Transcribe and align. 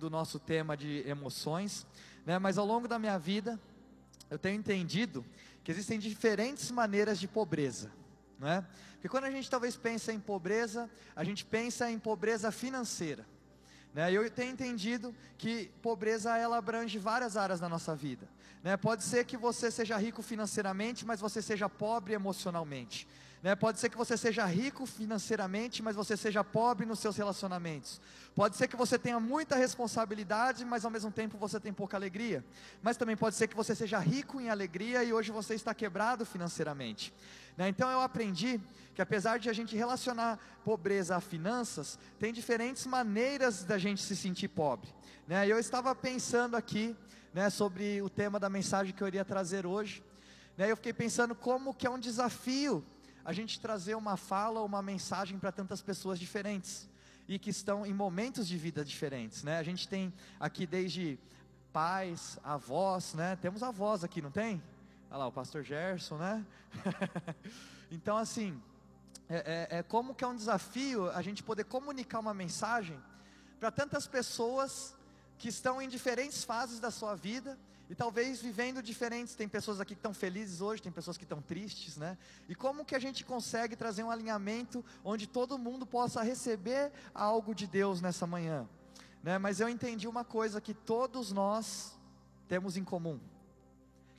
do 0.00 0.08
nosso 0.08 0.38
tema 0.38 0.74
de 0.74 1.06
emoções, 1.06 1.86
né? 2.24 2.38
Mas 2.38 2.56
ao 2.56 2.64
longo 2.64 2.88
da 2.88 2.98
minha 2.98 3.18
vida, 3.18 3.60
eu 4.30 4.38
tenho 4.38 4.58
entendido 4.58 5.24
que 5.62 5.70
existem 5.70 5.98
diferentes 5.98 6.70
maneiras 6.70 7.20
de 7.20 7.28
pobreza, 7.28 7.92
não 8.38 8.48
é? 8.48 8.64
Porque 8.94 9.08
quando 9.10 9.24
a 9.24 9.30
gente 9.30 9.48
talvez 9.48 9.76
pensa 9.76 10.10
em 10.10 10.18
pobreza, 10.18 10.90
a 11.14 11.22
gente 11.22 11.44
pensa 11.44 11.90
em 11.90 11.98
pobreza 11.98 12.50
financeira. 12.50 13.26
Né? 13.94 14.10
Eu 14.12 14.28
tenho 14.30 14.52
entendido 14.52 15.14
que 15.36 15.70
pobreza 15.82 16.36
ela 16.36 16.58
abrange 16.58 16.98
várias 16.98 17.36
áreas 17.36 17.60
da 17.60 17.68
nossa 17.68 17.94
vida. 17.94 18.28
Né? 18.62 18.76
Pode 18.76 19.02
ser 19.02 19.24
que 19.24 19.36
você 19.36 19.70
seja 19.70 19.96
rico 19.96 20.22
financeiramente, 20.22 21.04
mas 21.04 21.20
você 21.20 21.40
seja 21.42 21.68
pobre 21.68 22.14
emocionalmente. 22.14 23.06
Né? 23.42 23.54
Pode 23.56 23.80
ser 23.80 23.88
que 23.88 23.96
você 23.96 24.16
seja 24.16 24.44
rico 24.44 24.84
financeiramente, 24.84 25.82
mas 25.82 25.96
você 25.96 26.16
seja 26.16 26.44
pobre 26.44 26.84
nos 26.84 26.98
seus 26.98 27.16
relacionamentos. 27.16 28.00
Pode 28.34 28.56
ser 28.56 28.68
que 28.68 28.76
você 28.76 28.98
tenha 28.98 29.18
muita 29.18 29.56
responsabilidade, 29.56 30.64
mas 30.64 30.84
ao 30.84 30.90
mesmo 30.90 31.10
tempo 31.10 31.38
você 31.38 31.58
tem 31.58 31.72
pouca 31.72 31.96
alegria. 31.96 32.44
Mas 32.82 32.98
também 32.98 33.16
pode 33.16 33.36
ser 33.36 33.48
que 33.48 33.56
você 33.56 33.74
seja 33.74 33.98
rico 33.98 34.40
em 34.40 34.50
alegria 34.50 35.02
e 35.02 35.12
hoje 35.12 35.32
você 35.32 35.54
está 35.54 35.72
quebrado 35.72 36.26
financeiramente. 36.26 37.14
Né? 37.56 37.68
Então 37.68 37.90
eu 37.90 38.02
aprendi 38.02 38.60
que 38.94 39.00
apesar 39.00 39.38
de 39.38 39.48
a 39.48 39.52
gente 39.54 39.74
relacionar 39.74 40.38
pobreza 40.62 41.16
a 41.16 41.20
finanças, 41.20 41.98
tem 42.18 42.34
diferentes 42.34 42.86
maneiras 42.86 43.64
da 43.64 43.78
gente 43.78 44.02
se 44.02 44.14
sentir 44.14 44.48
pobre. 44.48 44.92
Né? 45.26 45.48
Eu 45.48 45.58
estava 45.58 45.94
pensando 45.94 46.56
aqui 46.56 46.94
né, 47.32 47.48
sobre 47.48 48.02
o 48.02 48.10
tema 48.10 48.38
da 48.38 48.50
mensagem 48.50 48.92
que 48.92 49.02
eu 49.02 49.08
iria 49.08 49.24
trazer 49.24 49.64
hoje. 49.64 50.02
Né? 50.58 50.70
Eu 50.70 50.76
fiquei 50.76 50.92
pensando 50.92 51.34
como 51.34 51.72
que 51.72 51.86
é 51.86 51.90
um 51.90 51.98
desafio 51.98 52.84
a 53.24 53.32
gente 53.32 53.60
trazer 53.60 53.94
uma 53.94 54.16
fala 54.16 54.62
uma 54.62 54.82
mensagem 54.82 55.38
para 55.38 55.52
tantas 55.52 55.82
pessoas 55.82 56.18
diferentes 56.18 56.88
e 57.28 57.38
que 57.38 57.50
estão 57.50 57.86
em 57.86 57.94
momentos 57.94 58.46
de 58.48 58.56
vida 58.58 58.84
diferentes, 58.84 59.44
né? 59.44 59.58
A 59.58 59.62
gente 59.62 59.86
tem 59.86 60.12
aqui 60.38 60.66
desde 60.66 61.18
pais, 61.72 62.38
avós, 62.42 63.14
né? 63.14 63.36
Temos 63.36 63.62
avós 63.62 64.02
aqui, 64.02 64.20
não 64.20 64.30
tem? 64.30 64.62
Olha 65.10 65.18
lá, 65.18 65.26
o 65.28 65.32
pastor 65.32 65.62
Gerson, 65.62 66.16
né? 66.16 66.44
então, 67.90 68.16
assim, 68.16 68.60
é, 69.28 69.68
é, 69.70 69.78
é 69.78 69.82
como 69.82 70.14
que 70.14 70.24
é 70.24 70.26
um 70.26 70.34
desafio 70.34 71.08
a 71.10 71.22
gente 71.22 71.42
poder 71.42 71.64
comunicar 71.64 72.18
uma 72.18 72.34
mensagem 72.34 72.98
para 73.60 73.70
tantas 73.70 74.06
pessoas 74.06 74.96
que 75.38 75.48
estão 75.48 75.80
em 75.80 75.88
diferentes 75.88 76.42
fases 76.42 76.80
da 76.80 76.90
sua 76.90 77.14
vida 77.14 77.58
e 77.90 77.94
talvez 77.96 78.40
vivendo 78.40 78.80
diferentes. 78.80 79.34
Tem 79.34 79.48
pessoas 79.48 79.80
aqui 79.80 79.94
que 79.94 79.98
estão 79.98 80.14
felizes 80.14 80.60
hoje, 80.60 80.80
tem 80.80 80.92
pessoas 80.92 81.18
que 81.18 81.24
estão 81.24 81.42
tristes, 81.42 81.96
né? 81.96 82.16
E 82.48 82.54
como 82.54 82.84
que 82.84 82.94
a 82.94 83.00
gente 83.00 83.24
consegue 83.24 83.74
trazer 83.74 84.04
um 84.04 84.10
alinhamento 84.12 84.84
onde 85.04 85.26
todo 85.26 85.58
mundo 85.58 85.84
possa 85.84 86.22
receber 86.22 86.92
algo 87.12 87.52
de 87.52 87.66
Deus 87.66 88.00
nessa 88.00 88.28
manhã? 88.28 88.68
Né? 89.24 89.38
Mas 89.38 89.58
eu 89.58 89.68
entendi 89.68 90.06
uma 90.06 90.24
coisa 90.24 90.60
que 90.60 90.72
todos 90.72 91.32
nós 91.32 91.98
temos 92.46 92.76
em 92.76 92.84
comum, 92.84 93.18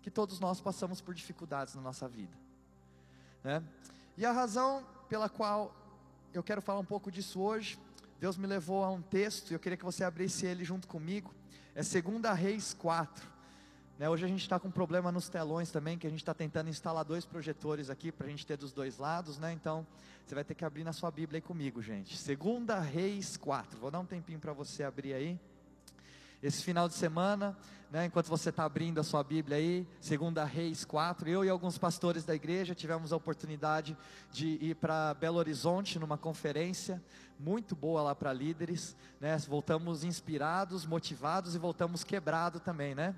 que 0.02 0.12
todos 0.12 0.38
nós 0.42 0.60
passamos 0.60 1.00
por 1.00 1.16
dificuldades 1.16 1.74
na 1.74 1.82
nossa 1.82 2.10
vida, 2.10 2.38
né? 3.42 3.64
E 4.18 4.26
a 4.26 4.34
razão 4.34 4.86
pela 5.08 5.30
qual 5.30 5.74
eu 6.34 6.44
quero 6.44 6.62
falar 6.62 6.80
um 6.80 6.86
pouco 6.86 7.10
disso 7.10 7.40
hoje, 7.40 7.80
Deus 8.20 8.36
me 8.36 8.48
levou 8.48 8.84
a 8.84 8.92
um 8.92 9.02
texto, 9.02 9.52
e 9.52 9.54
eu 9.54 9.60
queria 9.60 9.78
que 9.78 9.86
você 9.86 10.04
abrisse 10.04 10.46
ele 10.46 10.66
junto 10.66 10.90
comigo, 10.90 11.34
é 11.74 11.82
2 11.82 12.38
Reis 12.38 12.74
4. 12.74 13.31
Né, 14.02 14.10
hoje 14.10 14.26
a 14.26 14.28
gente 14.28 14.42
está 14.42 14.60
com 14.60 14.68
um 14.68 14.72
problema 14.72 15.12
nos 15.12 15.30
telões 15.30 15.70
também, 15.70 15.96
que 15.96 16.08
a 16.08 16.10
gente 16.10 16.24
está 16.24 16.34
tentando 16.34 16.72
instalar 16.72 17.06
dois 17.06 17.24
projetores 17.24 17.88
aqui 17.88 18.12
para 18.12 18.26
a 18.26 18.30
gente 18.32 18.48
ter 18.48 18.58
dos 18.58 18.74
dois 18.74 18.98
lados, 18.98 19.38
né? 19.38 19.54
Então 19.54 19.86
você 20.26 20.34
vai 20.34 20.44
ter 20.44 20.56
que 20.56 20.66
abrir 20.66 20.84
na 20.84 20.92
sua 20.92 21.12
Bíblia 21.12 21.38
aí 21.38 21.42
comigo, 21.42 21.84
gente. 21.84 22.18
Segunda 22.18 22.80
Reis 22.80 23.38
4. 23.38 23.78
Vou 23.78 23.92
dar 23.92 24.00
um 24.00 24.06
tempinho 24.08 24.40
para 24.40 24.54
você 24.54 24.82
abrir 24.82 25.14
aí. 25.14 25.40
Esse 26.42 26.64
final 26.64 26.90
de 26.90 26.96
semana, 26.96 27.56
né, 27.92 28.06
enquanto 28.06 28.26
você 28.26 28.50
está 28.50 28.64
abrindo 28.64 29.00
a 29.00 29.04
sua 29.04 29.24
Bíblia 29.24 29.58
aí, 29.58 29.88
Segunda 30.00 30.44
Reis 30.46 30.84
4, 30.84 31.30
eu 31.30 31.46
e 31.46 31.50
alguns 31.50 31.78
pastores 31.78 32.26
da 32.26 32.34
igreja 32.34 32.74
tivemos 32.74 33.14
a 33.14 33.18
oportunidade 33.18 33.96
de 34.32 34.58
ir 34.60 34.78
para 34.78 35.14
Belo 35.14 35.38
Horizonte 35.38 36.00
numa 36.00 36.18
conferência 36.18 37.00
muito 37.40 37.76
boa 37.76 38.02
lá 38.02 38.16
para 38.16 38.34
líderes, 38.34 38.98
né? 39.20 39.38
Voltamos 39.48 40.04
inspirados, 40.04 40.88
motivados 40.88 41.54
e 41.54 41.60
voltamos 41.60 42.04
quebrado 42.04 42.60
também, 42.60 42.96
né? 42.96 43.14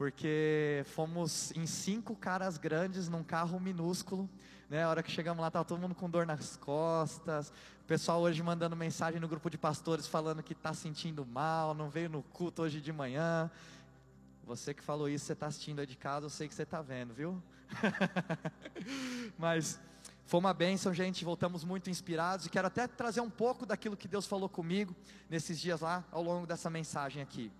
Porque 0.00 0.82
fomos 0.94 1.52
em 1.54 1.66
cinco 1.66 2.16
caras 2.16 2.56
grandes 2.56 3.06
num 3.06 3.22
carro 3.22 3.60
minúsculo, 3.60 4.26
né? 4.70 4.82
A 4.82 4.88
hora 4.88 5.02
que 5.02 5.10
chegamos 5.10 5.42
lá, 5.42 5.48
estava 5.48 5.62
todo 5.62 5.78
mundo 5.78 5.94
com 5.94 6.08
dor 6.08 6.24
nas 6.24 6.56
costas. 6.56 7.50
O 7.82 7.84
pessoal 7.86 8.22
hoje 8.22 8.42
mandando 8.42 8.74
mensagem 8.74 9.20
no 9.20 9.28
grupo 9.28 9.50
de 9.50 9.58
pastores 9.58 10.06
falando 10.06 10.42
que 10.42 10.54
está 10.54 10.72
sentindo 10.72 11.26
mal, 11.26 11.74
não 11.74 11.90
veio 11.90 12.08
no 12.08 12.22
culto 12.22 12.62
hoje 12.62 12.80
de 12.80 12.90
manhã. 12.90 13.50
Você 14.46 14.72
que 14.72 14.82
falou 14.82 15.06
isso, 15.06 15.26
você 15.26 15.34
está 15.34 15.48
assistindo 15.48 15.80
aí 15.80 15.86
de 15.86 15.98
casa, 15.98 16.24
eu 16.24 16.30
sei 16.30 16.48
que 16.48 16.54
você 16.54 16.62
está 16.62 16.80
vendo, 16.80 17.12
viu? 17.12 17.42
Mas 19.36 19.78
foi 20.24 20.40
uma 20.40 20.54
bênção, 20.54 20.94
gente. 20.94 21.26
Voltamos 21.26 21.62
muito 21.62 21.90
inspirados 21.90 22.46
e 22.46 22.48
quero 22.48 22.68
até 22.68 22.86
trazer 22.88 23.20
um 23.20 23.28
pouco 23.28 23.66
daquilo 23.66 23.98
que 23.98 24.08
Deus 24.08 24.24
falou 24.24 24.48
comigo 24.48 24.96
nesses 25.28 25.60
dias 25.60 25.82
lá, 25.82 26.02
ao 26.10 26.22
longo 26.22 26.46
dessa 26.46 26.70
mensagem 26.70 27.22
aqui. 27.22 27.52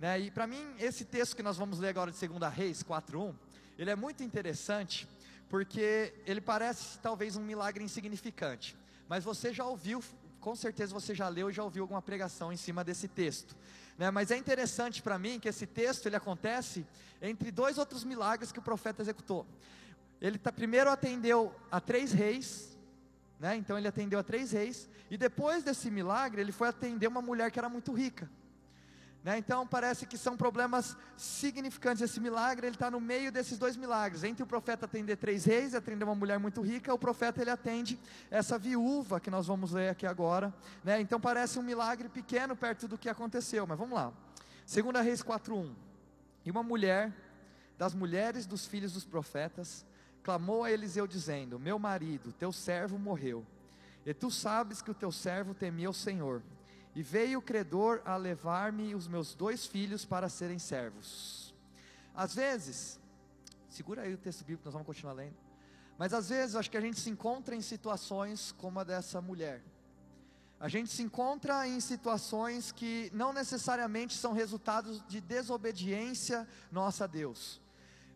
Né? 0.00 0.18
E 0.18 0.30
para 0.30 0.46
mim, 0.46 0.74
esse 0.78 1.04
texto 1.04 1.36
que 1.36 1.42
nós 1.42 1.58
vamos 1.58 1.78
ler 1.78 1.88
agora 1.88 2.10
de 2.10 2.26
2 2.26 2.54
Reis 2.54 2.82
4.1, 2.82 3.34
ele 3.78 3.90
é 3.90 3.94
muito 3.94 4.24
interessante, 4.24 5.06
porque 5.46 6.14
ele 6.26 6.40
parece 6.40 6.98
talvez 7.00 7.36
um 7.36 7.42
milagre 7.42 7.84
insignificante, 7.84 8.74
mas 9.06 9.22
você 9.22 9.52
já 9.52 9.64
ouviu, 9.66 10.02
com 10.40 10.56
certeza 10.56 10.94
você 10.94 11.14
já 11.14 11.28
leu 11.28 11.50
e 11.50 11.52
já 11.52 11.62
ouviu 11.62 11.82
alguma 11.82 12.00
pregação 12.00 12.50
em 12.50 12.56
cima 12.56 12.82
desse 12.82 13.08
texto. 13.08 13.54
Né? 13.98 14.10
Mas 14.10 14.30
é 14.30 14.38
interessante 14.38 15.02
para 15.02 15.18
mim 15.18 15.38
que 15.38 15.48
esse 15.48 15.66
texto 15.66 16.06
ele 16.06 16.16
acontece 16.16 16.86
entre 17.20 17.50
dois 17.50 17.76
outros 17.76 18.02
milagres 18.02 18.50
que 18.50 18.58
o 18.58 18.62
profeta 18.62 19.02
executou. 19.02 19.46
Ele 20.18 20.38
tá, 20.38 20.50
primeiro 20.50 20.88
atendeu 20.88 21.54
a 21.70 21.78
três 21.78 22.10
reis, 22.10 22.78
né? 23.38 23.54
então 23.54 23.76
ele 23.76 23.88
atendeu 23.88 24.18
a 24.18 24.22
três 24.22 24.52
reis, 24.52 24.88
e 25.10 25.18
depois 25.18 25.62
desse 25.62 25.90
milagre 25.90 26.40
ele 26.40 26.52
foi 26.52 26.68
atender 26.68 27.06
uma 27.06 27.20
mulher 27.20 27.50
que 27.50 27.58
era 27.58 27.68
muito 27.68 27.92
rica. 27.92 28.30
Né? 29.22 29.36
Então 29.36 29.66
parece 29.66 30.06
que 30.06 30.16
são 30.16 30.36
problemas 30.36 30.96
significantes. 31.16 32.02
Esse 32.02 32.18
milagre 32.18 32.66
ele 32.66 32.74
está 32.74 32.90
no 32.90 33.00
meio 33.00 33.30
desses 33.30 33.58
dois 33.58 33.76
milagres. 33.76 34.24
Entre 34.24 34.42
o 34.42 34.46
profeta 34.46 34.86
atender 34.86 35.16
três 35.16 35.44
reis 35.44 35.74
atender 35.74 36.04
uma 36.04 36.14
mulher 36.14 36.38
muito 36.38 36.62
rica, 36.62 36.92
o 36.92 36.98
profeta 36.98 37.42
ele 37.42 37.50
atende 37.50 38.00
essa 38.30 38.58
viúva 38.58 39.20
que 39.20 39.30
nós 39.30 39.46
vamos 39.46 39.72
ler 39.72 39.90
aqui 39.90 40.06
agora. 40.06 40.52
Né? 40.82 41.00
Então 41.00 41.20
parece 41.20 41.58
um 41.58 41.62
milagre 41.62 42.08
pequeno 42.08 42.56
perto 42.56 42.88
do 42.88 42.96
que 42.96 43.08
aconteceu. 43.08 43.66
Mas 43.66 43.78
vamos 43.78 43.94
lá. 43.94 44.12
Segunda 44.64 45.02
Reis 45.02 45.22
4:1. 45.22 45.70
E 46.44 46.50
uma 46.50 46.62
mulher 46.62 47.12
das 47.76 47.92
mulheres 47.92 48.46
dos 48.46 48.66
filhos 48.66 48.94
dos 48.94 49.04
profetas 49.04 49.84
clamou 50.22 50.64
a 50.64 50.72
Eliseu 50.72 51.06
dizendo: 51.06 51.58
Meu 51.58 51.78
marido, 51.78 52.32
teu 52.32 52.52
servo 52.52 52.98
morreu. 52.98 53.44
E 54.06 54.14
tu 54.14 54.30
sabes 54.30 54.80
que 54.80 54.90
o 54.90 54.94
teu 54.94 55.12
servo 55.12 55.52
temia 55.52 55.90
o 55.90 55.94
Senhor 55.94 56.42
e 56.94 57.02
veio 57.02 57.38
o 57.38 57.42
credor 57.42 58.02
a 58.04 58.16
levar-me 58.16 58.94
os 58.94 59.06
meus 59.06 59.34
dois 59.34 59.66
filhos 59.66 60.04
para 60.04 60.28
serem 60.28 60.58
servos. 60.58 61.54
Às 62.14 62.34
vezes, 62.34 62.98
segura 63.68 64.02
aí 64.02 64.14
o 64.14 64.18
texto 64.18 64.40
bíblico, 64.40 64.64
nós 64.64 64.72
vamos 64.72 64.86
continuar 64.86 65.12
lendo. 65.12 65.36
Mas 65.96 66.12
às 66.12 66.28
vezes, 66.28 66.56
acho 66.56 66.70
que 66.70 66.76
a 66.76 66.80
gente 66.80 66.98
se 66.98 67.10
encontra 67.10 67.54
em 67.54 67.60
situações 67.60 68.52
como 68.52 68.80
a 68.80 68.84
dessa 68.84 69.20
mulher. 69.20 69.62
A 70.58 70.68
gente 70.68 70.90
se 70.90 71.02
encontra 71.02 71.66
em 71.66 71.80
situações 71.80 72.70
que 72.70 73.10
não 73.14 73.32
necessariamente 73.32 74.14
são 74.14 74.32
resultados 74.32 75.02
de 75.06 75.20
desobediência 75.20 76.46
nossa 76.70 77.04
a 77.04 77.06
Deus. 77.06 77.60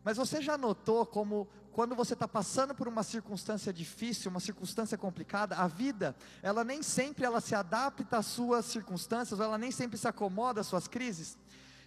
Mas 0.02 0.18
você 0.18 0.42
já 0.42 0.58
notou 0.58 1.06
como 1.06 1.48
quando 1.74 1.96
você 1.96 2.14
está 2.14 2.28
passando 2.28 2.72
por 2.72 2.86
uma 2.86 3.02
circunstância 3.02 3.72
difícil, 3.72 4.30
uma 4.30 4.38
circunstância 4.38 4.96
complicada, 4.96 5.56
a 5.56 5.66
vida, 5.66 6.14
ela 6.40 6.62
nem 6.62 6.84
sempre 6.84 7.24
ela 7.24 7.40
se 7.40 7.52
adapta 7.52 8.18
às 8.18 8.26
suas 8.26 8.64
circunstâncias, 8.64 9.40
ela 9.40 9.58
nem 9.58 9.72
sempre 9.72 9.98
se 9.98 10.06
acomoda 10.06 10.60
às 10.60 10.68
suas 10.68 10.86
crises. 10.86 11.36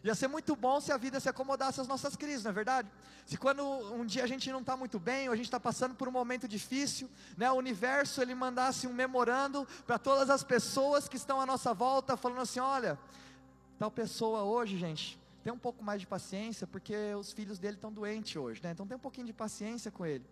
Ia 0.04 0.14
ser 0.14 0.28
muito 0.28 0.58
bom 0.58 0.82
se 0.82 0.92
a 0.92 0.98
vida 0.98 1.22
se 1.22 1.30
acomodasse 1.30 1.80
às 1.80 1.88
nossas 1.88 2.18
crises, 2.18 2.44
não 2.44 2.52
é 2.52 2.54
verdade? 2.54 2.90
Se 3.26 3.38
quando 3.38 3.64
um 3.64 4.06
dia 4.06 4.26
a 4.26 4.28
gente 4.28 4.52
não 4.52 4.60
está 4.60 4.76
muito 4.76 5.00
bem, 5.00 5.30
ou 5.30 5.34
a 5.34 5.38
gente 5.38 5.46
está 5.46 5.60
passando 5.60 5.96
por 5.96 6.10
um 6.10 6.12
momento 6.12 6.50
difícil, 6.50 7.10
né, 7.38 7.50
o 7.50 7.56
universo 7.56 8.22
ele 8.22 8.36
mandasse 8.36 8.88
um 8.88 8.94
memorando 8.94 9.66
para 9.86 9.98
todas 9.98 10.30
as 10.30 10.44
pessoas 10.44 11.08
que 11.08 11.16
estão 11.16 11.40
à 11.40 11.46
nossa 11.46 11.74
volta, 11.74 12.18
falando 12.18 12.42
assim: 12.42 12.60
olha, 12.60 13.00
tal 13.80 13.90
pessoa 13.90 14.44
hoje, 14.44 14.78
gente, 14.78 15.18
tem 15.48 15.54
um 15.54 15.58
pouco 15.58 15.82
mais 15.82 16.02
de 16.02 16.06
paciência, 16.06 16.68
porque 16.68 16.94
os 17.18 17.32
filhos 17.32 17.58
dele 17.58 17.76
estão 17.76 17.90
doentes 17.90 18.36
hoje, 18.36 18.62
né? 18.62 18.72
Então 18.72 18.86
tem 18.86 18.98
um 18.98 19.00
pouquinho 19.00 19.28
de 19.28 19.32
paciência 19.32 19.90
com 19.90 20.06
ele. 20.06 20.26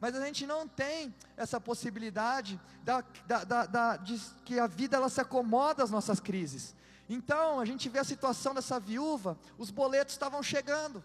Mas 0.00 0.12
a 0.16 0.26
gente 0.26 0.44
não 0.44 0.66
tem 0.66 1.14
essa 1.36 1.60
possibilidade 1.60 2.60
da, 2.82 3.04
da, 3.28 3.44
da, 3.44 3.66
da, 3.66 3.96
de 3.96 4.20
que 4.44 4.58
a 4.58 4.66
vida 4.66 4.96
ela 4.96 5.08
se 5.08 5.20
acomoda 5.20 5.84
às 5.84 5.90
nossas 5.92 6.18
crises. 6.18 6.74
Então 7.08 7.60
a 7.60 7.64
gente 7.64 7.88
vê 7.88 8.00
a 8.00 8.04
situação 8.04 8.52
dessa 8.52 8.80
viúva, 8.80 9.38
os 9.56 9.70
boletos 9.70 10.14
estavam 10.14 10.42
chegando, 10.42 11.00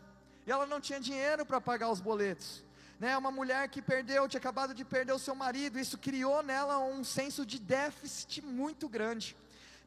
e 0.47 0.51
ela 0.51 0.65
não 0.65 0.81
tinha 0.81 0.99
dinheiro 0.99 1.45
para 1.45 1.61
pagar 1.61 1.91
os 1.91 2.01
boletos. 2.01 2.65
Né, 2.99 3.15
uma 3.15 3.29
mulher 3.29 3.69
que 3.69 3.79
perdeu, 3.79 4.27
tinha 4.27 4.39
acabado 4.39 4.73
de 4.73 4.83
perder 4.83 5.13
o 5.13 5.19
seu 5.19 5.35
marido, 5.35 5.77
isso 5.77 5.99
criou 5.99 6.41
nela 6.41 6.79
um 6.79 7.03
senso 7.03 7.45
de 7.45 7.59
déficit 7.59 8.41
muito 8.41 8.89
grande. 8.89 9.37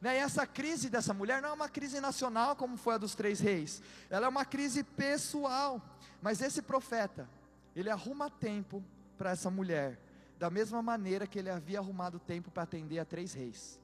Né? 0.05 0.17
E 0.17 0.19
essa 0.19 0.45
crise 0.45 0.87
dessa 0.87 1.15
mulher 1.15 1.41
não 1.41 1.49
é 1.49 1.53
uma 1.53 1.67
crise 1.67 1.99
nacional 1.99 2.55
como 2.55 2.77
foi 2.77 2.93
a 2.93 2.97
dos 2.99 3.15
três 3.15 3.39
reis, 3.39 3.81
ela 4.07 4.27
é 4.27 4.29
uma 4.29 4.45
crise 4.45 4.83
pessoal. 4.83 5.81
Mas 6.21 6.41
esse 6.41 6.61
profeta, 6.61 7.27
ele 7.75 7.89
arruma 7.89 8.29
tempo 8.29 8.83
para 9.17 9.31
essa 9.31 9.49
mulher, 9.49 9.99
da 10.37 10.47
mesma 10.47 10.79
maneira 10.79 11.25
que 11.25 11.39
ele 11.39 11.49
havia 11.49 11.79
arrumado 11.79 12.19
tempo 12.19 12.51
para 12.51 12.61
atender 12.61 12.99
a 12.99 13.05
três 13.05 13.33
reis. 13.33 13.79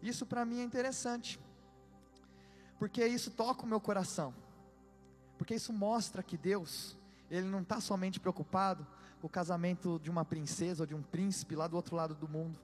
Isso 0.00 0.24
para 0.24 0.44
mim 0.44 0.60
é 0.60 0.62
interessante, 0.62 1.40
porque 2.78 3.04
isso 3.04 3.32
toca 3.32 3.64
o 3.64 3.68
meu 3.68 3.80
coração, 3.80 4.32
porque 5.36 5.56
isso 5.56 5.72
mostra 5.72 6.22
que 6.22 6.36
Deus, 6.36 6.96
Ele 7.28 7.48
não 7.48 7.62
está 7.62 7.80
somente 7.80 8.20
preocupado 8.20 8.86
com 9.20 9.26
o 9.26 9.30
casamento 9.30 9.98
de 10.00 10.10
uma 10.10 10.24
princesa 10.24 10.84
ou 10.84 10.86
de 10.86 10.94
um 10.94 11.02
príncipe 11.02 11.56
lá 11.56 11.66
do 11.66 11.74
outro 11.74 11.96
lado 11.96 12.14
do 12.14 12.28
mundo, 12.28 12.56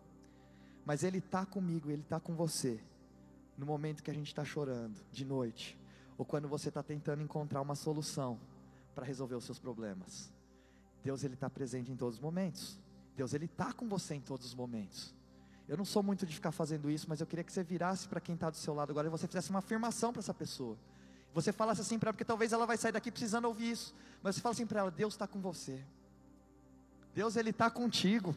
mas 0.84 1.02
Ele 1.02 1.18
está 1.18 1.44
comigo, 1.46 1.90
Ele 1.90 2.02
está 2.02 2.20
com 2.20 2.34
você, 2.34 2.80
no 3.56 3.66
momento 3.66 4.02
que 4.02 4.10
a 4.10 4.14
gente 4.14 4.26
está 4.26 4.44
chorando, 4.44 5.00
de 5.12 5.24
noite, 5.24 5.78
ou 6.18 6.24
quando 6.24 6.48
você 6.48 6.68
está 6.68 6.82
tentando 6.82 7.22
encontrar 7.22 7.60
uma 7.60 7.74
solução 7.74 8.38
para 8.94 9.04
resolver 9.04 9.34
os 9.34 9.44
seus 9.44 9.58
problemas. 9.58 10.32
Deus 11.02 11.24
Ele 11.24 11.34
está 11.34 11.50
presente 11.50 11.90
em 11.90 11.96
todos 11.96 12.16
os 12.16 12.20
momentos. 12.20 12.78
Deus 13.16 13.34
Ele 13.34 13.44
está 13.44 13.72
com 13.72 13.88
você 13.88 14.14
em 14.14 14.20
todos 14.20 14.46
os 14.46 14.54
momentos. 14.54 15.14
Eu 15.66 15.76
não 15.76 15.84
sou 15.84 16.02
muito 16.02 16.26
de 16.26 16.34
ficar 16.34 16.52
fazendo 16.52 16.90
isso, 16.90 17.06
mas 17.08 17.20
eu 17.20 17.26
queria 17.26 17.42
que 17.42 17.52
você 17.52 17.62
virasse 17.62 18.06
para 18.06 18.20
quem 18.20 18.34
está 18.34 18.50
do 18.50 18.56
seu 18.56 18.74
lado 18.74 18.90
agora 18.90 19.06
e 19.06 19.10
você 19.10 19.26
fizesse 19.26 19.50
uma 19.50 19.60
afirmação 19.60 20.12
para 20.12 20.20
essa 20.20 20.34
pessoa. 20.34 20.76
Você 21.32 21.52
falasse 21.52 21.80
assim 21.80 21.98
para 21.98 22.08
ela, 22.08 22.12
porque 22.12 22.24
talvez 22.24 22.52
ela 22.52 22.66
vai 22.66 22.76
sair 22.76 22.92
daqui 22.92 23.10
precisando 23.10 23.46
ouvir 23.46 23.72
isso. 23.72 23.94
Mas 24.22 24.36
você 24.36 24.40
fala 24.42 24.52
assim 24.52 24.66
para 24.66 24.80
ela: 24.80 24.90
Deus 24.90 25.14
está 25.14 25.26
com 25.26 25.40
você. 25.40 25.82
Deus 27.14 27.36
ele 27.36 27.50
está 27.50 27.70
contigo. 27.70 28.34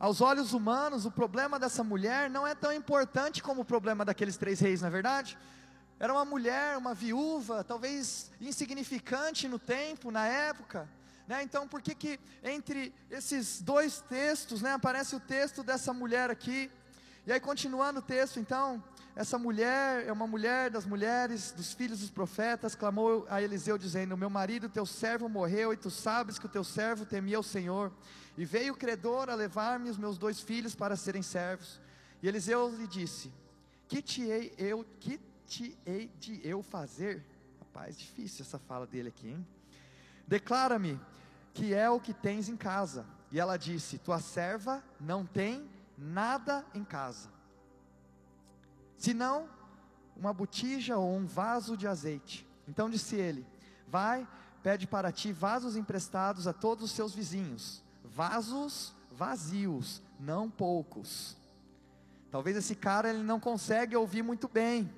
Aos 0.00 0.22
olhos 0.22 0.54
humanos, 0.54 1.04
o 1.04 1.10
problema 1.10 1.58
dessa 1.58 1.84
mulher 1.84 2.30
não 2.30 2.46
é 2.46 2.54
tão 2.54 2.72
importante 2.72 3.42
como 3.42 3.60
o 3.60 3.64
problema 3.66 4.02
daqueles 4.02 4.38
três 4.38 4.58
reis, 4.58 4.80
não 4.80 4.88
é 4.88 4.90
verdade? 4.90 5.36
Era 5.98 6.10
uma 6.10 6.24
mulher, 6.24 6.78
uma 6.78 6.94
viúva, 6.94 7.62
talvez 7.62 8.32
insignificante 8.40 9.46
no 9.46 9.58
tempo, 9.58 10.10
na 10.10 10.26
época. 10.26 10.88
Né? 11.28 11.42
Então, 11.42 11.68
por 11.68 11.82
que 11.82 11.94
que 11.94 12.18
entre 12.42 12.94
esses 13.10 13.60
dois 13.60 14.00
textos, 14.00 14.62
né, 14.62 14.72
aparece 14.72 15.14
o 15.14 15.20
texto 15.20 15.62
dessa 15.62 15.92
mulher 15.92 16.30
aqui? 16.30 16.70
E 17.26 17.32
aí, 17.32 17.38
continuando 17.38 17.98
o 17.98 18.02
texto, 18.02 18.40
então, 18.40 18.82
essa 19.14 19.36
mulher 19.36 20.06
é 20.06 20.12
uma 20.12 20.26
mulher 20.26 20.70
das 20.70 20.86
mulheres, 20.86 21.52
dos 21.52 21.74
filhos 21.74 22.00
dos 22.00 22.10
profetas, 22.10 22.74
clamou 22.74 23.26
a 23.28 23.42
Eliseu 23.42 23.76
dizendo: 23.76 24.16
Meu 24.16 24.30
marido, 24.30 24.66
teu 24.70 24.86
servo 24.86 25.28
morreu, 25.28 25.74
e 25.74 25.76
tu 25.76 25.90
sabes 25.90 26.38
que 26.38 26.46
o 26.46 26.48
teu 26.48 26.64
servo 26.64 27.04
temia 27.04 27.38
o 27.38 27.42
Senhor. 27.42 27.92
E 28.36 28.44
veio 28.44 28.72
o 28.72 28.76
credor 28.76 29.28
a 29.28 29.34
levar-me 29.34 29.90
os 29.90 29.98
meus 29.98 30.16
dois 30.16 30.40
filhos 30.40 30.74
para 30.74 30.96
serem 30.96 31.22
servos. 31.22 31.80
E 32.22 32.28
Eliseu 32.28 32.74
lhe 32.74 32.86
disse: 32.86 33.32
Que 33.88 34.00
te 34.00 34.22
hei 34.22 34.54
eu, 34.56 34.84
que 34.98 35.20
te 35.46 35.76
hei 35.84 36.10
de 36.18 36.40
eu 36.46 36.62
fazer? 36.62 37.24
Rapaz, 37.58 37.98
difícil 37.98 38.44
essa 38.44 38.58
fala 38.58 38.86
dele 38.86 39.08
aqui, 39.08 39.28
hein? 39.28 39.46
Declara-me 40.26 41.00
que 41.52 41.74
é 41.74 41.90
o 41.90 42.00
que 42.00 42.14
tens 42.14 42.48
em 42.48 42.56
casa. 42.56 43.04
E 43.30 43.38
ela 43.38 43.56
disse: 43.56 43.98
Tua 43.98 44.20
serva 44.20 44.82
não 45.00 45.24
tem 45.24 45.68
nada 45.96 46.64
em 46.74 46.84
casa, 46.84 47.28
senão 48.96 49.48
uma 50.16 50.32
botija 50.32 50.98
ou 50.98 51.16
um 51.16 51.26
vaso 51.26 51.76
de 51.76 51.86
azeite. 51.86 52.46
Então 52.68 52.90
disse 52.90 53.16
ele: 53.16 53.46
Vai, 53.86 54.26
pede 54.62 54.86
para 54.86 55.10
ti 55.10 55.32
vasos 55.32 55.76
emprestados 55.76 56.46
a 56.46 56.52
todos 56.52 56.84
os 56.84 56.90
seus 56.92 57.14
vizinhos, 57.14 57.82
vasos 58.20 58.92
vazios, 59.10 60.02
não 60.18 60.50
poucos. 60.50 61.38
Talvez 62.30 62.54
esse 62.54 62.74
cara 62.74 63.08
ele 63.08 63.22
não 63.22 63.40
consegue 63.40 63.96
ouvir 63.96 64.22
muito 64.22 64.46
bem. 64.46 64.92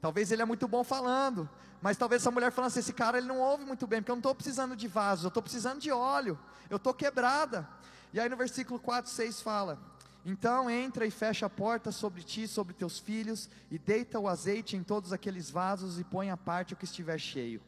Talvez 0.00 0.32
ele 0.32 0.40
é 0.40 0.44
muito 0.46 0.66
bom 0.66 0.82
falando, 0.82 1.46
mas 1.82 1.98
talvez 1.98 2.22
essa 2.22 2.30
mulher 2.30 2.50
falando 2.50 2.68
assim: 2.68 2.80
esse 2.80 2.94
cara 2.94 3.18
ele 3.18 3.26
não 3.26 3.40
ouve 3.40 3.66
muito 3.66 3.86
bem, 3.86 4.00
porque 4.00 4.10
eu 4.10 4.16
não 4.16 4.20
estou 4.20 4.34
precisando 4.34 4.74
de 4.74 4.88
vasos, 4.88 5.24
eu 5.24 5.28
estou 5.28 5.42
precisando 5.42 5.80
de 5.80 5.92
óleo, 5.92 6.38
eu 6.70 6.78
estou 6.78 6.94
quebrada. 6.94 7.68
E 8.10 8.18
aí 8.18 8.26
no 8.26 8.38
versículo 8.38 8.80
4, 8.80 9.10
6 9.10 9.42
fala: 9.42 9.78
Então 10.24 10.70
entra 10.70 11.04
e 11.04 11.10
fecha 11.10 11.44
a 11.44 11.50
porta 11.50 11.92
sobre 11.92 12.22
ti 12.22 12.48
sobre 12.48 12.72
teus 12.72 12.98
filhos, 12.98 13.50
e 13.70 13.78
deita 13.78 14.18
o 14.18 14.26
azeite 14.26 14.78
em 14.78 14.82
todos 14.82 15.12
aqueles 15.12 15.50
vasos, 15.50 16.00
e 16.00 16.04
põe 16.04 16.30
à 16.30 16.38
parte 16.38 16.72
o 16.72 16.76
que 16.76 16.86
estiver 16.86 17.18
cheio. 17.18 17.60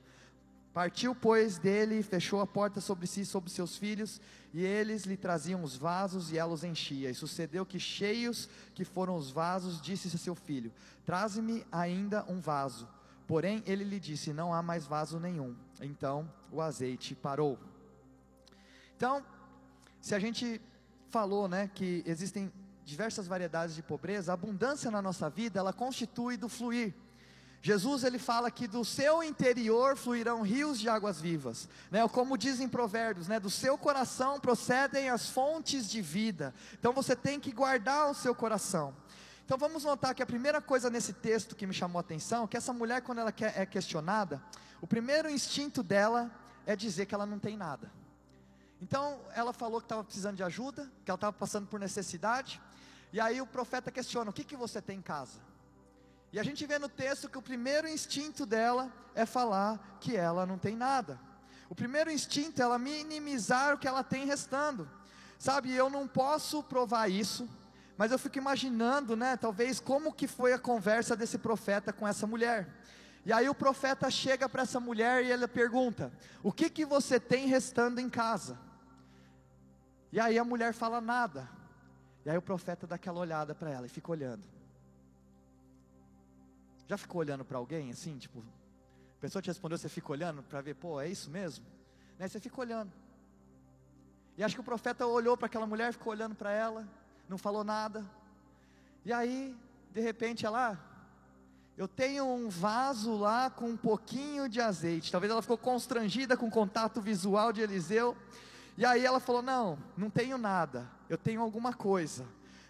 Partiu, 0.72 1.14
pois, 1.14 1.58
dele, 1.58 2.02
fechou 2.02 2.40
a 2.40 2.46
porta 2.46 2.80
sobre 2.80 3.06
si 3.06 3.22
e 3.22 3.26
sobre 3.26 3.50
seus 3.50 3.76
filhos, 3.76 4.20
e 4.52 4.64
eles 4.64 5.04
lhe 5.04 5.16
traziam 5.16 5.62
os 5.62 5.76
vasos, 5.76 6.30
e 6.30 6.38
ela 6.38 6.52
os 6.52 6.62
enchia. 6.62 7.10
E 7.10 7.14
sucedeu 7.14 7.66
que, 7.66 7.80
cheios 7.80 8.48
que 8.74 8.84
foram 8.84 9.16
os 9.16 9.30
vasos, 9.30 9.80
disse 9.80 10.08
a 10.14 10.18
seu 10.18 10.34
filho: 10.34 10.72
Traze-me 11.04 11.66
ainda 11.72 12.24
um 12.28 12.40
vaso. 12.40 12.88
Porém, 13.26 13.62
ele 13.66 13.84
lhe 13.84 13.98
disse: 13.98 14.32
Não 14.32 14.54
há 14.54 14.62
mais 14.62 14.86
vaso 14.86 15.18
nenhum. 15.18 15.54
Então 15.80 16.30
o 16.50 16.60
azeite 16.60 17.14
parou. 17.14 17.58
Então, 18.96 19.24
se 20.00 20.14
a 20.14 20.18
gente 20.18 20.60
falou, 21.10 21.48
né, 21.48 21.70
que 21.74 22.02
existem 22.06 22.52
diversas 22.84 23.26
variedades 23.26 23.74
de 23.74 23.82
pobreza, 23.82 24.32
a 24.32 24.34
abundância 24.34 24.90
na 24.90 25.02
nossa 25.02 25.28
vida, 25.28 25.58
ela 25.58 25.72
constitui 25.72 26.36
do 26.36 26.48
fluir. 26.48 26.94
Jesus 27.60 28.04
ele 28.04 28.18
fala 28.18 28.50
que 28.50 28.68
do 28.68 28.84
seu 28.84 29.22
interior 29.22 29.96
fluirão 29.96 30.42
rios 30.42 30.78
de 30.78 30.88
águas 30.88 31.20
vivas, 31.20 31.68
né? 31.90 32.06
Como 32.08 32.38
dizem 32.38 32.68
provérbios, 32.68 33.26
né? 33.26 33.40
Do 33.40 33.50
seu 33.50 33.76
coração 33.76 34.38
procedem 34.38 35.08
as 35.08 35.28
fontes 35.28 35.90
de 35.90 36.00
vida. 36.00 36.54
Então 36.78 36.92
você 36.92 37.16
tem 37.16 37.40
que 37.40 37.50
guardar 37.50 38.10
o 38.10 38.14
seu 38.14 38.34
coração. 38.34 38.94
Então 39.44 39.58
vamos 39.58 39.82
notar 39.82 40.14
que 40.14 40.22
a 40.22 40.26
primeira 40.26 40.60
coisa 40.60 40.88
nesse 40.88 41.12
texto 41.12 41.56
que 41.56 41.66
me 41.66 41.74
chamou 41.74 41.98
a 41.98 42.00
atenção, 42.00 42.46
que 42.46 42.56
essa 42.56 42.72
mulher 42.72 43.02
quando 43.02 43.18
ela 43.18 43.34
é 43.56 43.66
questionada, 43.66 44.40
o 44.80 44.86
primeiro 44.86 45.28
instinto 45.28 45.82
dela 45.82 46.30
é 46.64 46.76
dizer 46.76 47.06
que 47.06 47.14
ela 47.14 47.26
não 47.26 47.38
tem 47.38 47.56
nada. 47.56 47.90
Então 48.80 49.18
ela 49.34 49.52
falou 49.52 49.80
que 49.80 49.86
estava 49.86 50.04
precisando 50.04 50.36
de 50.36 50.44
ajuda, 50.44 50.88
que 51.04 51.10
ela 51.10 51.16
estava 51.16 51.32
passando 51.32 51.66
por 51.66 51.80
necessidade, 51.80 52.60
e 53.12 53.18
aí 53.18 53.40
o 53.40 53.46
profeta 53.46 53.90
questiona: 53.90 54.30
o 54.30 54.32
que, 54.32 54.44
que 54.44 54.54
você 54.54 54.80
tem 54.80 54.98
em 54.98 55.02
casa? 55.02 55.47
E 56.32 56.38
a 56.38 56.42
gente 56.42 56.66
vê 56.66 56.78
no 56.78 56.88
texto 56.88 57.28
que 57.28 57.38
o 57.38 57.42
primeiro 57.42 57.88
instinto 57.88 58.44
dela 58.44 58.92
é 59.14 59.24
falar 59.24 59.98
que 60.00 60.14
ela 60.14 60.44
não 60.44 60.58
tem 60.58 60.76
nada. 60.76 61.18
O 61.70 61.74
primeiro 61.74 62.10
instinto 62.10 62.60
é 62.60 62.64
ela 62.64 62.78
minimizar 62.78 63.74
o 63.74 63.78
que 63.78 63.88
ela 63.88 64.04
tem 64.04 64.26
restando. 64.26 64.88
Sabe, 65.38 65.72
eu 65.72 65.88
não 65.88 66.06
posso 66.06 66.62
provar 66.62 67.08
isso, 67.08 67.48
mas 67.96 68.12
eu 68.12 68.18
fico 68.18 68.38
imaginando, 68.38 69.16
né, 69.16 69.36
talvez 69.36 69.80
como 69.80 70.12
que 70.12 70.26
foi 70.26 70.52
a 70.52 70.58
conversa 70.58 71.16
desse 71.16 71.38
profeta 71.38 71.92
com 71.92 72.06
essa 72.06 72.26
mulher. 72.26 72.68
E 73.24 73.32
aí 73.32 73.48
o 73.48 73.54
profeta 73.54 74.10
chega 74.10 74.48
para 74.48 74.62
essa 74.62 74.80
mulher 74.80 75.24
e 75.24 75.30
ele 75.30 75.46
pergunta: 75.46 76.12
"O 76.42 76.52
que 76.52 76.70
que 76.70 76.84
você 76.84 77.20
tem 77.20 77.46
restando 77.46 78.00
em 78.00 78.08
casa?" 78.08 78.58
E 80.10 80.18
aí 80.18 80.38
a 80.38 80.44
mulher 80.44 80.72
fala 80.72 81.00
nada. 81.00 81.48
E 82.24 82.30
aí 82.30 82.36
o 82.36 82.42
profeta 82.42 82.86
dá 82.86 82.96
aquela 82.96 83.20
olhada 83.20 83.54
para 83.54 83.70
ela 83.70 83.86
e 83.86 83.88
fica 83.88 84.10
olhando. 84.10 84.57
Já 86.88 86.98
ficou 86.98 87.20
olhando 87.20 87.44
para 87.44 87.58
alguém 87.58 87.90
assim, 87.90 88.18
tipo, 88.18 88.40
a 88.40 89.20
pessoa 89.20 89.40
te 89.40 89.46
respondeu, 89.46 89.78
você 89.78 89.88
fica 89.88 90.10
olhando 90.10 90.42
para 90.42 90.60
ver, 90.60 90.74
pô, 90.74 91.00
é 91.00 91.08
isso 91.08 91.30
mesmo? 91.30 91.64
Né? 92.18 92.26
Você 92.26 92.40
fica 92.40 92.60
olhando. 92.60 92.90
E 94.36 94.42
acho 94.42 94.56
que 94.56 94.60
o 94.60 94.64
profeta 94.64 95.06
olhou 95.06 95.36
para 95.36 95.46
aquela 95.46 95.66
mulher, 95.66 95.92
ficou 95.92 96.12
olhando 96.12 96.34
para 96.34 96.50
ela 96.50 96.88
não 97.28 97.36
falou 97.36 97.62
nada. 97.62 98.04
E 99.04 99.12
aí, 99.12 99.54
de 99.92 100.00
repente, 100.00 100.46
ela, 100.46 100.78
eu 101.76 101.86
tenho 101.86 102.24
um 102.26 102.48
vaso 102.48 103.16
lá 103.16 103.50
com 103.50 103.68
um 103.68 103.76
pouquinho 103.76 104.48
de 104.48 104.60
azeite. 104.60 105.12
Talvez 105.12 105.30
ela 105.30 105.42
ficou 105.42 105.58
constrangida 105.58 106.36
com 106.36 106.46
o 106.46 106.50
contato 106.50 107.00
visual 107.00 107.52
de 107.52 107.60
Eliseu. 107.60 108.16
E 108.76 108.84
aí 108.84 109.04
ela 109.04 109.20
falou: 109.20 109.42
Não, 109.42 109.78
não 109.96 110.08
tenho 110.08 110.38
nada, 110.38 110.90
eu 111.08 111.18
tenho 111.18 111.42
alguma 111.42 111.74
coisa. 111.74 112.26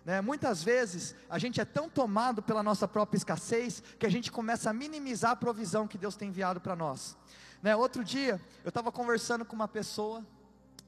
Né? 0.09 0.23
Muitas 0.23 0.65
vezes 0.65 1.15
a 1.29 1.39
gente 1.39 1.61
é 1.61 1.67
tão 1.67 1.87
tomado 1.87 2.43
pela 2.43 2.63
nossa 2.63 2.89
própria 2.89 3.19
escassez 3.19 3.83
que 3.99 4.07
a 4.07 4.09
gente 4.09 4.33
começa 4.33 4.71
a 4.71 4.73
minimizar 4.73 5.33
a 5.33 5.37
provisão 5.37 5.87
que 5.87 5.99
Deus 5.99 6.17
tem 6.17 6.31
enviado 6.31 6.63
para 6.63 6.75
nós. 6.75 7.15
Né? 7.63 7.77
Outro 7.77 8.03
dia 8.03 8.41
eu 8.65 8.71
estava 8.71 8.91
conversando 8.91 9.45
com 9.45 9.55
uma 9.55 9.69
pessoa 9.69 10.25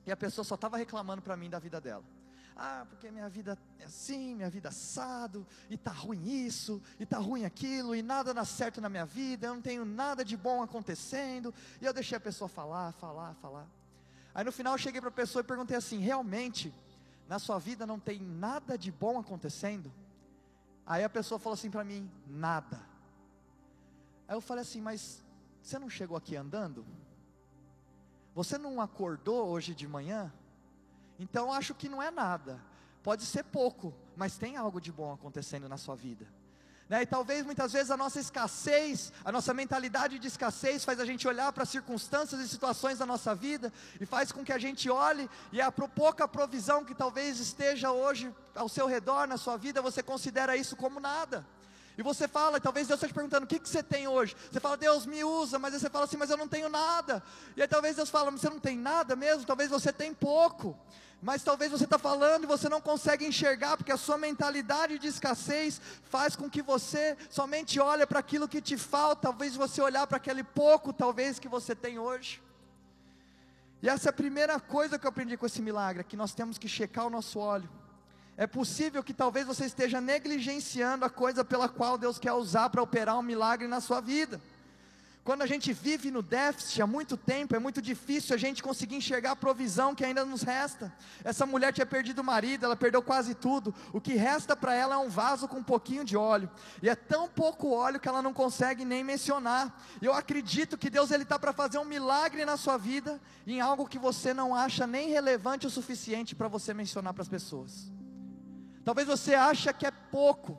e 0.06 0.10
a 0.10 0.16
pessoa 0.16 0.42
só 0.42 0.54
estava 0.54 0.78
reclamando 0.78 1.20
para 1.20 1.36
mim 1.36 1.50
da 1.50 1.58
vida 1.58 1.78
dela 1.78 2.02
ah, 2.56 2.86
porque 2.88 3.10
minha 3.10 3.28
vida 3.28 3.58
é 3.78 3.84
assim, 3.84 4.34
minha 4.34 4.50
vida 4.50 4.68
é 4.68 4.70
assado, 4.70 5.46
e 5.70 5.74
está 5.74 5.90
ruim 5.90 6.44
isso, 6.44 6.82
e 6.98 7.04
está 7.04 7.16
ruim 7.16 7.46
aquilo, 7.46 7.94
e 7.94 8.02
nada 8.02 8.34
dá 8.34 8.44
certo 8.44 8.82
na 8.82 8.88
minha 8.90 9.06
vida, 9.06 9.46
eu 9.46 9.54
não 9.54 9.62
tenho 9.62 9.82
nada 9.82 10.22
de 10.22 10.36
bom 10.36 10.62
acontecendo, 10.62 11.54
e 11.80 11.86
eu 11.86 11.92
deixei 11.94 12.18
a 12.18 12.20
pessoa 12.20 12.48
falar, 12.50 12.92
falar, 12.92 13.32
falar. 13.36 13.66
Aí 14.34 14.44
no 14.44 14.52
final 14.52 14.74
eu 14.74 14.78
cheguei 14.78 15.00
para 15.00 15.08
a 15.08 15.12
pessoa 15.12 15.40
e 15.40 15.44
perguntei 15.44 15.74
assim: 15.74 16.00
realmente, 16.00 16.70
na 17.30 17.38
sua 17.38 17.60
vida 17.60 17.86
não 17.86 18.00
tem 18.00 18.18
nada 18.20 18.76
de 18.76 18.90
bom 18.90 19.16
acontecendo? 19.16 19.92
Aí 20.84 21.04
a 21.04 21.08
pessoa 21.08 21.38
falou 21.38 21.54
assim 21.54 21.70
para 21.70 21.84
mim: 21.84 22.10
nada. 22.26 22.80
Aí 24.26 24.34
eu 24.34 24.40
falei 24.40 24.62
assim: 24.62 24.80
mas 24.80 25.22
você 25.62 25.78
não 25.78 25.88
chegou 25.88 26.16
aqui 26.16 26.34
andando? 26.34 26.84
Você 28.34 28.58
não 28.58 28.80
acordou 28.80 29.46
hoje 29.46 29.76
de 29.76 29.86
manhã? 29.86 30.32
Então 31.20 31.52
acho 31.52 31.72
que 31.72 31.88
não 31.88 32.02
é 32.02 32.10
nada. 32.10 32.60
pode 33.00 33.24
ser 33.24 33.44
pouco, 33.44 33.94
mas 34.16 34.36
tem 34.36 34.56
algo 34.56 34.80
de 34.80 34.90
bom 34.90 35.12
acontecendo 35.12 35.68
na 35.68 35.76
sua 35.76 35.94
vida. 35.94 36.26
Né? 36.90 37.02
E 37.02 37.06
talvez 37.06 37.46
muitas 37.46 37.72
vezes 37.72 37.88
a 37.92 37.96
nossa 37.96 38.18
escassez, 38.18 39.12
a 39.24 39.30
nossa 39.30 39.54
mentalidade 39.54 40.18
de 40.18 40.26
escassez 40.26 40.84
faz 40.84 40.98
a 40.98 41.04
gente 41.04 41.28
olhar 41.28 41.52
para 41.52 41.64
circunstâncias 41.64 42.40
e 42.40 42.48
situações 42.48 42.98
da 42.98 43.06
nossa 43.06 43.32
vida 43.32 43.72
e 44.00 44.04
faz 44.04 44.32
com 44.32 44.44
que 44.44 44.52
a 44.52 44.58
gente 44.58 44.90
olhe 44.90 45.30
e 45.52 45.60
a 45.60 45.70
pouca 45.70 46.26
provisão 46.26 46.84
que 46.84 46.92
talvez 46.92 47.38
esteja 47.38 47.92
hoje 47.92 48.34
ao 48.56 48.68
seu 48.68 48.88
redor 48.88 49.28
na 49.28 49.36
sua 49.36 49.56
vida, 49.56 49.80
você 49.80 50.02
considera 50.02 50.56
isso 50.56 50.74
como 50.74 50.98
nada. 50.98 51.46
E 52.00 52.02
você 52.02 52.26
fala, 52.26 52.56
e 52.56 52.60
talvez 52.62 52.88
Deus 52.88 52.96
esteja 52.96 53.12
perguntando: 53.12 53.44
o 53.44 53.46
que, 53.46 53.58
que 53.58 53.68
você 53.68 53.82
tem 53.82 54.08
hoje? 54.08 54.34
Você 54.50 54.58
fala, 54.58 54.74
Deus 54.74 55.04
me 55.04 55.22
usa, 55.22 55.58
mas 55.58 55.74
aí 55.74 55.80
você 55.80 55.90
fala 55.90 56.06
assim, 56.06 56.16
mas 56.16 56.30
eu 56.30 56.36
não 56.38 56.48
tenho 56.48 56.70
nada. 56.70 57.22
E 57.54 57.60
aí 57.60 57.68
talvez 57.68 57.96
Deus 57.96 58.08
fala, 58.08 58.30
mas 58.30 58.40
você 58.40 58.48
não 58.48 58.58
tem 58.58 58.74
nada 58.74 59.14
mesmo? 59.14 59.44
Talvez 59.44 59.68
você 59.68 59.92
tem 59.92 60.14
pouco. 60.14 60.74
Mas 61.20 61.42
talvez 61.42 61.70
você 61.70 61.84
está 61.84 61.98
falando 61.98 62.44
e 62.44 62.46
você 62.46 62.70
não 62.70 62.80
consegue 62.80 63.26
enxergar, 63.26 63.76
porque 63.76 63.92
a 63.92 63.98
sua 63.98 64.16
mentalidade 64.16 64.98
de 64.98 65.08
escassez 65.08 65.78
faz 66.04 66.34
com 66.34 66.48
que 66.48 66.62
você 66.62 67.18
somente 67.28 67.78
olhe 67.78 68.06
para 68.06 68.20
aquilo 68.20 68.48
que 68.48 68.62
te 68.62 68.78
falta, 68.78 69.28
talvez 69.28 69.54
você 69.54 69.82
olhar 69.82 70.06
para 70.06 70.16
aquele 70.16 70.42
pouco, 70.42 70.94
talvez, 70.94 71.38
que 71.38 71.48
você 71.48 71.74
tem 71.74 71.98
hoje. 71.98 72.42
E 73.82 73.90
essa 73.90 74.08
é 74.08 74.10
a 74.10 74.14
primeira 74.14 74.58
coisa 74.58 74.98
que 74.98 75.06
eu 75.06 75.10
aprendi 75.10 75.36
com 75.36 75.44
esse 75.44 75.60
milagre, 75.60 76.02
que 76.02 76.16
nós 76.16 76.32
temos 76.32 76.56
que 76.56 76.66
checar 76.66 77.06
o 77.06 77.10
nosso 77.10 77.38
óleo. 77.38 77.68
É 78.40 78.46
possível 78.46 79.02
que 79.04 79.12
talvez 79.12 79.46
você 79.46 79.66
esteja 79.66 80.00
negligenciando 80.00 81.04
a 81.04 81.10
coisa 81.10 81.44
pela 81.44 81.68
qual 81.68 81.98
Deus 81.98 82.18
quer 82.18 82.32
usar 82.32 82.70
para 82.70 82.82
operar 82.82 83.18
um 83.18 83.22
milagre 83.22 83.68
na 83.68 83.82
sua 83.82 84.00
vida. 84.00 84.40
Quando 85.22 85.42
a 85.42 85.46
gente 85.46 85.74
vive 85.74 86.10
no 86.10 86.22
déficit 86.22 86.80
há 86.80 86.86
muito 86.86 87.18
tempo, 87.18 87.54
é 87.54 87.58
muito 87.58 87.82
difícil 87.82 88.34
a 88.34 88.38
gente 88.38 88.62
conseguir 88.62 88.96
enxergar 88.96 89.32
a 89.32 89.36
provisão 89.36 89.94
que 89.94 90.06
ainda 90.06 90.24
nos 90.24 90.40
resta. 90.40 90.90
Essa 91.22 91.44
mulher 91.44 91.74
tinha 91.74 91.84
perdido 91.84 92.20
o 92.20 92.24
marido, 92.24 92.64
ela 92.64 92.74
perdeu 92.74 93.02
quase 93.02 93.34
tudo. 93.34 93.74
O 93.92 94.00
que 94.00 94.14
resta 94.14 94.56
para 94.56 94.74
ela 94.74 94.94
é 94.94 94.98
um 94.98 95.10
vaso 95.10 95.46
com 95.46 95.58
um 95.58 95.62
pouquinho 95.62 96.02
de 96.02 96.16
óleo. 96.16 96.48
E 96.82 96.88
é 96.88 96.94
tão 96.94 97.28
pouco 97.28 97.68
óleo 97.74 98.00
que 98.00 98.08
ela 98.08 98.22
não 98.22 98.32
consegue 98.32 98.86
nem 98.86 99.04
mencionar. 99.04 99.78
Eu 100.00 100.14
acredito 100.14 100.78
que 100.78 100.88
Deus 100.88 101.10
ele 101.10 101.24
está 101.24 101.38
para 101.38 101.52
fazer 101.52 101.76
um 101.76 101.84
milagre 101.84 102.46
na 102.46 102.56
sua 102.56 102.78
vida, 102.78 103.20
em 103.46 103.60
algo 103.60 103.86
que 103.86 103.98
você 103.98 104.32
não 104.32 104.54
acha 104.54 104.86
nem 104.86 105.10
relevante 105.10 105.66
o 105.66 105.70
suficiente 105.70 106.34
para 106.34 106.48
você 106.48 106.72
mencionar 106.72 107.12
para 107.12 107.22
as 107.22 107.28
pessoas. 107.28 107.99
Talvez 108.84 109.06
você 109.06 109.34
ache 109.34 109.72
que 109.72 109.86
é 109.86 109.90
pouco. 109.90 110.58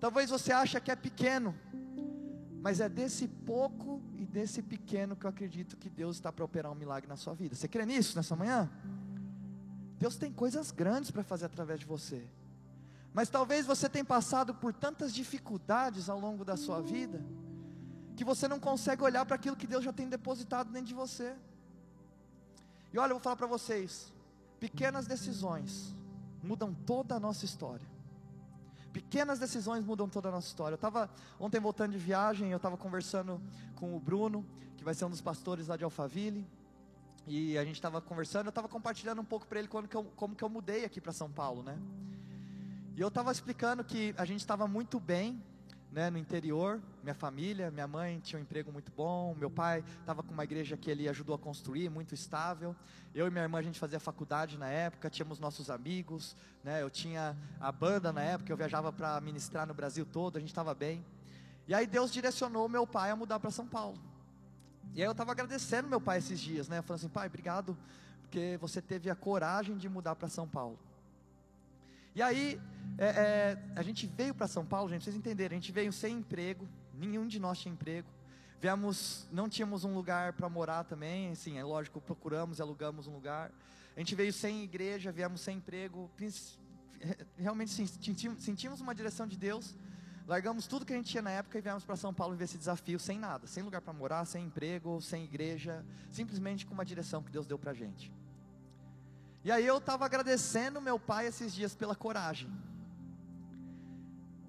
Talvez 0.00 0.30
você 0.30 0.52
ache 0.52 0.80
que 0.80 0.90
é 0.90 0.96
pequeno 0.96 1.54
mas 2.60 2.80
é 2.80 2.88
desse 2.88 3.28
pouco 3.28 4.02
e 4.16 4.26
desse 4.26 4.62
pequeno 4.62 5.14
que 5.16 5.24
eu 5.24 5.30
acredito 5.30 5.76
que 5.76 5.88
Deus 5.88 6.16
está 6.16 6.32
para 6.32 6.44
operar 6.44 6.72
um 6.72 6.74
milagre 6.74 7.08
na 7.08 7.16
sua 7.16 7.34
vida. 7.34 7.54
Você 7.54 7.68
crê 7.68 7.86
nisso 7.86 8.16
nessa 8.16 8.34
manhã? 8.34 8.70
Deus 9.98 10.16
tem 10.16 10.32
coisas 10.32 10.70
grandes 10.70 11.10
para 11.10 11.22
fazer 11.22 11.46
através 11.46 11.80
de 11.80 11.86
você. 11.86 12.28
Mas 13.14 13.28
talvez 13.28 13.64
você 13.64 13.88
tenha 13.88 14.04
passado 14.04 14.54
por 14.54 14.72
tantas 14.72 15.14
dificuldades 15.14 16.08
ao 16.08 16.18
longo 16.18 16.44
da 16.44 16.56
sua 16.56 16.82
vida, 16.82 17.24
que 18.16 18.24
você 18.24 18.46
não 18.46 18.60
consegue 18.60 19.02
olhar 19.02 19.24
para 19.24 19.36
aquilo 19.36 19.56
que 19.56 19.66
Deus 19.66 19.84
já 19.84 19.92
tem 19.92 20.08
depositado 20.08 20.70
dentro 20.70 20.88
de 20.88 20.94
você. 20.94 21.34
E 22.92 22.98
olha, 22.98 23.10
eu 23.10 23.16
vou 23.16 23.22
falar 23.22 23.36
para 23.36 23.46
vocês: 23.46 24.12
pequenas 24.60 25.06
decisões 25.06 25.94
mudam 26.42 26.74
toda 26.74 27.14
a 27.14 27.20
nossa 27.20 27.44
história. 27.44 27.86
Pequenas 28.92 29.38
decisões 29.38 29.84
mudam 29.84 30.08
toda 30.08 30.28
a 30.28 30.32
nossa 30.32 30.46
história. 30.46 30.74
Eu 30.74 30.76
estava 30.76 31.10
ontem 31.38 31.60
voltando 31.60 31.92
de 31.92 31.98
viagem, 31.98 32.50
eu 32.50 32.56
estava 32.56 32.76
conversando 32.76 33.40
com 33.76 33.94
o 33.94 34.00
Bruno, 34.00 34.44
que 34.76 34.84
vai 34.84 34.94
ser 34.94 35.04
um 35.04 35.10
dos 35.10 35.20
pastores 35.20 35.68
lá 35.68 35.76
de 35.76 35.84
Alphaville. 35.84 36.46
E 37.26 37.58
a 37.58 37.64
gente 37.64 37.74
estava 37.74 38.00
conversando, 38.00 38.46
eu 38.46 38.50
estava 38.50 38.68
compartilhando 38.68 39.20
um 39.20 39.24
pouco 39.24 39.46
para 39.46 39.58
ele 39.58 39.68
como 39.68 39.86
que, 39.86 39.96
eu, 39.96 40.04
como 40.16 40.34
que 40.34 40.42
eu 40.42 40.48
mudei 40.48 40.84
aqui 40.84 41.00
para 41.00 41.12
São 41.12 41.30
Paulo, 41.30 41.62
né? 41.62 41.78
E 42.96 43.00
eu 43.00 43.08
estava 43.08 43.30
explicando 43.30 43.84
que 43.84 44.14
a 44.16 44.24
gente 44.24 44.40
estava 44.40 44.66
muito 44.66 44.98
bem 44.98 45.42
né, 45.90 46.10
no 46.10 46.18
interior, 46.18 46.80
minha 47.02 47.14
família, 47.14 47.70
minha 47.70 47.86
mãe 47.86 48.20
tinha 48.20 48.38
um 48.38 48.42
emprego 48.42 48.70
muito 48.70 48.92
bom, 48.94 49.34
meu 49.34 49.50
pai 49.50 49.82
estava 50.00 50.22
com 50.22 50.32
uma 50.32 50.44
igreja 50.44 50.76
que 50.76 50.90
ele 50.90 51.08
ajudou 51.08 51.34
a 51.34 51.38
construir, 51.38 51.88
muito 51.88 52.14
estável. 52.14 52.76
Eu 53.14 53.26
e 53.26 53.30
minha 53.30 53.42
irmã 53.42 53.58
a 53.58 53.62
gente 53.62 53.78
fazia 53.78 53.98
faculdade 53.98 54.58
na 54.58 54.68
época, 54.68 55.08
tínhamos 55.08 55.38
nossos 55.38 55.70
amigos, 55.70 56.36
né, 56.62 56.82
eu 56.82 56.90
tinha 56.90 57.36
a 57.58 57.72
banda 57.72 58.12
na 58.12 58.22
época, 58.22 58.52
eu 58.52 58.56
viajava 58.56 58.92
para 58.92 59.20
ministrar 59.20 59.66
no 59.66 59.74
Brasil 59.74 60.04
todo, 60.04 60.36
a 60.36 60.40
gente 60.40 60.50
estava 60.50 60.74
bem. 60.74 61.04
E 61.66 61.74
aí 61.74 61.86
Deus 61.86 62.12
direcionou 62.12 62.68
meu 62.68 62.86
pai 62.86 63.10
a 63.10 63.16
mudar 63.16 63.40
para 63.40 63.50
São 63.50 63.66
Paulo. 63.66 63.98
E 64.94 65.00
aí 65.00 65.06
eu 65.06 65.12
estava 65.12 65.32
agradecendo 65.32 65.88
meu 65.88 66.00
pai 66.00 66.18
esses 66.18 66.38
dias, 66.38 66.68
né, 66.68 66.82
falando 66.82 67.00
assim, 67.00 67.08
pai, 67.08 67.26
obrigado 67.26 67.76
porque 68.28 68.58
você 68.60 68.82
teve 68.82 69.08
a 69.08 69.14
coragem 69.14 69.78
de 69.78 69.88
mudar 69.88 70.14
para 70.14 70.28
São 70.28 70.46
Paulo. 70.46 70.78
E 72.18 72.22
aí, 72.22 72.60
é, 72.98 73.06
é, 73.06 73.58
a 73.76 73.82
gente 73.84 74.04
veio 74.04 74.34
para 74.34 74.48
São 74.48 74.66
Paulo, 74.66 74.90
gente, 74.90 75.04
vocês 75.04 75.14
entenderem, 75.14 75.56
a 75.56 75.60
gente 75.60 75.70
veio 75.70 75.92
sem 75.92 76.16
emprego, 76.16 76.68
nenhum 76.92 77.28
de 77.28 77.38
nós 77.38 77.60
tinha 77.60 77.72
emprego. 77.72 78.08
Viemos, 78.60 79.28
não 79.30 79.48
tínhamos 79.48 79.84
um 79.84 79.94
lugar 79.94 80.32
para 80.32 80.48
morar 80.48 80.82
também, 80.82 81.30
assim, 81.30 81.58
é 81.58 81.62
lógico, 81.62 82.00
procuramos 82.00 82.58
e 82.58 82.62
alugamos 82.62 83.06
um 83.06 83.12
lugar. 83.12 83.52
A 83.94 84.00
gente 84.00 84.16
veio 84.16 84.32
sem 84.32 84.64
igreja, 84.64 85.12
viemos 85.12 85.42
sem 85.42 85.58
emprego, 85.58 86.10
realmente 87.36 87.70
sentimos, 87.70 88.80
uma 88.80 88.96
direção 88.96 89.24
de 89.24 89.36
Deus. 89.36 89.76
Largamos 90.26 90.66
tudo 90.66 90.84
que 90.84 90.92
a 90.92 90.96
gente 90.96 91.08
tinha 91.08 91.22
na 91.22 91.30
época 91.30 91.56
e 91.56 91.60
viemos 91.60 91.84
para 91.84 91.94
São 91.94 92.12
Paulo 92.12 92.34
ver 92.34 92.46
esse 92.46 92.58
desafio 92.58 92.98
sem 92.98 93.16
nada, 93.16 93.46
sem 93.46 93.62
lugar 93.62 93.80
para 93.80 93.92
morar, 93.92 94.24
sem 94.24 94.44
emprego, 94.44 95.00
sem 95.00 95.22
igreja, 95.22 95.86
simplesmente 96.10 96.66
com 96.66 96.74
uma 96.74 96.84
direção 96.84 97.22
que 97.22 97.30
Deus 97.30 97.46
deu 97.46 97.60
para 97.60 97.70
a 97.70 97.74
gente. 97.74 98.10
E 99.44 99.52
aí 99.52 99.66
eu 99.66 99.78
estava 99.78 100.04
agradecendo 100.04 100.80
meu 100.80 100.98
pai 100.98 101.26
esses 101.26 101.54
dias 101.54 101.74
pela 101.74 101.94
coragem. 101.94 102.50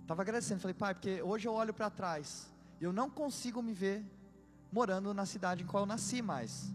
Estava 0.01 0.21
agradecendo, 0.23 0.59
falei, 0.59 0.73
pai, 0.73 0.93
porque 0.95 1.21
hoje 1.21 1.47
eu 1.47 1.53
olho 1.53 1.73
para 1.73 1.89
trás 1.89 2.49
e 2.81 2.83
eu 2.83 2.91
não 2.91 3.09
consigo 3.09 3.61
me 3.61 3.73
ver 3.73 4.03
morando 4.71 5.13
na 5.13 5.25
cidade 5.25 5.63
em 5.63 5.67
qual 5.67 5.83
eu 5.83 5.87
nasci 5.87 6.21
mais. 6.21 6.73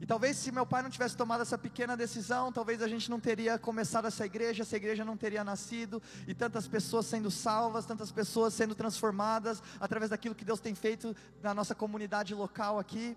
E 0.00 0.06
talvez 0.06 0.36
se 0.36 0.52
meu 0.52 0.66
pai 0.66 0.82
não 0.82 0.90
tivesse 0.90 1.16
tomado 1.16 1.40
essa 1.40 1.56
pequena 1.56 1.96
decisão, 1.96 2.52
talvez 2.52 2.82
a 2.82 2.88
gente 2.88 3.10
não 3.10 3.18
teria 3.18 3.58
começado 3.58 4.06
essa 4.06 4.26
igreja, 4.26 4.62
essa 4.62 4.76
igreja 4.76 5.04
não 5.04 5.16
teria 5.16 5.42
nascido, 5.42 6.02
e 6.26 6.34
tantas 6.34 6.68
pessoas 6.68 7.06
sendo 7.06 7.30
salvas, 7.30 7.86
tantas 7.86 8.12
pessoas 8.12 8.52
sendo 8.52 8.74
transformadas 8.74 9.62
através 9.80 10.10
daquilo 10.10 10.34
que 10.34 10.44
Deus 10.44 10.60
tem 10.60 10.74
feito 10.74 11.16
na 11.42 11.54
nossa 11.54 11.74
comunidade 11.74 12.34
local 12.34 12.78
aqui. 12.78 13.16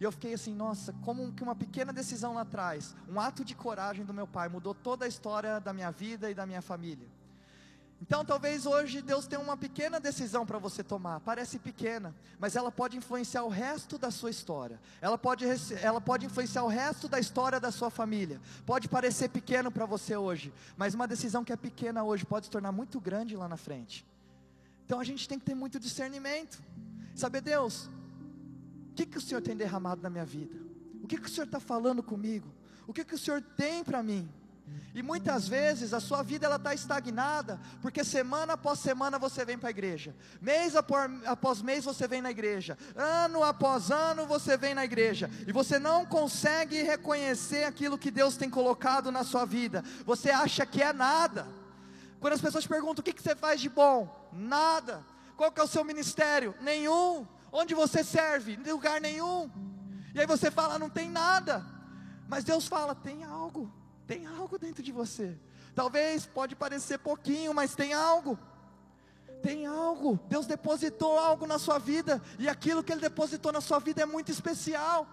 E 0.00 0.04
eu 0.04 0.10
fiquei 0.10 0.32
assim, 0.32 0.54
nossa, 0.54 0.94
como 1.04 1.30
que 1.32 1.42
uma 1.42 1.54
pequena 1.54 1.92
decisão 1.92 2.32
lá 2.32 2.40
atrás, 2.40 2.96
um 3.06 3.20
ato 3.20 3.44
de 3.44 3.54
coragem 3.54 4.02
do 4.02 4.14
meu 4.14 4.26
pai, 4.26 4.48
mudou 4.48 4.74
toda 4.74 5.04
a 5.04 5.08
história 5.08 5.60
da 5.60 5.74
minha 5.74 5.90
vida 5.90 6.30
e 6.30 6.34
da 6.34 6.46
minha 6.46 6.62
família. 6.62 7.06
Então, 8.00 8.24
talvez 8.24 8.64
hoje 8.64 9.02
Deus 9.02 9.26
tenha 9.26 9.42
uma 9.42 9.58
pequena 9.58 10.00
decisão 10.00 10.46
para 10.46 10.58
você 10.58 10.82
tomar. 10.82 11.20
Parece 11.20 11.58
pequena, 11.58 12.14
mas 12.38 12.56
ela 12.56 12.72
pode 12.72 12.96
influenciar 12.96 13.42
o 13.42 13.50
resto 13.50 13.98
da 13.98 14.10
sua 14.10 14.30
história. 14.30 14.80
Ela 15.02 15.18
pode, 15.18 15.44
ela 15.82 16.00
pode 16.00 16.24
influenciar 16.24 16.62
o 16.62 16.68
resto 16.68 17.06
da 17.06 17.20
história 17.20 17.60
da 17.60 17.70
sua 17.70 17.90
família. 17.90 18.40
Pode 18.64 18.88
parecer 18.88 19.28
pequeno 19.28 19.70
para 19.70 19.84
você 19.84 20.16
hoje, 20.16 20.50
mas 20.78 20.94
uma 20.94 21.06
decisão 21.06 21.44
que 21.44 21.52
é 21.52 21.56
pequena 21.56 22.02
hoje 22.02 22.24
pode 22.24 22.46
se 22.46 22.50
tornar 22.50 22.72
muito 22.72 22.98
grande 22.98 23.36
lá 23.36 23.46
na 23.46 23.58
frente. 23.58 24.06
Então, 24.86 24.98
a 24.98 25.04
gente 25.04 25.28
tem 25.28 25.38
que 25.38 25.44
ter 25.44 25.54
muito 25.54 25.78
discernimento. 25.78 26.58
Saber, 27.14 27.42
Deus, 27.42 27.90
o 28.90 28.92
que, 28.92 29.06
que 29.06 29.18
o 29.18 29.20
Senhor 29.20 29.40
tem 29.40 29.56
derramado 29.56 30.02
na 30.02 30.10
minha 30.10 30.24
vida? 30.24 30.54
O 31.02 31.06
que, 31.06 31.16
que 31.16 31.26
o 31.26 31.30
Senhor 31.30 31.46
está 31.46 31.60
falando 31.60 32.02
comigo? 32.02 32.52
O 32.86 32.92
que, 32.92 33.04
que 33.04 33.14
o 33.14 33.18
Senhor 33.18 33.40
tem 33.40 33.84
para 33.84 34.02
mim? 34.02 34.28
E 34.94 35.02
muitas 35.02 35.48
vezes 35.48 35.94
a 35.94 36.00
sua 36.00 36.22
vida 36.22 36.46
ela 36.46 36.56
está 36.56 36.74
estagnada, 36.74 37.60
porque 37.80 38.04
semana 38.04 38.52
após 38.54 38.78
semana 38.80 39.18
você 39.18 39.44
vem 39.44 39.58
para 39.58 39.68
a 39.68 39.70
igreja, 39.70 40.14
mês 40.40 40.74
após 40.76 41.62
mês 41.62 41.84
você 41.84 42.06
vem 42.06 42.20
na 42.20 42.30
igreja, 42.30 42.76
ano 42.94 43.42
após 43.42 43.90
ano 43.90 44.26
você 44.26 44.56
vem 44.56 44.74
na 44.74 44.84
igreja, 44.84 45.30
e 45.46 45.52
você 45.52 45.78
não 45.78 46.04
consegue 46.04 46.82
reconhecer 46.82 47.64
aquilo 47.64 47.98
que 47.98 48.10
Deus 48.10 48.36
tem 48.36 48.50
colocado 48.50 49.10
na 49.10 49.24
sua 49.24 49.44
vida, 49.44 49.84
você 50.04 50.30
acha 50.30 50.66
que 50.66 50.82
é 50.82 50.92
nada. 50.92 51.46
Quando 52.20 52.34
as 52.34 52.40
pessoas 52.40 52.66
perguntam 52.66 53.00
o 53.00 53.04
que, 53.04 53.12
que 53.12 53.22
você 53.22 53.34
faz 53.34 53.60
de 53.60 53.68
bom, 53.68 54.28
nada. 54.32 55.04
Qual 55.36 55.50
que 55.50 55.60
é 55.60 55.64
o 55.64 55.68
seu 55.68 55.82
ministério? 55.82 56.54
Nenhum. 56.60 57.26
Onde 57.52 57.74
você 57.74 58.04
serve? 58.04 58.54
Em 58.54 58.70
lugar 58.70 59.00
nenhum. 59.00 59.50
E 60.14 60.20
aí 60.20 60.26
você 60.26 60.50
fala, 60.50 60.78
não 60.78 60.90
tem 60.90 61.10
nada. 61.10 61.64
Mas 62.28 62.44
Deus 62.44 62.66
fala, 62.66 62.94
tem 62.94 63.24
algo. 63.24 63.72
Tem 64.06 64.26
algo 64.26 64.58
dentro 64.58 64.82
de 64.82 64.92
você. 64.92 65.38
Talvez 65.74 66.26
pode 66.26 66.54
parecer 66.56 66.98
pouquinho, 66.98 67.54
mas 67.54 67.74
tem 67.74 67.92
algo. 67.92 68.38
Tem 69.42 69.66
algo. 69.66 70.18
Deus 70.28 70.46
depositou 70.46 71.18
algo 71.18 71.46
na 71.46 71.58
sua 71.58 71.78
vida 71.78 72.20
e 72.38 72.48
aquilo 72.48 72.82
que 72.82 72.92
ele 72.92 73.00
depositou 73.00 73.52
na 73.52 73.60
sua 73.60 73.78
vida 73.78 74.02
é 74.02 74.06
muito 74.06 74.30
especial. 74.30 75.06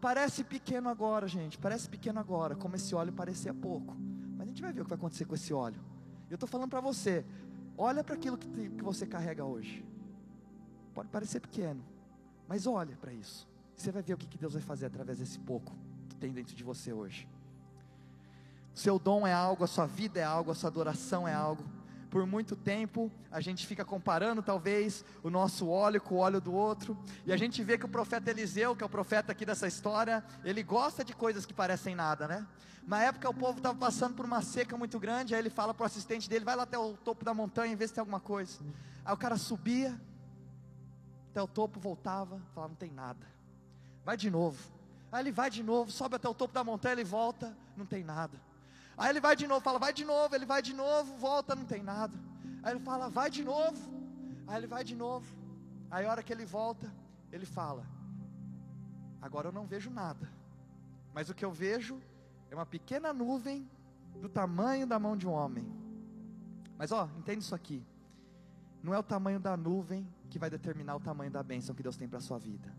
Parece 0.00 0.42
pequeno 0.44 0.88
agora, 0.88 1.28
gente. 1.28 1.58
Parece 1.58 1.88
pequeno 1.88 2.18
agora, 2.20 2.54
como 2.54 2.76
esse 2.76 2.94
óleo 2.94 3.12
parecia 3.12 3.52
pouco. 3.52 3.96
Mas 4.36 4.42
a 4.42 4.44
gente 4.46 4.62
vai 4.62 4.72
ver 4.72 4.80
o 4.80 4.84
que 4.84 4.90
vai 4.90 4.98
acontecer 4.98 5.24
com 5.24 5.34
esse 5.34 5.52
óleo. 5.52 5.80
Eu 6.28 6.34
estou 6.34 6.48
falando 6.48 6.70
para 6.70 6.80
você. 6.80 7.24
Olha 7.76 8.02
para 8.02 8.14
aquilo 8.14 8.36
que, 8.36 8.48
que 8.48 8.82
você 8.82 9.06
carrega 9.06 9.44
hoje. 9.44 9.84
Pode 11.00 11.08
parecer 11.08 11.40
pequeno, 11.40 11.82
mas 12.46 12.66
olha 12.66 12.94
para 12.94 13.10
isso. 13.10 13.48
Você 13.74 13.90
vai 13.90 14.02
ver 14.02 14.12
o 14.12 14.18
que 14.18 14.36
Deus 14.36 14.52
vai 14.52 14.60
fazer 14.60 14.84
através 14.84 15.16
desse 15.16 15.38
pouco 15.38 15.74
que 16.10 16.16
tem 16.16 16.30
dentro 16.30 16.54
de 16.54 16.62
você 16.62 16.92
hoje. 16.92 17.26
seu 18.74 18.98
dom 18.98 19.26
é 19.26 19.32
algo, 19.32 19.64
a 19.64 19.66
sua 19.66 19.86
vida 19.86 20.20
é 20.20 20.24
algo, 20.24 20.50
a 20.50 20.54
sua 20.54 20.68
adoração 20.68 21.26
é 21.26 21.32
algo. 21.32 21.64
Por 22.10 22.26
muito 22.26 22.54
tempo 22.54 23.10
a 23.30 23.40
gente 23.40 23.66
fica 23.66 23.82
comparando 23.82 24.42
talvez 24.42 25.02
o 25.22 25.30
nosso 25.30 25.68
óleo 25.68 26.02
com 26.02 26.16
o 26.16 26.18
óleo 26.18 26.38
do 26.38 26.52
outro, 26.52 26.94
e 27.24 27.32
a 27.32 27.36
gente 27.38 27.64
vê 27.64 27.78
que 27.78 27.86
o 27.86 27.88
profeta 27.88 28.30
Eliseu, 28.30 28.76
que 28.76 28.82
é 28.82 28.86
o 28.86 28.90
profeta 28.90 29.32
aqui 29.32 29.46
dessa 29.46 29.66
história, 29.66 30.22
ele 30.44 30.62
gosta 30.62 31.02
de 31.02 31.14
coisas 31.14 31.46
que 31.46 31.54
parecem 31.54 31.94
nada, 31.94 32.28
né? 32.28 32.46
Na 32.86 33.02
época 33.02 33.26
o 33.26 33.32
povo 33.32 33.56
estava 33.56 33.78
passando 33.78 34.14
por 34.14 34.26
uma 34.26 34.42
seca 34.42 34.76
muito 34.76 35.00
grande, 35.00 35.34
aí 35.34 35.40
ele 35.40 35.48
fala 35.48 35.72
para 35.72 35.84
o 35.84 35.86
assistente 35.86 36.28
dele: 36.28 36.44
vai 36.44 36.56
lá 36.56 36.64
até 36.64 36.78
o 36.78 36.92
topo 36.92 37.24
da 37.24 37.32
montanha 37.32 37.72
e 37.72 37.74
vê 37.74 37.88
se 37.88 37.94
tem 37.94 38.02
alguma 38.02 38.20
coisa. 38.20 38.58
Aí 39.02 39.14
o 39.14 39.16
cara 39.16 39.38
subia 39.38 39.98
até 41.30 41.40
o 41.40 41.48
topo, 41.48 41.80
voltava, 41.80 42.40
falava: 42.54 42.70
não 42.70 42.76
tem 42.76 42.90
nada. 42.90 43.26
Vai 44.04 44.16
de 44.16 44.30
novo. 44.30 44.70
Aí 45.12 45.22
ele 45.22 45.32
vai 45.32 45.50
de 45.50 45.62
novo, 45.62 45.90
sobe 45.90 46.16
até 46.16 46.28
o 46.28 46.34
topo 46.34 46.52
da 46.54 46.62
montanha, 46.62 46.92
ele 46.92 47.04
volta, 47.04 47.56
não 47.76 47.86
tem 47.86 48.04
nada. 48.04 48.38
Aí 48.96 49.10
ele 49.10 49.20
vai 49.20 49.34
de 49.34 49.46
novo, 49.46 49.60
fala: 49.60 49.78
vai 49.78 49.92
de 49.92 50.04
novo, 50.04 50.34
ele 50.34 50.46
vai 50.46 50.60
de 50.60 50.74
novo, 50.74 51.16
volta, 51.16 51.54
não 51.54 51.64
tem 51.64 51.82
nada. 51.82 52.16
Aí 52.62 52.74
ele 52.74 52.80
fala: 52.80 53.08
vai 53.08 53.30
de 53.30 53.42
novo. 53.42 53.90
Aí 54.46 54.56
ele 54.56 54.66
vai 54.66 54.84
de 54.84 54.96
novo. 54.96 55.34
Aí 55.90 56.04
a 56.04 56.10
hora 56.10 56.22
que 56.22 56.32
ele 56.32 56.44
volta, 56.44 56.92
ele 57.32 57.46
fala: 57.46 57.86
agora 59.22 59.48
eu 59.48 59.52
não 59.52 59.66
vejo 59.66 59.90
nada. 59.90 60.30
Mas 61.14 61.30
o 61.30 61.34
que 61.34 61.44
eu 61.44 61.52
vejo 61.52 62.00
é 62.50 62.54
uma 62.54 62.66
pequena 62.66 63.12
nuvem 63.12 63.68
do 64.20 64.28
tamanho 64.28 64.86
da 64.86 64.98
mão 64.98 65.16
de 65.16 65.26
um 65.26 65.32
homem. 65.32 65.66
Mas 66.76 66.92
ó, 66.92 67.08
entende 67.18 67.44
isso 67.44 67.54
aqui. 67.54 67.84
Não 68.82 68.94
é 68.94 68.98
o 68.98 69.02
tamanho 69.02 69.38
da 69.38 69.56
nuvem 69.56 70.06
que 70.30 70.38
vai 70.38 70.48
determinar 70.48 70.96
o 70.96 71.00
tamanho 71.00 71.30
da 71.30 71.42
bênção 71.42 71.74
que 71.74 71.82
Deus 71.82 71.96
tem 71.96 72.08
para 72.08 72.18
a 72.18 72.22
sua 72.22 72.38
vida. 72.38 72.74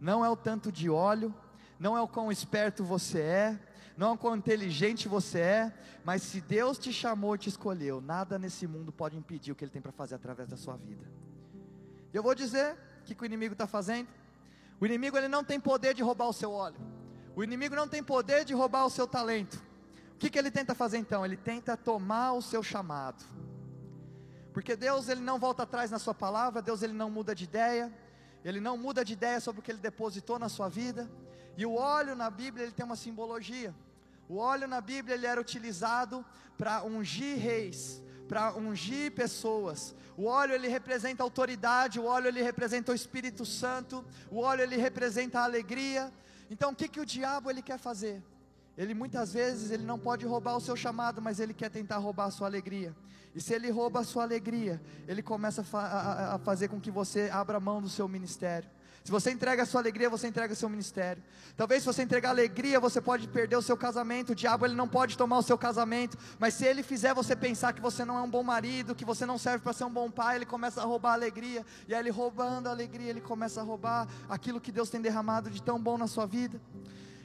Não 0.00 0.24
é 0.24 0.28
o 0.28 0.36
tanto 0.36 0.70
de 0.70 0.90
óleo, 0.90 1.34
não 1.78 1.96
é 1.96 2.02
o 2.02 2.08
quão 2.08 2.30
esperto 2.30 2.84
você 2.84 3.20
é, 3.20 3.60
não 3.96 4.08
é 4.08 4.12
o 4.12 4.18
quão 4.18 4.36
inteligente 4.36 5.08
você 5.08 5.38
é, 5.38 5.74
mas 6.04 6.22
se 6.22 6.40
Deus 6.40 6.78
te 6.78 6.92
chamou 6.92 7.34
e 7.34 7.38
te 7.38 7.48
escolheu, 7.48 8.00
nada 8.00 8.38
nesse 8.38 8.66
mundo 8.66 8.92
pode 8.92 9.16
impedir 9.16 9.52
o 9.52 9.54
que 9.54 9.64
Ele 9.64 9.70
tem 9.70 9.80
para 9.80 9.92
fazer 9.92 10.16
através 10.16 10.48
da 10.48 10.56
sua 10.56 10.76
vida. 10.76 11.06
Eu 12.12 12.22
vou 12.22 12.34
dizer 12.34 12.76
o 13.00 13.04
que, 13.04 13.14
que 13.14 13.22
o 13.22 13.26
inimigo 13.26 13.52
está 13.52 13.66
fazendo. 13.66 14.08
O 14.80 14.86
inimigo 14.86 15.16
ele 15.16 15.28
não 15.28 15.44
tem 15.44 15.60
poder 15.60 15.94
de 15.94 16.02
roubar 16.02 16.28
o 16.28 16.32
seu 16.32 16.50
óleo. 16.50 16.80
O 17.36 17.44
inimigo 17.44 17.76
não 17.76 17.86
tem 17.86 18.02
poder 18.02 18.44
de 18.44 18.54
roubar 18.54 18.86
o 18.86 18.90
seu 18.90 19.06
talento. 19.06 19.62
O 20.14 20.18
que, 20.18 20.30
que 20.30 20.38
ele 20.38 20.50
tenta 20.50 20.74
fazer 20.74 20.98
então? 20.98 21.24
Ele 21.24 21.36
tenta 21.36 21.76
tomar 21.76 22.32
o 22.32 22.42
seu 22.42 22.62
chamado. 22.62 23.24
Porque 24.52 24.74
Deus 24.76 25.08
ele 25.08 25.20
não 25.20 25.38
volta 25.38 25.62
atrás 25.62 25.90
na 25.90 25.98
sua 25.98 26.14
palavra, 26.14 26.60
Deus 26.60 26.82
ele 26.82 26.92
não 26.92 27.10
muda 27.10 27.34
de 27.34 27.44
ideia, 27.44 27.92
ele 28.44 28.60
não 28.60 28.76
muda 28.76 29.04
de 29.04 29.12
ideia 29.12 29.40
sobre 29.40 29.60
o 29.60 29.62
que 29.62 29.70
ele 29.70 29.78
depositou 29.78 30.38
na 30.38 30.48
sua 30.48 30.68
vida. 30.68 31.10
E 31.56 31.64
o 31.66 31.74
óleo 31.74 32.14
na 32.14 32.30
Bíblia 32.30 32.64
ele 32.64 32.72
tem 32.72 32.84
uma 32.84 32.96
simbologia. 32.96 33.74
O 34.28 34.36
óleo 34.38 34.66
na 34.66 34.80
Bíblia 34.80 35.14
ele 35.14 35.26
era 35.26 35.40
utilizado 35.40 36.24
para 36.56 36.82
ungir 36.82 37.38
reis, 37.38 38.02
para 38.28 38.54
ungir 38.54 39.12
pessoas. 39.12 39.94
O 40.16 40.26
óleo 40.26 40.54
ele 40.54 40.68
representa 40.68 41.22
autoridade, 41.22 41.98
o 41.98 42.04
óleo 42.04 42.28
ele 42.28 42.42
representa 42.42 42.92
o 42.92 42.94
Espírito 42.94 43.44
Santo, 43.44 44.04
o 44.30 44.40
óleo 44.40 44.62
ele 44.62 44.76
representa 44.76 45.40
a 45.40 45.44
alegria. 45.44 46.12
Então 46.50 46.72
o 46.72 46.74
que, 46.74 46.88
que 46.88 47.00
o 47.00 47.06
diabo 47.06 47.50
ele 47.50 47.62
quer 47.62 47.78
fazer? 47.78 48.22
Ele 48.76 48.94
muitas 48.94 49.32
vezes 49.32 49.70
ele 49.70 49.84
não 49.84 49.98
pode 49.98 50.24
roubar 50.24 50.56
o 50.56 50.60
seu 50.60 50.76
chamado, 50.76 51.20
mas 51.20 51.40
ele 51.40 51.52
quer 51.52 51.70
tentar 51.70 51.98
roubar 51.98 52.26
a 52.26 52.30
sua 52.30 52.46
alegria. 52.46 52.94
E 53.34 53.40
se 53.40 53.54
ele 53.54 53.70
rouba 53.70 54.00
a 54.00 54.04
sua 54.04 54.24
alegria, 54.24 54.80
ele 55.06 55.22
começa 55.22 55.60
a, 55.60 55.64
fa 55.64 56.34
a, 56.34 56.38
fazer 56.38 56.68
com 56.68 56.80
que 56.80 56.90
você 56.90 57.30
abra 57.32 57.60
mão 57.60 57.80
do 57.80 57.88
seu 57.88 58.08
ministério. 58.08 58.68
Se 59.04 59.10
você 59.10 59.30
entrega 59.30 59.62
a 59.62 59.66
sua 59.66 59.80
alegria, 59.80 60.10
você 60.10 60.28
entrega 60.28 60.52
o 60.52 60.56
seu 60.56 60.68
ministério. 60.68 61.22
Talvez 61.56 61.82
se 61.82 61.86
você 61.86 62.02
entregar 62.02 62.30
alegria, 62.30 62.78
você 62.78 63.00
pode 63.00 63.26
perder 63.28 63.56
o 63.56 63.62
seu 63.62 63.76
casamento. 63.76 64.32
O 64.32 64.34
diabo 64.34 64.66
ele 64.66 64.74
não 64.74 64.86
pode 64.86 65.16
tomar 65.16 65.38
o 65.38 65.42
seu 65.42 65.56
casamento, 65.56 66.18
mas 66.38 66.54
se 66.54 66.66
ele 66.66 66.82
fizer 66.82 67.14
você 67.14 67.34
pensar 67.34 67.72
que 67.72 67.80
você 67.80 68.04
não 68.04 68.18
é 68.18 68.20
um 68.20 68.30
bom 68.30 68.42
marido, 68.42 68.94
que 68.94 69.04
você 69.04 69.24
não 69.24 69.38
serve 69.38 69.64
para 69.64 69.72
ser 69.72 69.84
um 69.84 69.90
bom 69.90 70.10
pai, 70.10 70.36
ele 70.36 70.46
começa 70.46 70.82
a 70.82 70.84
roubar 70.84 71.12
a 71.12 71.14
alegria. 71.14 71.64
E 71.88 71.94
aí 71.94 72.00
ele 72.00 72.10
roubando 72.10 72.66
a 72.66 72.70
alegria, 72.70 73.08
ele 73.08 73.22
começa 73.22 73.60
a 73.60 73.64
roubar 73.64 74.06
aquilo 74.28 74.60
que 74.60 74.70
Deus 74.70 74.90
tem 74.90 75.00
derramado 75.00 75.48
de 75.48 75.62
tão 75.62 75.80
bom 75.80 75.96
na 75.96 76.06
sua 76.06 76.26
vida. 76.26 76.60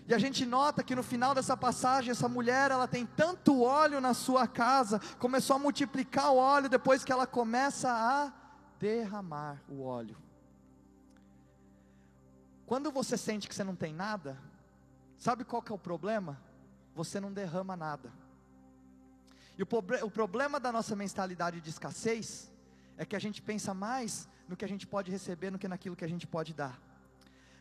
E 0.08 0.14
a 0.14 0.20
gente 0.20 0.46
nota 0.46 0.84
que 0.84 0.96
no 0.96 1.02
final 1.02 1.34
dessa 1.34 1.58
passagem, 1.58 2.12
essa 2.12 2.30
mulher, 2.30 2.70
ela 2.70 2.88
tem 2.88 3.06
tanto 3.06 3.64
óleo 3.64 4.00
na 4.00 4.14
sua 4.14 4.48
casa, 4.48 5.00
começou 5.18 5.56
a 5.56 5.60
multiplicar 5.60 6.32
o 6.32 6.38
óleo 6.38 6.70
depois 6.70 7.04
que 7.04 7.12
ela 7.12 7.26
começa 7.26 7.90
a 7.92 8.32
derramar 8.80 9.62
o 9.68 9.84
óleo. 9.84 10.16
Quando 12.68 12.92
você 12.92 13.18
sente 13.18 13.48
que 13.48 13.56
você 13.56 13.64
não 13.64 13.76
tem 13.76 13.94
nada, 13.94 14.38
sabe 15.18 15.44
qual 15.44 15.62
que 15.62 15.72
é 15.72 15.76
o 15.76 15.80
problema? 15.80 16.40
Você 16.94 17.20
não 17.20 17.34
derrama 17.34 17.76
nada. 17.76 18.12
E 19.58 19.64
o, 19.64 19.68
o 20.04 20.12
problema 20.12 20.60
da 20.60 20.72
nossa 20.72 20.96
mentalidade 20.96 21.62
de 21.62 21.70
escassez 21.70 22.52
é 22.98 23.06
que 23.06 23.16
a 23.16 23.20
gente 23.20 23.42
pensa 23.42 23.74
mais 23.74 24.28
no 24.48 24.56
que 24.56 24.66
a 24.66 24.68
gente 24.68 24.86
pode 24.86 25.10
receber 25.10 25.50
do 25.50 25.58
que 25.58 25.68
naquilo 25.68 25.96
que 25.96 26.06
a 26.06 26.10
gente 26.10 26.28
pode 26.28 26.54
dar. 26.54 26.80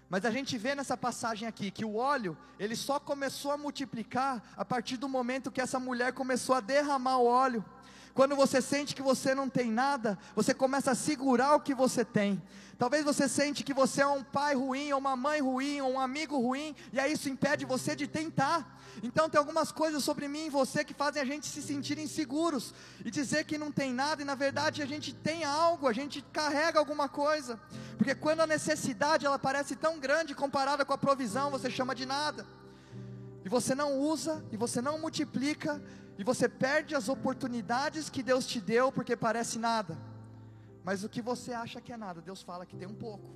Mas 0.09 0.25
a 0.25 0.31
gente 0.31 0.57
vê 0.59 0.75
nessa 0.75 0.97
passagem 0.97 1.49
aqui 1.49 1.71
que 1.71 1.85
o 1.85 1.97
óleo, 1.97 2.37
ele 2.59 2.77
só 2.77 3.01
começou 3.01 3.51
a 3.51 3.57
multiplicar 3.57 4.43
a 4.57 4.65
partir 4.65 4.97
do 4.97 5.09
momento 5.09 5.51
que 5.51 5.61
essa 5.61 5.81
mulher 5.81 6.13
começou 6.13 6.55
a 6.55 6.61
derramar 6.61 7.19
o 7.19 7.27
óleo. 7.27 7.65
Quando 8.15 8.37
você 8.37 8.63
sente 8.63 8.95
que 8.95 9.03
você 9.03 9.35
não 9.35 9.49
tem 9.49 9.69
nada, 9.73 10.17
você 10.37 10.55
começa 10.55 10.93
a 10.93 10.95
segurar 10.95 11.57
o 11.57 11.61
que 11.61 11.75
você 11.75 12.05
tem. 12.05 12.41
Talvez 12.79 13.05
você 13.05 13.29
sente 13.29 13.65
que 13.65 13.75
você 13.75 14.03
é 14.03 14.07
um 14.07 14.23
pai 14.23 14.55
ruim, 14.55 14.93
ou 14.93 15.01
uma 15.01 15.17
mãe 15.17 15.41
ruim, 15.41 15.81
ou 15.81 15.95
um 15.95 16.01
amigo 16.01 16.39
ruim, 16.39 16.77
e 16.93 17.01
aí 17.01 17.13
isso 17.13 17.29
impede 17.29 17.65
você 17.65 17.97
de 17.97 18.07
tentar. 18.07 18.81
Então 19.03 19.29
tem 19.29 19.39
algumas 19.39 19.73
coisas 19.73 20.05
sobre 20.05 20.29
mim 20.29 20.47
e 20.47 20.51
você 20.51 20.85
que 20.85 20.95
fazem 20.95 21.21
a 21.21 21.25
gente 21.25 21.47
se 21.49 21.61
sentir 21.61 21.99
inseguros 21.99 22.73
e 23.05 23.11
dizer 23.11 23.45
que 23.45 23.59
não 23.59 23.73
tem 23.73 23.93
nada 23.93 24.23
e 24.23 24.25
na 24.25 24.37
verdade 24.37 24.81
a 24.81 24.87
gente 24.87 25.13
tem 25.13 25.43
algo, 25.43 25.89
a 25.89 25.93
gente 25.93 26.23
carrega 26.33 26.79
alguma 26.79 27.09
coisa. 27.09 27.59
Porque 27.99 28.15
quando 28.15 28.41
a 28.41 28.47
necessidade 28.47 29.27
ela 29.27 29.41
parece 29.41 29.75
tão 29.75 29.99
grande 29.99 30.37
comparada 30.37 30.85
com 30.85 30.93
a 30.93 30.99
provisão, 30.99 31.51
você 31.51 31.69
chama 31.69 31.97
de 31.97 32.07
nada. 32.07 32.47
E 33.45 33.49
você 33.49 33.75
não 33.75 33.99
usa, 33.99 34.43
e 34.51 34.57
você 34.57 34.81
não 34.81 34.99
multiplica, 34.99 35.83
e 36.19 36.23
você 36.25 36.49
perde 36.49 36.95
as 36.95 37.09
oportunidades 37.09 38.09
que 38.09 38.23
Deus 38.23 38.47
te 38.47 38.61
deu 38.61 38.93
porque 38.93 39.17
parece 39.17 39.59
nada. 39.59 39.99
Mas 40.85 41.03
o 41.03 41.09
que 41.09 41.23
você 41.23 41.53
acha 41.53 41.81
que 41.81 41.93
é 41.93 41.97
nada, 41.97 42.21
Deus 42.21 42.43
fala 42.43 42.67
que 42.67 42.77
tem 42.77 42.87
um 42.87 42.95
pouco. 42.95 43.29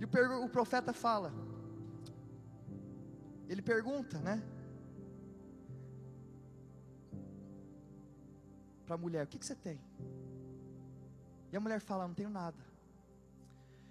E 0.00 0.04
o, 0.04 0.44
o 0.44 0.48
profeta 0.48 0.92
fala, 0.92 1.32
ele 3.48 3.60
pergunta, 3.60 4.18
né? 4.18 4.42
Para 8.86 8.94
a 8.94 8.98
mulher: 8.98 9.24
O 9.24 9.26
que, 9.26 9.38
que 9.38 9.46
você 9.46 9.54
tem? 9.54 9.80
E 11.52 11.56
a 11.56 11.60
mulher 11.60 11.80
fala: 11.80 12.06
Não 12.06 12.14
tenho 12.14 12.30
nada. 12.30 12.58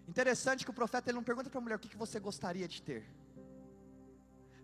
Interessante 0.07 0.65
que 0.65 0.71
o 0.71 0.73
profeta 0.73 1.09
ele 1.09 1.17
não 1.17 1.23
pergunta 1.23 1.49
para 1.49 1.59
a 1.59 1.61
mulher: 1.61 1.75
O 1.75 1.79
que, 1.79 1.89
que 1.89 1.97
você 1.97 2.19
gostaria 2.19 2.67
de 2.67 2.81
ter? 2.81 3.05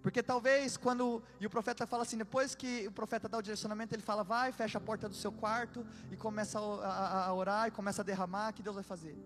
Porque 0.01 0.23
talvez 0.23 0.77
quando, 0.77 1.21
e 1.39 1.45
o 1.45 1.49
profeta 1.49 1.85
fala 1.85 2.03
assim, 2.03 2.17
depois 2.17 2.55
que 2.55 2.87
o 2.87 2.91
profeta 2.91 3.27
dá 3.27 3.37
o 3.37 3.41
direcionamento, 3.41 3.93
ele 3.93 4.01
fala, 4.01 4.23
vai, 4.23 4.51
fecha 4.51 4.77
a 4.77 4.81
porta 4.81 5.09
do 5.09 5.15
seu 5.15 5.31
quarto 5.31 5.85
e 6.09 6.15
começa 6.15 6.57
a, 6.59 7.25
a, 7.25 7.33
orar 7.33 7.67
e 7.67 7.71
começa 7.71 8.01
a 8.01 8.05
derramar, 8.05 8.53
que 8.53 8.63
Deus 8.63 8.75
vai 8.75 8.83
fazer. 8.83 9.17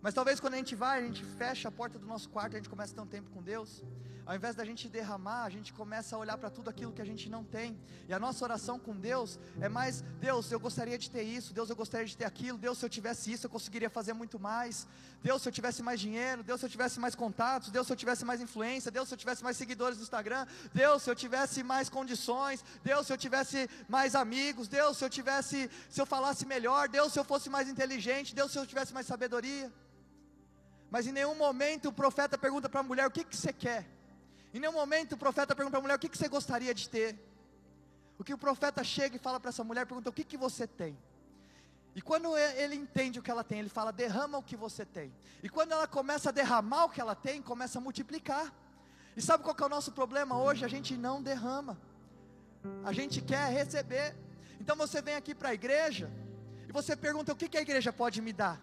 Mas 0.00 0.14
talvez 0.14 0.38
quando 0.38 0.54
a 0.54 0.58
gente 0.58 0.74
vai, 0.76 1.00
a 1.00 1.06
gente 1.06 1.24
fecha 1.24 1.68
a 1.68 1.72
porta 1.72 1.98
do 1.98 2.06
nosso 2.06 2.28
quarto, 2.28 2.54
a 2.54 2.56
gente 2.56 2.68
começa 2.68 2.92
a 2.92 2.94
ter 2.94 3.00
um 3.00 3.06
tempo 3.06 3.30
com 3.30 3.42
Deus. 3.42 3.82
Ao 4.26 4.34
invés 4.34 4.56
da 4.56 4.64
gente 4.64 4.88
derramar, 4.88 5.44
a 5.44 5.48
gente 5.48 5.72
começa 5.72 6.16
a 6.16 6.18
olhar 6.18 6.36
para 6.36 6.50
tudo 6.50 6.68
aquilo 6.68 6.92
que 6.92 7.00
a 7.00 7.04
gente 7.04 7.30
não 7.30 7.44
tem. 7.44 7.78
E 8.08 8.12
a 8.12 8.18
nossa 8.18 8.44
oração 8.44 8.76
com 8.76 8.92
Deus 8.96 9.38
é 9.60 9.68
mais: 9.68 10.00
Deus, 10.18 10.50
eu 10.50 10.58
gostaria 10.58 10.98
de 10.98 11.08
ter 11.08 11.22
isso. 11.22 11.54
Deus, 11.54 11.70
eu 11.70 11.76
gostaria 11.76 12.04
de 12.04 12.16
ter 12.16 12.24
aquilo. 12.24 12.58
Deus, 12.58 12.76
se 12.76 12.84
eu 12.84 12.90
tivesse 12.90 13.32
isso, 13.32 13.46
eu 13.46 13.50
conseguiria 13.50 13.88
fazer 13.88 14.14
muito 14.14 14.40
mais. 14.40 14.84
Deus, 15.22 15.42
se 15.42 15.48
eu 15.48 15.52
tivesse 15.52 15.80
mais 15.80 16.00
dinheiro. 16.00 16.42
Deus, 16.42 16.58
se 16.58 16.66
eu 16.66 16.70
tivesse 16.70 16.98
mais 16.98 17.14
contatos. 17.14 17.70
Deus, 17.70 17.86
se 17.86 17.92
eu 17.92 17.96
tivesse 17.96 18.24
mais 18.24 18.40
influência. 18.40 18.90
Deus, 18.90 19.06
se 19.08 19.14
eu 19.14 19.18
tivesse 19.18 19.44
mais 19.44 19.56
seguidores 19.56 19.96
no 19.96 20.02
Instagram. 20.02 20.44
Deus, 20.74 21.04
se 21.04 21.10
eu 21.10 21.14
tivesse 21.14 21.62
mais 21.62 21.88
condições. 21.88 22.64
Deus, 22.82 23.06
se 23.06 23.12
eu 23.12 23.16
tivesse 23.16 23.70
mais 23.88 24.16
amigos. 24.16 24.66
Deus, 24.66 24.98
se 24.98 25.04
eu 25.04 25.10
tivesse, 25.10 25.70
se 25.88 26.00
eu 26.00 26.06
falasse 26.06 26.44
melhor. 26.44 26.88
Deus, 26.88 27.12
se 27.12 27.18
eu 27.20 27.24
fosse 27.24 27.48
mais 27.48 27.68
inteligente. 27.68 28.34
Deus, 28.34 28.50
se 28.50 28.58
eu 28.58 28.66
tivesse 28.66 28.92
mais 28.92 29.06
sabedoria. 29.06 29.72
Mas 30.90 31.06
em 31.06 31.12
nenhum 31.12 31.36
momento 31.36 31.90
o 31.90 31.92
profeta 31.92 32.36
pergunta 32.36 32.68
para 32.68 32.80
a 32.80 32.82
mulher: 32.82 33.06
o 33.06 33.10
que, 33.10 33.22
que 33.22 33.36
você 33.36 33.52
quer? 33.52 33.95
Em 34.56 34.58
nenhum 34.58 34.72
momento 34.72 35.12
o 35.12 35.18
profeta 35.18 35.54
pergunta 35.54 35.72
para 35.72 35.80
a 35.80 35.82
mulher: 35.82 35.96
o 35.96 35.98
que, 35.98 36.08
que 36.08 36.16
você 36.16 36.28
gostaria 36.28 36.72
de 36.72 36.88
ter? 36.88 37.14
O 38.18 38.24
que 38.24 38.32
o 38.32 38.38
profeta 38.38 38.82
chega 38.82 39.14
e 39.16 39.18
fala 39.18 39.38
para 39.38 39.50
essa 39.50 39.62
mulher, 39.62 39.84
pergunta: 39.84 40.08
o 40.08 40.12
que, 40.12 40.24
que 40.24 40.38
você 40.38 40.66
tem? 40.66 40.96
E 41.94 42.00
quando 42.00 42.34
ele 42.38 42.74
entende 42.74 43.18
o 43.18 43.22
que 43.22 43.30
ela 43.30 43.44
tem, 43.44 43.58
ele 43.58 43.68
fala: 43.68 43.92
derrama 43.92 44.38
o 44.38 44.42
que 44.42 44.56
você 44.56 44.86
tem. 44.86 45.12
E 45.42 45.48
quando 45.50 45.72
ela 45.72 45.86
começa 45.86 46.30
a 46.30 46.32
derramar 46.32 46.86
o 46.86 46.88
que 46.88 47.02
ela 47.02 47.14
tem, 47.14 47.42
começa 47.42 47.78
a 47.78 47.82
multiplicar. 47.82 48.50
E 49.14 49.20
sabe 49.20 49.44
qual 49.44 49.54
é 49.60 49.64
o 49.64 49.68
nosso 49.68 49.92
problema 49.92 50.40
hoje? 50.40 50.64
A 50.64 50.68
gente 50.68 50.96
não 50.96 51.22
derrama, 51.22 51.78
a 52.82 52.94
gente 52.94 53.20
quer 53.20 53.52
receber. 53.52 54.16
Então 54.58 54.74
você 54.74 55.02
vem 55.02 55.16
aqui 55.16 55.34
para 55.34 55.50
a 55.50 55.54
igreja 55.54 56.10
e 56.66 56.72
você 56.72 56.96
pergunta: 56.96 57.30
o 57.30 57.36
que, 57.36 57.46
que 57.46 57.58
a 57.58 57.60
igreja 57.60 57.92
pode 57.92 58.22
me 58.22 58.32
dar? 58.32 58.58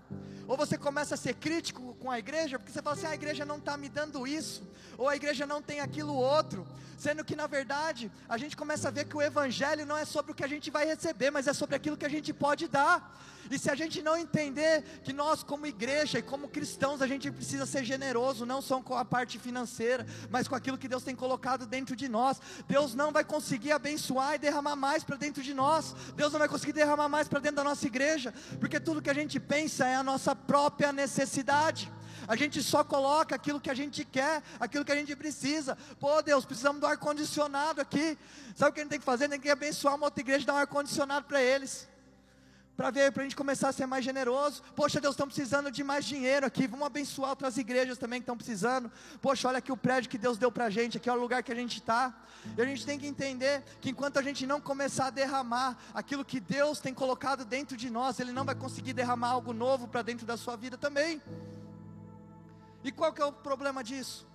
Ou 0.47 0.57
você 0.57 0.77
começa 0.77 1.15
a 1.15 1.17
ser 1.17 1.35
crítico 1.35 1.95
com 1.99 2.11
a 2.11 2.19
igreja, 2.19 2.59
porque 2.59 2.71
você 2.71 2.81
fala 2.81 2.95
assim: 2.95 3.05
ah, 3.05 3.11
a 3.11 3.15
igreja 3.15 3.45
não 3.45 3.57
está 3.57 3.77
me 3.77 3.89
dando 3.89 4.27
isso, 4.27 4.63
ou 4.97 5.07
a 5.07 5.15
igreja 5.15 5.45
não 5.45 5.61
tem 5.61 5.79
aquilo 5.79 6.13
outro, 6.13 6.67
sendo 6.97 7.23
que 7.23 7.35
na 7.35 7.47
verdade 7.47 8.11
a 8.27 8.37
gente 8.37 8.55
começa 8.57 8.89
a 8.89 8.91
ver 8.91 9.05
que 9.05 9.15
o 9.15 9.21
evangelho 9.21 9.85
não 9.85 9.97
é 9.97 10.05
sobre 10.05 10.31
o 10.31 10.35
que 10.35 10.43
a 10.43 10.47
gente 10.47 10.69
vai 10.69 10.85
receber, 10.85 11.31
mas 11.31 11.47
é 11.47 11.53
sobre 11.53 11.75
aquilo 11.75 11.97
que 11.97 12.05
a 12.05 12.09
gente 12.09 12.33
pode 12.33 12.67
dar. 12.67 13.19
E 13.49 13.59
se 13.59 13.69
a 13.69 13.75
gente 13.75 14.01
não 14.01 14.17
entender 14.17 14.83
que 15.03 15.13
nós, 15.13 15.43
como 15.43 15.65
igreja 15.65 16.19
e 16.19 16.21
como 16.21 16.47
cristãos, 16.47 17.01
a 17.01 17.07
gente 17.07 17.31
precisa 17.31 17.65
ser 17.65 17.83
generoso, 17.83 18.45
não 18.45 18.61
só 18.61 18.81
com 18.81 18.95
a 18.95 19.05
parte 19.05 19.37
financeira, 19.37 20.05
mas 20.29 20.47
com 20.47 20.55
aquilo 20.55 20.77
que 20.77 20.87
Deus 20.87 21.03
tem 21.03 21.15
colocado 21.15 21.65
dentro 21.65 21.95
de 21.95 22.07
nós, 22.07 22.41
Deus 22.67 22.95
não 22.95 23.11
vai 23.11 23.23
conseguir 23.23 23.71
abençoar 23.71 24.35
e 24.35 24.39
derramar 24.39 24.75
mais 24.75 25.03
para 25.03 25.15
dentro 25.15 25.43
de 25.43 25.53
nós, 25.53 25.95
Deus 26.15 26.31
não 26.31 26.39
vai 26.39 26.47
conseguir 26.47 26.73
derramar 26.73 27.09
mais 27.09 27.27
para 27.27 27.39
dentro 27.39 27.57
da 27.57 27.63
nossa 27.63 27.85
igreja, 27.85 28.33
porque 28.59 28.79
tudo 28.79 29.01
que 29.01 29.09
a 29.09 29.13
gente 29.13 29.39
pensa 29.39 29.85
é 29.85 29.95
a 29.95 30.03
nossa 30.03 30.35
própria 30.35 30.91
necessidade. 30.91 31.91
A 32.27 32.35
gente 32.35 32.63
só 32.63 32.83
coloca 32.83 33.35
aquilo 33.35 33.59
que 33.59 33.69
a 33.69 33.73
gente 33.73 34.05
quer, 34.05 34.41
aquilo 34.59 34.85
que 34.85 34.91
a 34.91 34.95
gente 34.95 35.13
precisa. 35.15 35.77
Pô, 35.99 36.21
Deus, 36.21 36.45
precisamos 36.45 36.79
do 36.79 36.87
ar-condicionado 36.87 37.81
aqui. 37.81 38.17
Sabe 38.55 38.71
o 38.71 38.73
que 38.73 38.79
a 38.79 38.83
gente 38.83 38.91
tem 38.91 38.99
que 38.99 39.05
fazer? 39.05 39.27
Tem 39.27 39.39
que 39.39 39.49
abençoar 39.49 39.95
uma 39.95 40.05
outra 40.05 40.21
igreja 40.21 40.43
e 40.43 40.45
dar 40.45 40.53
um 40.53 40.57
ar-condicionado 40.57 41.25
para 41.25 41.41
eles 41.41 41.91
para 42.75 42.89
ver, 42.89 43.11
para 43.11 43.21
a 43.21 43.25
gente 43.25 43.35
começar 43.35 43.69
a 43.69 43.71
ser 43.71 43.85
mais 43.85 44.03
generoso. 44.03 44.63
Poxa, 44.75 44.99
Deus, 44.99 45.13
estamos 45.13 45.35
precisando 45.35 45.69
de 45.69 45.83
mais 45.83 46.05
dinheiro 46.05 46.45
aqui. 46.45 46.67
Vamos 46.67 46.85
abençoar 46.87 47.29
outras 47.29 47.57
igrejas 47.57 47.97
também 47.97 48.19
que 48.19 48.23
estão 48.23 48.35
precisando. 48.35 48.91
Poxa, 49.21 49.47
olha 49.47 49.59
aqui 49.59 49.71
o 49.71 49.77
prédio 49.77 50.09
que 50.09 50.17
Deus 50.17 50.37
deu 50.37 50.51
para 50.51 50.65
a 50.65 50.69
gente, 50.69 50.97
aqui 50.97 51.07
é 51.07 51.13
o 51.13 51.19
lugar 51.19 51.43
que 51.43 51.51
a 51.51 51.55
gente 51.55 51.77
está. 51.77 52.13
E 52.57 52.61
a 52.61 52.65
gente 52.65 52.85
tem 52.85 52.97
que 52.97 53.05
entender 53.05 53.63
que 53.79 53.91
enquanto 53.91 54.17
a 54.17 54.21
gente 54.21 54.47
não 54.47 54.59
começar 54.59 55.07
a 55.07 55.09
derramar 55.11 55.77
aquilo 55.93 56.25
que 56.25 56.39
Deus 56.39 56.79
tem 56.79 56.93
colocado 56.93 57.45
dentro 57.45 57.77
de 57.77 57.89
nós, 57.89 58.19
Ele 58.19 58.31
não 58.31 58.43
vai 58.43 58.55
conseguir 58.55 58.93
derramar 58.93 59.29
algo 59.29 59.53
novo 59.53 59.87
para 59.87 60.01
dentro 60.01 60.25
da 60.25 60.35
sua 60.35 60.55
vida 60.55 60.77
também. 60.77 61.21
E 62.83 62.91
qual 62.91 63.13
que 63.13 63.21
é 63.21 63.25
o 63.25 63.31
problema 63.31 63.83
disso? 63.83 64.27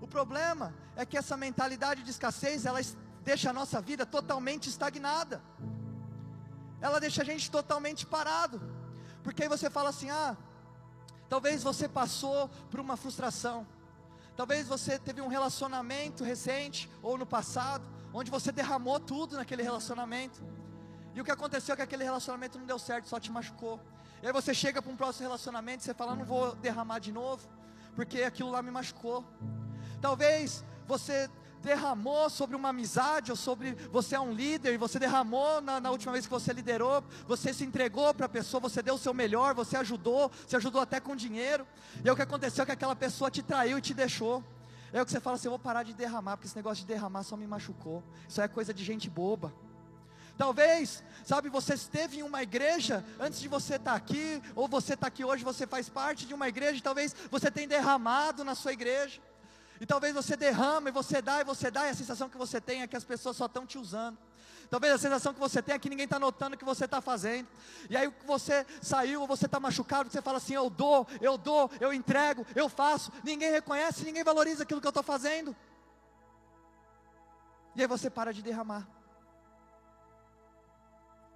O 0.00 0.08
problema 0.08 0.74
é 0.96 1.06
que 1.06 1.16
essa 1.16 1.36
mentalidade 1.36 2.02
de 2.02 2.10
escassez, 2.10 2.66
ela 2.66 2.80
deixa 3.22 3.50
a 3.50 3.52
nossa 3.52 3.80
vida 3.80 4.04
totalmente 4.04 4.68
estagnada 4.68 5.40
ela 6.80 7.00
deixa 7.00 7.22
a 7.22 7.24
gente 7.24 7.50
totalmente 7.50 8.06
parado. 8.06 8.60
Porque 9.22 9.42
aí 9.42 9.48
você 9.48 9.68
fala 9.68 9.90
assim: 9.90 10.10
ah, 10.10 10.36
talvez 11.28 11.62
você 11.62 11.88
passou 11.88 12.48
por 12.70 12.80
uma 12.80 12.96
frustração, 12.96 13.66
talvez 14.36 14.66
você 14.66 14.98
teve 14.98 15.20
um 15.20 15.28
relacionamento 15.28 16.24
recente 16.24 16.90
ou 17.02 17.18
no 17.18 17.26
passado, 17.26 17.84
onde 18.12 18.30
você 18.30 18.50
derramou 18.50 18.98
tudo 18.98 19.36
naquele 19.36 19.62
relacionamento, 19.62 20.42
e 21.14 21.20
o 21.20 21.24
que 21.24 21.30
aconteceu 21.30 21.72
é 21.72 21.76
que 21.76 21.82
aquele 21.82 22.04
relacionamento 22.04 22.58
não 22.58 22.66
deu 22.66 22.78
certo, 22.78 23.08
só 23.08 23.18
te 23.18 23.30
machucou. 23.30 23.80
E 24.22 24.26
aí 24.26 24.32
você 24.32 24.54
chega 24.54 24.80
para 24.80 24.92
um 24.92 24.96
próximo 24.96 25.26
relacionamento 25.26 25.82
e 25.82 25.84
você 25.84 25.94
fala: 25.94 26.14
não 26.14 26.24
vou 26.24 26.54
derramar 26.56 26.98
de 26.98 27.12
novo, 27.12 27.48
porque 27.94 28.22
aquilo 28.22 28.50
lá 28.50 28.62
me 28.62 28.70
machucou. 28.70 29.24
Talvez 30.00 30.64
você 30.86 31.28
derramou 31.60 32.28
sobre 32.30 32.56
uma 32.56 32.70
amizade, 32.70 33.30
ou 33.30 33.36
sobre 33.36 33.72
você 33.90 34.16
é 34.16 34.20
um 34.20 34.32
líder, 34.32 34.74
e 34.74 34.78
você 34.78 34.98
derramou 34.98 35.60
na, 35.60 35.80
na 35.80 35.90
última 35.90 36.12
vez 36.12 36.26
que 36.26 36.30
você 36.30 36.52
liderou, 36.52 37.04
você 37.26 37.52
se 37.52 37.64
entregou 37.64 38.12
para 38.14 38.26
a 38.26 38.28
pessoa, 38.28 38.60
você 38.60 38.82
deu 38.82 38.94
o 38.94 38.98
seu 38.98 39.14
melhor, 39.14 39.54
você 39.54 39.76
ajudou, 39.76 40.30
você 40.46 40.56
ajudou 40.56 40.80
até 40.80 41.00
com 41.00 41.14
dinheiro, 41.14 41.66
e 42.04 42.08
aí 42.08 42.12
o 42.12 42.16
que 42.16 42.22
aconteceu 42.22 42.62
é 42.62 42.66
que 42.66 42.72
aquela 42.72 42.96
pessoa 42.96 43.30
te 43.30 43.42
traiu 43.42 43.78
e 43.78 43.82
te 43.82 43.94
deixou. 43.94 44.42
É 44.92 45.00
o 45.00 45.04
que 45.04 45.12
você 45.12 45.20
fala 45.20 45.36
assim: 45.36 45.46
eu 45.46 45.52
vou 45.52 45.58
parar 45.58 45.82
de 45.82 45.94
derramar, 45.94 46.36
porque 46.36 46.48
esse 46.48 46.56
negócio 46.56 46.84
de 46.84 46.92
derramar 46.92 47.22
só 47.22 47.36
me 47.36 47.46
machucou. 47.46 48.02
Isso 48.28 48.40
é 48.40 48.48
coisa 48.48 48.74
de 48.74 48.84
gente 48.84 49.08
boba. 49.08 49.52
Talvez, 50.36 51.04
sabe, 51.22 51.50
você 51.50 51.74
esteve 51.74 52.20
em 52.20 52.22
uma 52.22 52.42
igreja 52.42 53.04
antes 53.18 53.40
de 53.40 53.46
você 53.46 53.74
estar 53.74 53.94
aqui, 53.94 54.42
ou 54.56 54.66
você 54.66 54.94
está 54.94 55.06
aqui 55.06 55.22
hoje, 55.22 55.44
você 55.44 55.66
faz 55.66 55.90
parte 55.90 56.26
de 56.26 56.32
uma 56.32 56.48
igreja, 56.48 56.80
talvez 56.82 57.14
você 57.30 57.50
tenha 57.50 57.68
derramado 57.68 58.42
na 58.42 58.54
sua 58.54 58.72
igreja. 58.72 59.20
E 59.80 59.86
talvez 59.86 60.14
você 60.14 60.36
derrama 60.36 60.90
e 60.90 60.92
você 60.92 61.22
dá 61.22 61.40
e 61.40 61.44
você 61.44 61.70
dá, 61.70 61.86
e 61.86 61.90
a 61.90 61.94
sensação 61.94 62.28
que 62.28 62.36
você 62.36 62.60
tem 62.60 62.82
é 62.82 62.86
que 62.86 62.96
as 62.96 63.04
pessoas 63.04 63.36
só 63.36 63.46
estão 63.46 63.66
te 63.66 63.78
usando. 63.78 64.18
Talvez 64.68 64.92
a 64.92 64.98
sensação 64.98 65.32
que 65.34 65.40
você 65.40 65.60
tem 65.60 65.74
é 65.74 65.78
que 65.78 65.88
ninguém 65.88 66.04
está 66.04 66.18
notando 66.18 66.54
o 66.54 66.58
que 66.58 66.64
você 66.64 66.84
está 66.84 67.00
fazendo. 67.00 67.48
E 67.88 67.96
aí 67.96 68.12
você 68.26 68.64
saiu, 68.80 69.26
você 69.26 69.46
está 69.46 69.58
machucado, 69.58 70.10
você 70.10 70.22
fala 70.22 70.36
assim: 70.36 70.54
eu 70.54 70.70
dou, 70.70 71.08
eu 71.20 71.36
dou, 71.36 71.68
eu 71.80 71.92
entrego, 71.92 72.46
eu 72.54 72.68
faço. 72.68 73.10
Ninguém 73.24 73.50
reconhece, 73.50 74.04
ninguém 74.04 74.22
valoriza 74.22 74.62
aquilo 74.62 74.80
que 74.80 74.86
eu 74.86 74.90
estou 74.90 75.02
fazendo. 75.02 75.56
E 77.74 77.80
aí 77.80 77.88
você 77.88 78.08
para 78.08 78.32
de 78.32 78.42
derramar. 78.42 78.86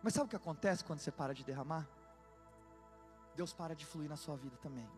Mas 0.01 0.13
sabe 0.13 0.27
o 0.27 0.29
que 0.29 0.37
acontece 0.37 0.85
quando 0.85 1.01
você 1.01 1.11
para 1.11 1.35
de 1.35 1.43
derramar? 1.43 1.89
Deus 3.35 3.53
para 3.53 3.75
de 3.75 3.87
fluir 3.87 4.09
na 4.09 4.17
sua 4.17 4.37
vida 4.37 4.57
também. 4.59 4.89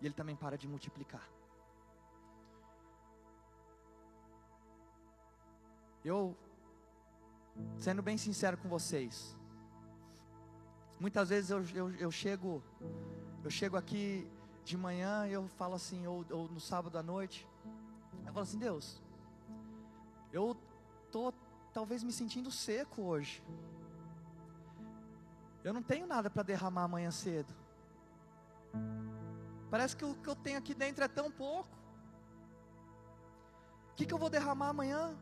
E 0.00 0.06
Ele 0.06 0.14
também 0.14 0.36
para 0.36 0.56
de 0.58 0.68
multiplicar. 0.68 1.35
Eu, 6.06 6.36
sendo 7.80 8.00
bem 8.00 8.16
sincero 8.16 8.56
com 8.56 8.68
vocês, 8.68 9.36
muitas 11.00 11.30
vezes 11.30 11.50
eu, 11.50 11.64
eu, 11.74 11.92
eu 11.96 12.10
chego, 12.12 12.62
eu 13.42 13.50
chego 13.50 13.76
aqui 13.76 14.24
de 14.64 14.76
manhã 14.76 15.26
eu 15.26 15.48
falo 15.48 15.74
assim, 15.74 16.06
ou, 16.06 16.24
ou 16.30 16.48
no 16.48 16.60
sábado 16.60 16.96
à 16.96 17.02
noite, 17.02 17.44
eu 18.24 18.32
falo 18.32 18.44
assim, 18.44 18.56
Deus, 18.56 19.02
eu 20.32 20.56
tô 21.10 21.34
talvez 21.72 22.04
me 22.04 22.12
sentindo 22.12 22.52
seco 22.52 23.02
hoje. 23.02 23.42
Eu 25.64 25.74
não 25.74 25.82
tenho 25.82 26.06
nada 26.06 26.30
para 26.30 26.44
derramar 26.44 26.84
amanhã 26.84 27.10
cedo. 27.10 27.52
Parece 29.68 29.96
que 29.96 30.04
o 30.04 30.14
que 30.14 30.28
eu 30.28 30.36
tenho 30.36 30.58
aqui 30.58 30.72
dentro 30.72 31.02
é 31.02 31.08
tão 31.08 31.32
pouco. 31.32 31.68
O 33.90 33.94
que, 33.96 34.06
que 34.06 34.14
eu 34.14 34.18
vou 34.18 34.30
derramar 34.30 34.68
amanhã? 34.68 35.16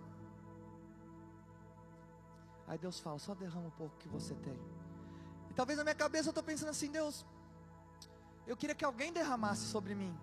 Aí 2.66 2.78
Deus 2.78 2.98
fala: 3.00 3.18
só 3.18 3.34
derrama 3.34 3.66
um 3.66 3.76
pouco 3.82 3.96
que 3.98 4.08
você 4.08 4.34
tem. 4.34 4.58
E 5.50 5.54
talvez 5.54 5.76
na 5.78 5.84
minha 5.84 5.94
cabeça 5.94 6.28
eu 6.28 6.30
estou 6.30 6.44
pensando 6.44 6.70
assim: 6.70 6.90
Deus, 6.90 7.24
eu 8.46 8.56
queria 8.56 8.74
que 8.74 8.84
alguém 8.84 9.12
derramasse 9.12 9.66
sobre 9.66 9.94
mim. 9.94 10.16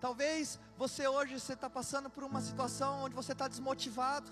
Talvez 0.00 0.58
você 0.78 1.06
hoje 1.06 1.38
você 1.38 1.52
está 1.52 1.68
passando 1.68 2.08
por 2.08 2.24
uma 2.24 2.40
situação 2.40 3.02
onde 3.04 3.14
você 3.14 3.32
está 3.32 3.46
desmotivado. 3.46 4.30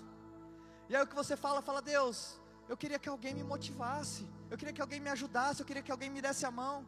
E 0.89 0.95
aí 0.95 1.03
o 1.03 1.07
que 1.07 1.15
você 1.15 1.37
fala, 1.37 1.61
fala, 1.61 1.81
Deus, 1.81 2.39
eu 2.67 2.75
queria 2.75 2.97
que 2.97 3.07
alguém 3.07 3.35
me 3.35 3.43
motivasse, 3.43 4.27
eu 4.49 4.57
queria 4.57 4.73
que 4.73 4.81
alguém 4.81 4.99
me 4.99 5.09
ajudasse, 5.09 5.59
eu 5.61 5.65
queria 5.65 5.83
que 5.83 5.91
alguém 5.91 6.09
me 6.09 6.21
desse 6.21 6.45
a 6.45 6.51
mão. 6.51 6.83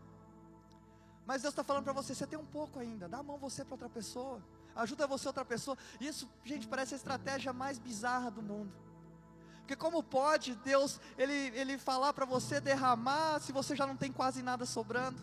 Mas 1.27 1.43
Deus 1.43 1.51
está 1.51 1.63
falando 1.63 1.83
para 1.83 1.93
você, 1.93 2.15
você 2.15 2.25
tem 2.25 2.39
um 2.39 2.45
pouco 2.45 2.79
ainda, 2.79 3.07
dá 3.07 3.19
a 3.19 3.23
mão 3.23 3.37
você 3.37 3.63
para 3.63 3.75
outra 3.75 3.89
pessoa, 3.89 4.41
ajuda 4.75 5.05
você 5.05 5.27
outra 5.27 5.45
pessoa. 5.45 5.77
Isso, 5.99 6.27
gente, 6.43 6.67
parece 6.67 6.95
a 6.95 6.97
estratégia 6.97 7.53
mais 7.53 7.77
bizarra 7.77 8.31
do 8.31 8.41
mundo. 8.41 8.73
Porque 9.61 9.75
como 9.75 10.03
pode 10.03 10.55
Deus 10.55 10.99
ele, 11.17 11.33
ele 11.33 11.77
falar 11.77 12.13
para 12.13 12.25
você 12.25 12.59
derramar 12.59 13.39
se 13.39 13.51
você 13.51 13.75
já 13.75 13.87
não 13.87 13.95
tem 13.95 14.11
quase 14.11 14.41
nada 14.41 14.65
sobrando? 14.65 15.21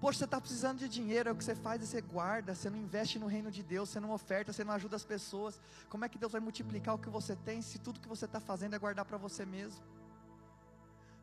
Poxa, 0.00 0.18
você 0.18 0.24
está 0.24 0.40
precisando 0.40 0.78
de 0.78 0.88
dinheiro, 0.88 1.28
é 1.28 1.32
o 1.32 1.36
que 1.36 1.44
você 1.44 1.54
faz, 1.54 1.80
você 1.80 2.00
guarda, 2.00 2.56
você 2.56 2.68
não 2.68 2.76
investe 2.76 3.20
no 3.20 3.26
reino 3.26 3.52
de 3.52 3.62
Deus, 3.62 3.88
você 3.88 4.00
não 4.00 4.10
oferta, 4.10 4.52
você 4.52 4.64
não 4.64 4.72
ajuda 4.74 4.96
as 4.96 5.04
pessoas. 5.04 5.60
Como 5.88 6.04
é 6.04 6.08
que 6.08 6.18
Deus 6.18 6.32
vai 6.32 6.40
multiplicar 6.40 6.94
o 6.96 6.98
que 6.98 7.08
você 7.08 7.36
tem 7.36 7.62
se 7.62 7.78
tudo 7.78 8.00
que 8.00 8.08
você 8.08 8.24
está 8.24 8.40
fazendo 8.40 8.74
é 8.74 8.78
guardar 8.80 9.04
para 9.04 9.16
você 9.16 9.46
mesmo? 9.46 9.80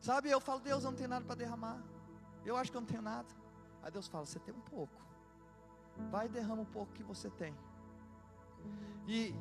Sabe, 0.00 0.30
eu 0.30 0.40
falo, 0.40 0.60
Deus, 0.60 0.82
eu 0.82 0.90
não 0.90 0.96
tenho 0.96 1.10
nada 1.10 1.24
para 1.26 1.34
derramar. 1.34 1.78
Eu 2.42 2.56
acho 2.56 2.70
que 2.70 2.76
eu 2.78 2.80
não 2.80 2.88
tenho 2.88 3.02
nada. 3.02 3.28
Aí 3.82 3.90
Deus 3.90 4.08
fala, 4.08 4.24
você 4.24 4.38
tem 4.38 4.54
um 4.54 4.60
pouco. 4.60 4.94
Vai 6.10 6.24
e 6.24 6.30
derrama 6.30 6.62
um 6.62 6.72
pouco 6.72 6.90
que 6.94 7.02
você 7.02 7.28
tem. 7.28 7.54
E 9.06 9.34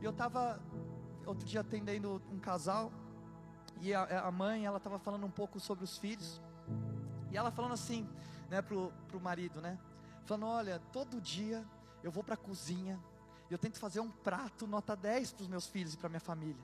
eu 0.00 0.12
estava 0.12 0.58
outro 1.30 1.46
dia 1.46 1.60
atendendo 1.60 2.22
um 2.30 2.38
casal, 2.38 2.92
e 3.80 3.94
a, 3.94 4.26
a 4.26 4.30
mãe, 4.30 4.66
ela 4.66 4.78
estava 4.78 4.98
falando 4.98 5.24
um 5.26 5.30
pouco 5.30 5.60
sobre 5.60 5.84
os 5.84 5.98
filhos, 5.98 6.40
e 7.30 7.36
ela 7.36 7.50
falando 7.50 7.72
assim, 7.72 8.08
né, 8.48 8.62
pro, 8.62 8.92
pro 9.08 9.20
marido, 9.20 9.60
né, 9.60 9.78
falando, 10.24 10.46
olha, 10.46 10.78
todo 10.92 11.20
dia 11.20 11.64
eu 12.02 12.10
vou 12.10 12.24
para 12.24 12.34
a 12.34 12.38
cozinha, 12.38 12.98
eu 13.50 13.58
tento 13.58 13.78
fazer 13.78 14.00
um 14.00 14.10
prato 14.10 14.66
nota 14.66 14.94
10 14.94 15.32
para 15.32 15.42
os 15.42 15.48
meus 15.48 15.66
filhos 15.66 15.94
e 15.94 15.96
para 15.96 16.08
minha 16.08 16.20
família. 16.20 16.62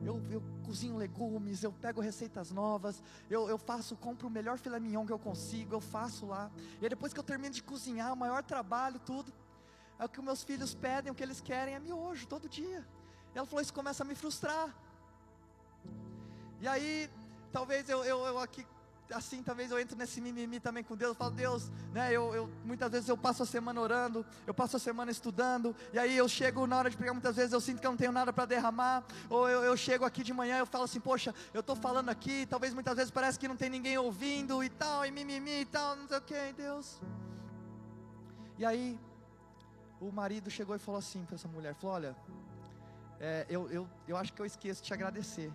Eu, 0.00 0.22
eu, 0.30 0.42
cozinho 0.64 0.96
legumes, 0.96 1.62
eu 1.62 1.72
pego 1.72 2.00
receitas 2.00 2.50
novas, 2.50 3.02
eu, 3.28 3.48
eu 3.48 3.58
faço, 3.58 3.94
compro 3.96 4.28
o 4.28 4.30
melhor 4.30 4.56
filé 4.56 4.80
mignon 4.80 5.04
que 5.04 5.12
eu 5.12 5.18
consigo, 5.18 5.74
eu 5.74 5.80
faço 5.80 6.26
lá. 6.26 6.50
E 6.80 6.88
depois 6.88 7.12
que 7.12 7.20
eu 7.20 7.24
termino 7.24 7.52
de 7.52 7.62
cozinhar, 7.62 8.12
o 8.12 8.16
maior 8.16 8.42
trabalho, 8.42 8.98
tudo, 9.00 9.30
é 9.98 10.04
o 10.06 10.08
que 10.08 10.22
meus 10.22 10.42
filhos 10.42 10.74
pedem, 10.74 11.12
o 11.12 11.14
que 11.14 11.22
eles 11.22 11.42
querem 11.42 11.74
é 11.74 11.78
miojo 11.78 12.26
todo 12.26 12.48
dia. 12.48 12.86
Ela 13.34 13.46
falou: 13.46 13.62
Isso 13.62 13.74
começa 13.74 14.02
a 14.02 14.06
me 14.06 14.14
frustrar. 14.14 14.74
E 16.60 16.68
aí, 16.68 17.10
talvez 17.52 17.88
eu, 17.88 18.04
eu, 18.04 18.26
eu 18.26 18.38
aqui 18.38 18.66
assim, 19.12 19.42
talvez 19.42 19.70
eu 19.70 19.78
entro 19.78 19.96
nesse 19.96 20.20
mimimi 20.20 20.60
também 20.60 20.82
com 20.82 20.96
Deus, 20.96 21.10
eu 21.10 21.14
falo, 21.14 21.30
Deus, 21.32 21.70
né, 21.92 22.12
eu, 22.12 22.34
eu, 22.34 22.50
muitas 22.64 22.90
vezes 22.90 23.08
eu 23.08 23.16
passo 23.16 23.42
a 23.42 23.46
semana 23.46 23.80
orando, 23.80 24.24
eu 24.46 24.54
passo 24.54 24.76
a 24.76 24.78
semana 24.78 25.10
estudando, 25.10 25.74
e 25.92 25.98
aí 25.98 26.16
eu 26.16 26.28
chego 26.28 26.66
na 26.66 26.78
hora 26.78 26.90
de 26.90 26.96
pregar, 26.96 27.14
muitas 27.14 27.36
vezes 27.36 27.52
eu 27.52 27.60
sinto 27.60 27.80
que 27.80 27.86
eu 27.86 27.90
não 27.90 27.98
tenho 27.98 28.12
nada 28.12 28.32
para 28.32 28.44
derramar, 28.44 29.04
ou 29.28 29.48
eu, 29.48 29.64
eu 29.64 29.76
chego 29.76 30.04
aqui 30.04 30.22
de 30.22 30.32
manhã, 30.32 30.58
eu 30.58 30.66
falo 30.66 30.84
assim, 30.84 31.00
poxa, 31.00 31.34
eu 31.52 31.60
estou 31.60 31.76
falando 31.76 32.08
aqui, 32.08 32.46
talvez 32.46 32.72
muitas 32.72 32.96
vezes 32.96 33.10
parece 33.10 33.38
que 33.38 33.48
não 33.48 33.56
tem 33.56 33.70
ninguém 33.70 33.98
ouvindo 33.98 34.62
e 34.62 34.68
tal, 34.68 35.04
e 35.04 35.10
mimimi 35.10 35.62
e 35.62 35.66
tal, 35.66 35.96
não 35.96 36.06
sei 36.06 36.18
o 36.18 36.22
que, 36.22 36.52
Deus. 36.56 37.00
E 38.58 38.64
aí, 38.64 38.98
o 40.00 40.10
marido 40.12 40.50
chegou 40.50 40.76
e 40.76 40.78
falou 40.78 40.98
assim 40.98 41.24
para 41.24 41.34
essa 41.34 41.48
mulher, 41.48 41.74
falou, 41.74 41.96
olha, 41.96 42.16
é, 43.20 43.46
eu, 43.48 43.70
eu, 43.70 43.88
eu 44.08 44.16
acho 44.16 44.32
que 44.32 44.40
eu 44.40 44.46
esqueço 44.46 44.80
de 44.80 44.86
te 44.88 44.94
agradecer. 44.94 45.52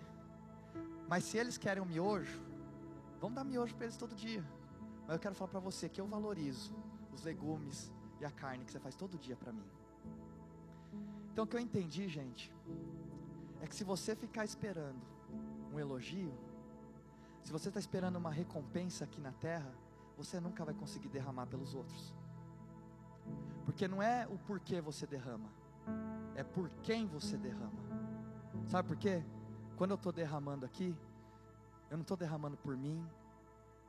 Mas 1.08 1.24
se 1.24 1.36
eles 1.36 1.58
querem 1.58 1.82
um 1.82 1.86
miojo, 1.86 2.40
vamos 3.20 3.34
dar 3.34 3.44
miojo 3.44 3.74
para 3.74 3.86
eles 3.86 3.96
todo 3.96 4.14
dia. 4.14 4.44
Mas 5.06 5.16
eu 5.16 5.18
quero 5.18 5.34
falar 5.34 5.50
para 5.50 5.60
você 5.60 5.88
que 5.88 6.00
eu 6.00 6.06
valorizo 6.06 6.74
os 7.12 7.22
legumes 7.22 7.92
e 8.20 8.24
a 8.24 8.30
carne 8.30 8.64
que 8.64 8.70
você 8.70 8.78
faz 8.78 8.94
todo 8.94 9.18
dia 9.18 9.36
para 9.36 9.52
mim. 9.52 9.68
Então 11.32 11.44
o 11.44 11.46
que 11.46 11.56
eu 11.56 11.60
entendi, 11.60 12.08
gente, 12.08 12.52
é 13.60 13.66
que 13.66 13.74
se 13.74 13.84
você 13.84 14.14
ficar 14.14 14.44
esperando 14.44 15.02
um 15.72 15.78
elogio, 15.78 16.32
se 17.42 17.52
você 17.52 17.68
está 17.68 17.80
esperando 17.80 18.16
uma 18.16 18.30
recompensa 18.30 19.04
aqui 19.04 19.20
na 19.20 19.32
terra, 19.32 19.72
você 20.16 20.40
nunca 20.40 20.64
vai 20.64 20.74
conseguir 20.74 21.08
derramar 21.08 21.46
pelos 21.46 21.74
outros. 21.74 22.14
Porque 23.64 23.86
não 23.86 24.02
é 24.02 24.26
o 24.28 24.38
porquê 24.38 24.80
você 24.80 25.06
derrama, 25.06 25.50
é 26.34 26.44
por 26.44 26.68
quem 26.82 27.06
você 27.06 27.36
derrama. 27.36 27.86
Sabe 28.66 28.88
por 28.88 28.96
quê? 28.96 29.24
Quando 29.76 29.92
eu 29.92 29.96
estou 29.96 30.12
derramando 30.12 30.64
aqui, 30.64 30.96
eu 31.90 31.96
não 31.96 32.02
estou 32.02 32.16
derramando 32.16 32.56
por 32.56 32.76
mim, 32.76 33.04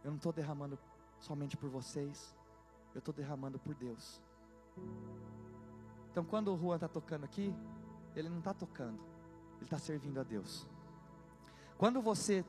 eu 0.03 0.11
não 0.11 0.17
estou 0.17 0.31
derramando 0.31 0.77
somente 1.19 1.57
por 1.57 1.69
vocês, 1.69 2.35
eu 2.93 2.99
estou 2.99 3.13
derramando 3.13 3.57
por 3.59 3.73
Deus. 3.75 4.21
Então, 6.11 6.23
quando 6.23 6.53
o 6.53 6.57
Juan 6.57 6.75
está 6.75 6.87
tocando 6.87 7.23
aqui, 7.23 7.53
ele 8.15 8.29
não 8.29 8.39
está 8.39 8.53
tocando, 8.53 8.99
ele 9.55 9.65
está 9.65 9.77
servindo 9.77 10.19
a 10.19 10.23
Deus. 10.23 10.67
Quando 11.77 12.01
você 12.01 12.43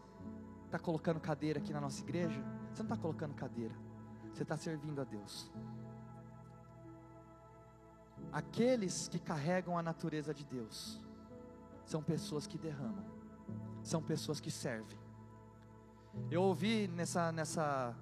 está 0.66 0.78
colocando 0.78 1.20
cadeira 1.20 1.58
aqui 1.58 1.72
na 1.72 1.80
nossa 1.80 2.02
igreja, 2.02 2.42
você 2.72 2.82
não 2.82 2.90
está 2.90 2.96
colocando 2.96 3.34
cadeira, 3.34 3.74
você 4.32 4.42
está 4.42 4.56
servindo 4.56 5.00
a 5.00 5.04
Deus. 5.04 5.50
Aqueles 8.32 9.08
que 9.08 9.18
carregam 9.18 9.78
a 9.78 9.82
natureza 9.82 10.34
de 10.34 10.44
Deus 10.44 11.00
são 11.84 12.02
pessoas 12.02 12.46
que 12.46 12.58
derramam 12.58 13.18
são 13.82 14.02
pessoas 14.02 14.40
que 14.40 14.50
servem. 14.50 14.98
Eu 16.30 16.42
ouvi 16.42 16.88
nessa, 16.88 17.32
nessa, 17.32 17.96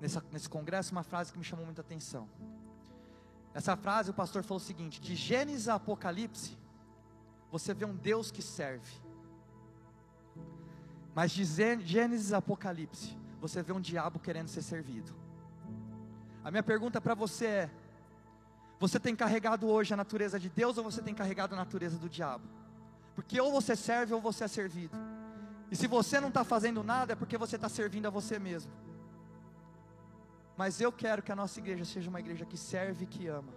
nessa, 0.00 0.24
nesse 0.32 0.48
congresso 0.48 0.92
uma 0.92 1.02
frase 1.02 1.32
que 1.32 1.38
me 1.38 1.44
chamou 1.44 1.64
muita 1.64 1.80
atenção. 1.80 2.28
Essa 3.54 3.76
frase 3.76 4.10
o 4.10 4.14
pastor 4.14 4.42
falou 4.42 4.58
o 4.58 4.64
seguinte: 4.64 5.00
de 5.00 5.16
Gênesis 5.16 5.68
a 5.68 5.74
Apocalipse, 5.74 6.56
você 7.50 7.72
vê 7.74 7.84
um 7.84 7.96
Deus 7.96 8.30
que 8.30 8.42
serve. 8.42 8.92
Mas 11.14 11.30
de 11.32 11.44
Gênesis 11.44 12.32
a 12.32 12.38
Apocalipse, 12.38 13.16
você 13.40 13.62
vê 13.62 13.72
um 13.72 13.80
diabo 13.80 14.20
querendo 14.20 14.48
ser 14.48 14.62
servido. 14.62 15.12
A 16.44 16.50
minha 16.50 16.62
pergunta 16.62 17.00
para 17.00 17.14
você 17.14 17.46
é: 17.46 17.70
você 18.78 19.00
tem 19.00 19.16
carregado 19.16 19.68
hoje 19.68 19.94
a 19.94 19.96
natureza 19.96 20.38
de 20.38 20.48
Deus 20.48 20.76
ou 20.76 20.84
você 20.84 21.00
tem 21.00 21.14
carregado 21.14 21.54
a 21.54 21.56
natureza 21.56 21.96
do 21.98 22.08
diabo? 22.08 22.44
Porque 23.14 23.40
ou 23.40 23.50
você 23.50 23.74
serve 23.74 24.12
ou 24.12 24.20
você 24.20 24.44
é 24.44 24.48
servido. 24.48 24.96
E 25.70 25.76
se 25.76 25.86
você 25.86 26.20
não 26.20 26.28
está 26.28 26.44
fazendo 26.44 26.82
nada, 26.82 27.14
é 27.14 27.16
porque 27.16 27.38
você 27.38 27.56
está 27.56 27.68
servindo 27.68 28.06
a 28.06 28.10
você 28.10 28.38
mesmo. 28.38 28.70
Mas 30.56 30.80
eu 30.80 30.92
quero 30.92 31.22
que 31.22 31.32
a 31.32 31.36
nossa 31.36 31.58
igreja 31.58 31.84
seja 31.84 32.08
uma 32.08 32.20
igreja 32.20 32.44
que 32.44 32.56
serve 32.56 33.04
e 33.04 33.06
que 33.06 33.26
ama. 33.26 33.52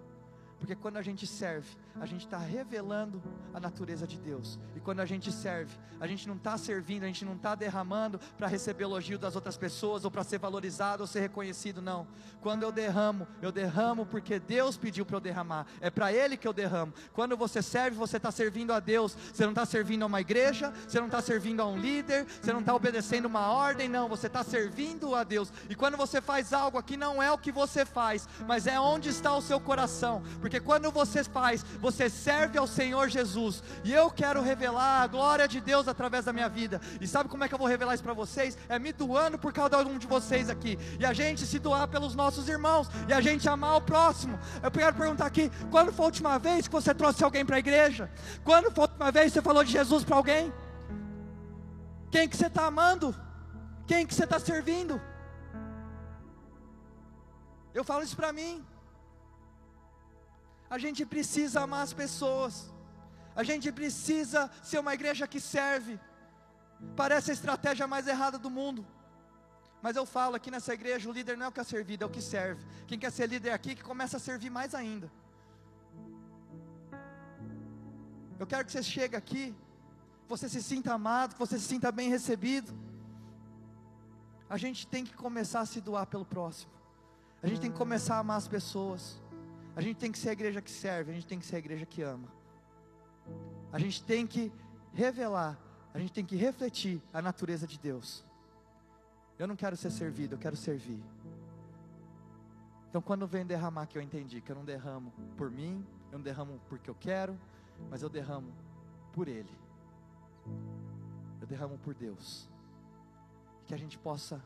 Porque 0.59 0.75
quando 0.75 0.97
a 0.97 1.01
gente 1.01 1.27
serve, 1.27 1.69
a 1.99 2.05
gente 2.05 2.25
está 2.25 2.37
revelando 2.37 3.21
a 3.53 3.59
natureza 3.59 4.07
de 4.07 4.17
Deus. 4.17 4.59
E 4.75 4.79
quando 4.79 4.99
a 4.99 5.05
gente 5.05 5.31
serve, 5.31 5.73
a 5.99 6.07
gente 6.07 6.27
não 6.27 6.35
está 6.35 6.57
servindo, 6.57 7.03
a 7.03 7.07
gente 7.07 7.25
não 7.25 7.33
está 7.33 7.55
derramando 7.55 8.19
para 8.37 8.47
receber 8.47 8.83
elogio 8.83 9.19
das 9.19 9.35
outras 9.35 9.57
pessoas, 9.57 10.05
ou 10.05 10.11
para 10.11 10.23
ser 10.23 10.39
valorizado 10.39 11.03
ou 11.03 11.07
ser 11.07 11.19
reconhecido, 11.19 11.81
não. 11.81 12.07
Quando 12.41 12.63
eu 12.63 12.71
derramo, 12.71 13.27
eu 13.41 13.51
derramo 13.51 14.05
porque 14.05 14.39
Deus 14.39 14.77
pediu 14.77 15.05
para 15.05 15.17
eu 15.17 15.21
derramar. 15.21 15.65
É 15.81 15.89
para 15.89 16.11
Ele 16.13 16.37
que 16.37 16.47
eu 16.47 16.53
derramo. 16.53 16.93
Quando 17.13 17.35
você 17.35 17.61
serve, 17.61 17.97
você 17.97 18.17
está 18.17 18.31
servindo 18.31 18.71
a 18.71 18.79
Deus. 18.79 19.15
Você 19.33 19.43
não 19.43 19.51
está 19.51 19.65
servindo 19.65 20.03
a 20.03 20.05
uma 20.05 20.21
igreja, 20.21 20.73
você 20.87 20.99
não 20.99 21.07
está 21.07 21.21
servindo 21.21 21.61
a 21.61 21.67
um 21.67 21.77
líder, 21.77 22.25
você 22.25 22.53
não 22.53 22.61
está 22.61 22.73
obedecendo 22.73 23.25
uma 23.25 23.51
ordem, 23.51 23.89
não. 23.89 24.07
Você 24.07 24.27
está 24.27 24.43
servindo 24.43 25.13
a 25.15 25.23
Deus. 25.23 25.51
E 25.69 25.75
quando 25.75 25.97
você 25.97 26.21
faz 26.21 26.53
algo 26.53 26.77
aqui, 26.77 26.95
não 26.95 27.21
é 27.21 27.31
o 27.31 27.37
que 27.37 27.51
você 27.51 27.85
faz, 27.85 28.27
mas 28.47 28.67
é 28.67 28.79
onde 28.79 29.09
está 29.09 29.35
o 29.35 29.41
seu 29.41 29.59
coração. 29.59 30.23
Porque 30.39 30.59
quando 30.59 30.91
você 30.91 31.23
faz, 31.23 31.65
você 31.79 32.09
serve 32.09 32.57
ao 32.57 32.67
Senhor 32.67 33.09
Jesus. 33.09 33.63
E 33.83 33.93
eu 33.93 34.09
quero 34.09 34.41
revelar 34.41 35.01
a 35.01 35.07
glória 35.07 35.47
de 35.47 35.59
Deus 35.59 35.87
através 35.87 36.25
da 36.25 36.33
minha 36.33 36.49
vida. 36.49 36.81
E 36.99 37.07
sabe 37.07 37.29
como 37.29 37.43
é 37.43 37.47
que 37.47 37.53
eu 37.53 37.59
vou 37.59 37.67
revelar 37.67 37.93
isso 37.93 38.03
para 38.03 38.13
vocês? 38.13 38.57
É 38.67 38.77
me 38.77 38.91
doando 38.91 39.37
por 39.37 39.53
cada 39.53 39.77
um 39.79 39.97
de 39.97 40.07
vocês 40.07 40.49
aqui. 40.49 40.77
E 40.99 41.05
a 41.05 41.13
gente 41.13 41.45
se 41.45 41.59
doar 41.59 41.87
pelos 41.87 42.15
nossos 42.15 42.47
irmãos. 42.47 42.89
E 43.07 43.13
a 43.13 43.21
gente 43.21 43.47
amar 43.47 43.77
o 43.77 43.81
próximo. 43.81 44.39
Eu 44.61 44.71
quero 44.71 44.95
perguntar 44.95 45.25
aqui: 45.25 45.51
quando 45.71 45.91
foi 45.91 46.05
a 46.05 46.07
última 46.07 46.37
vez 46.37 46.67
que 46.67 46.73
você 46.73 46.93
trouxe 46.93 47.23
alguém 47.23 47.45
para 47.45 47.55
a 47.55 47.59
igreja? 47.59 48.09
Quando 48.43 48.71
foi 48.71 48.83
a 48.83 48.87
última 48.87 49.11
vez 49.11 49.27
que 49.27 49.33
você 49.33 49.41
falou 49.41 49.63
de 49.63 49.71
Jesus 49.71 50.03
para 50.03 50.15
alguém? 50.15 50.53
Quem 52.11 52.27
que 52.27 52.35
você 52.35 52.47
está 52.47 52.65
amando? 52.65 53.15
Quem 53.87 54.05
que 54.05 54.13
você 54.13 54.23
está 54.23 54.39
servindo? 54.39 54.99
Eu 57.73 57.83
falo 57.83 58.03
isso 58.03 58.15
para 58.15 58.33
mim. 58.33 58.65
A 60.69 60.77
gente 60.77 61.05
precisa 61.05 61.61
amar 61.61 61.81
as 61.83 61.93
pessoas. 61.93 62.71
A 63.35 63.43
gente 63.43 63.71
precisa 63.71 64.49
ser 64.61 64.79
uma 64.79 64.93
igreja 64.93 65.27
que 65.27 65.39
serve. 65.39 65.99
Parece 66.95 67.31
a 67.31 67.33
estratégia 67.33 67.87
mais 67.87 68.07
errada 68.07 68.37
do 68.37 68.49
mundo. 68.49 68.85
Mas 69.81 69.95
eu 69.95 70.05
falo 70.05 70.35
aqui 70.35 70.51
nessa 70.51 70.73
igreja, 70.73 71.09
o 71.09 71.13
líder 71.13 71.37
não 71.37 71.45
é 71.45 71.49
o 71.49 71.51
que 71.51 71.59
é 71.59 71.63
servido, 71.63 72.03
é 72.03 72.07
o 72.07 72.09
que 72.09 72.21
serve. 72.21 72.63
Quem 72.85 72.99
quer 72.99 73.11
ser 73.11 73.27
líder 73.27 73.51
aqui, 73.51 73.75
que 73.75 73.83
começa 73.83 74.17
a 74.17 74.19
servir 74.19 74.49
mais 74.49 74.75
ainda. 74.75 75.09
Eu 78.37 78.45
quero 78.45 78.65
que 78.65 78.71
você 78.71 78.83
chegue 78.83 79.15
aqui, 79.15 79.55
você 80.27 80.47
se 80.49 80.61
sinta 80.61 80.93
amado, 80.93 81.33
que 81.33 81.39
você 81.39 81.57
se 81.57 81.65
sinta 81.65 81.91
bem 81.91 82.09
recebido. 82.09 82.73
A 84.49 84.57
gente 84.57 84.85
tem 84.87 85.05
que 85.05 85.13
começar 85.13 85.61
a 85.61 85.65
se 85.65 85.79
doar 85.79 86.05
pelo 86.07 86.25
próximo. 86.25 86.71
A 87.41 87.47
gente 87.47 87.61
tem 87.61 87.71
que 87.71 87.77
começar 87.77 88.15
a 88.15 88.19
amar 88.19 88.37
as 88.37 88.47
pessoas. 88.47 89.21
A 89.75 89.81
gente 89.81 89.97
tem 89.97 90.11
que 90.11 90.17
ser 90.17 90.29
a 90.29 90.33
igreja 90.33 90.61
que 90.61 90.71
serve, 90.71 91.11
a 91.11 91.13
gente 91.13 91.27
tem 91.27 91.39
que 91.39 91.45
ser 91.45 91.55
a 91.55 91.59
igreja 91.59 91.85
que 91.85 92.01
ama. 92.01 92.27
A 93.71 93.79
gente 93.79 94.03
tem 94.03 94.25
que 94.25 94.51
revelar, 94.93 95.57
a 95.93 95.99
gente 95.99 96.11
tem 96.11 96.25
que 96.25 96.35
refletir 96.35 97.01
a 97.13 97.21
natureza 97.21 97.67
de 97.67 97.79
Deus. 97.79 98.25
Eu 99.37 99.47
não 99.47 99.55
quero 99.55 99.77
ser 99.77 99.91
servido, 99.91 100.35
eu 100.35 100.39
quero 100.39 100.55
servir. 100.55 101.01
Então, 102.89 103.01
quando 103.01 103.27
vem 103.27 103.45
derramar, 103.45 103.85
que 103.85 103.97
eu 103.97 104.01
entendi 104.01 104.41
que 104.41 104.51
eu 104.51 104.55
não 104.55 104.65
derramo 104.65 105.13
por 105.37 105.51
mim, 105.51 105.85
eu 106.11 106.17
não 106.17 106.23
derramo 106.23 106.59
porque 106.67 106.89
eu 106.89 106.95
quero, 106.95 107.39
mas 107.89 108.01
eu 108.01 108.09
derramo 108.09 108.51
por 109.13 109.27
Ele. 109.27 109.51
Eu 111.39 111.47
derramo 111.47 111.77
por 111.77 111.93
Deus. 111.93 112.49
Que 113.65 113.73
a 113.73 113.77
gente 113.77 113.97
possa 113.97 114.43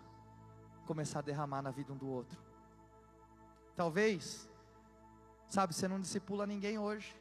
começar 0.86 1.20
a 1.20 1.22
derramar 1.22 1.62
na 1.62 1.72
vida 1.72 1.94
um 1.94 1.98
do 1.98 2.08
outro. 2.08 2.38
Talvez 3.76 4.48
Sabe, 5.54 5.72
você 5.72 5.88
não 5.88 6.00
discipula 6.00 6.48
ninguém 6.48 6.80
hoje. 6.80 7.16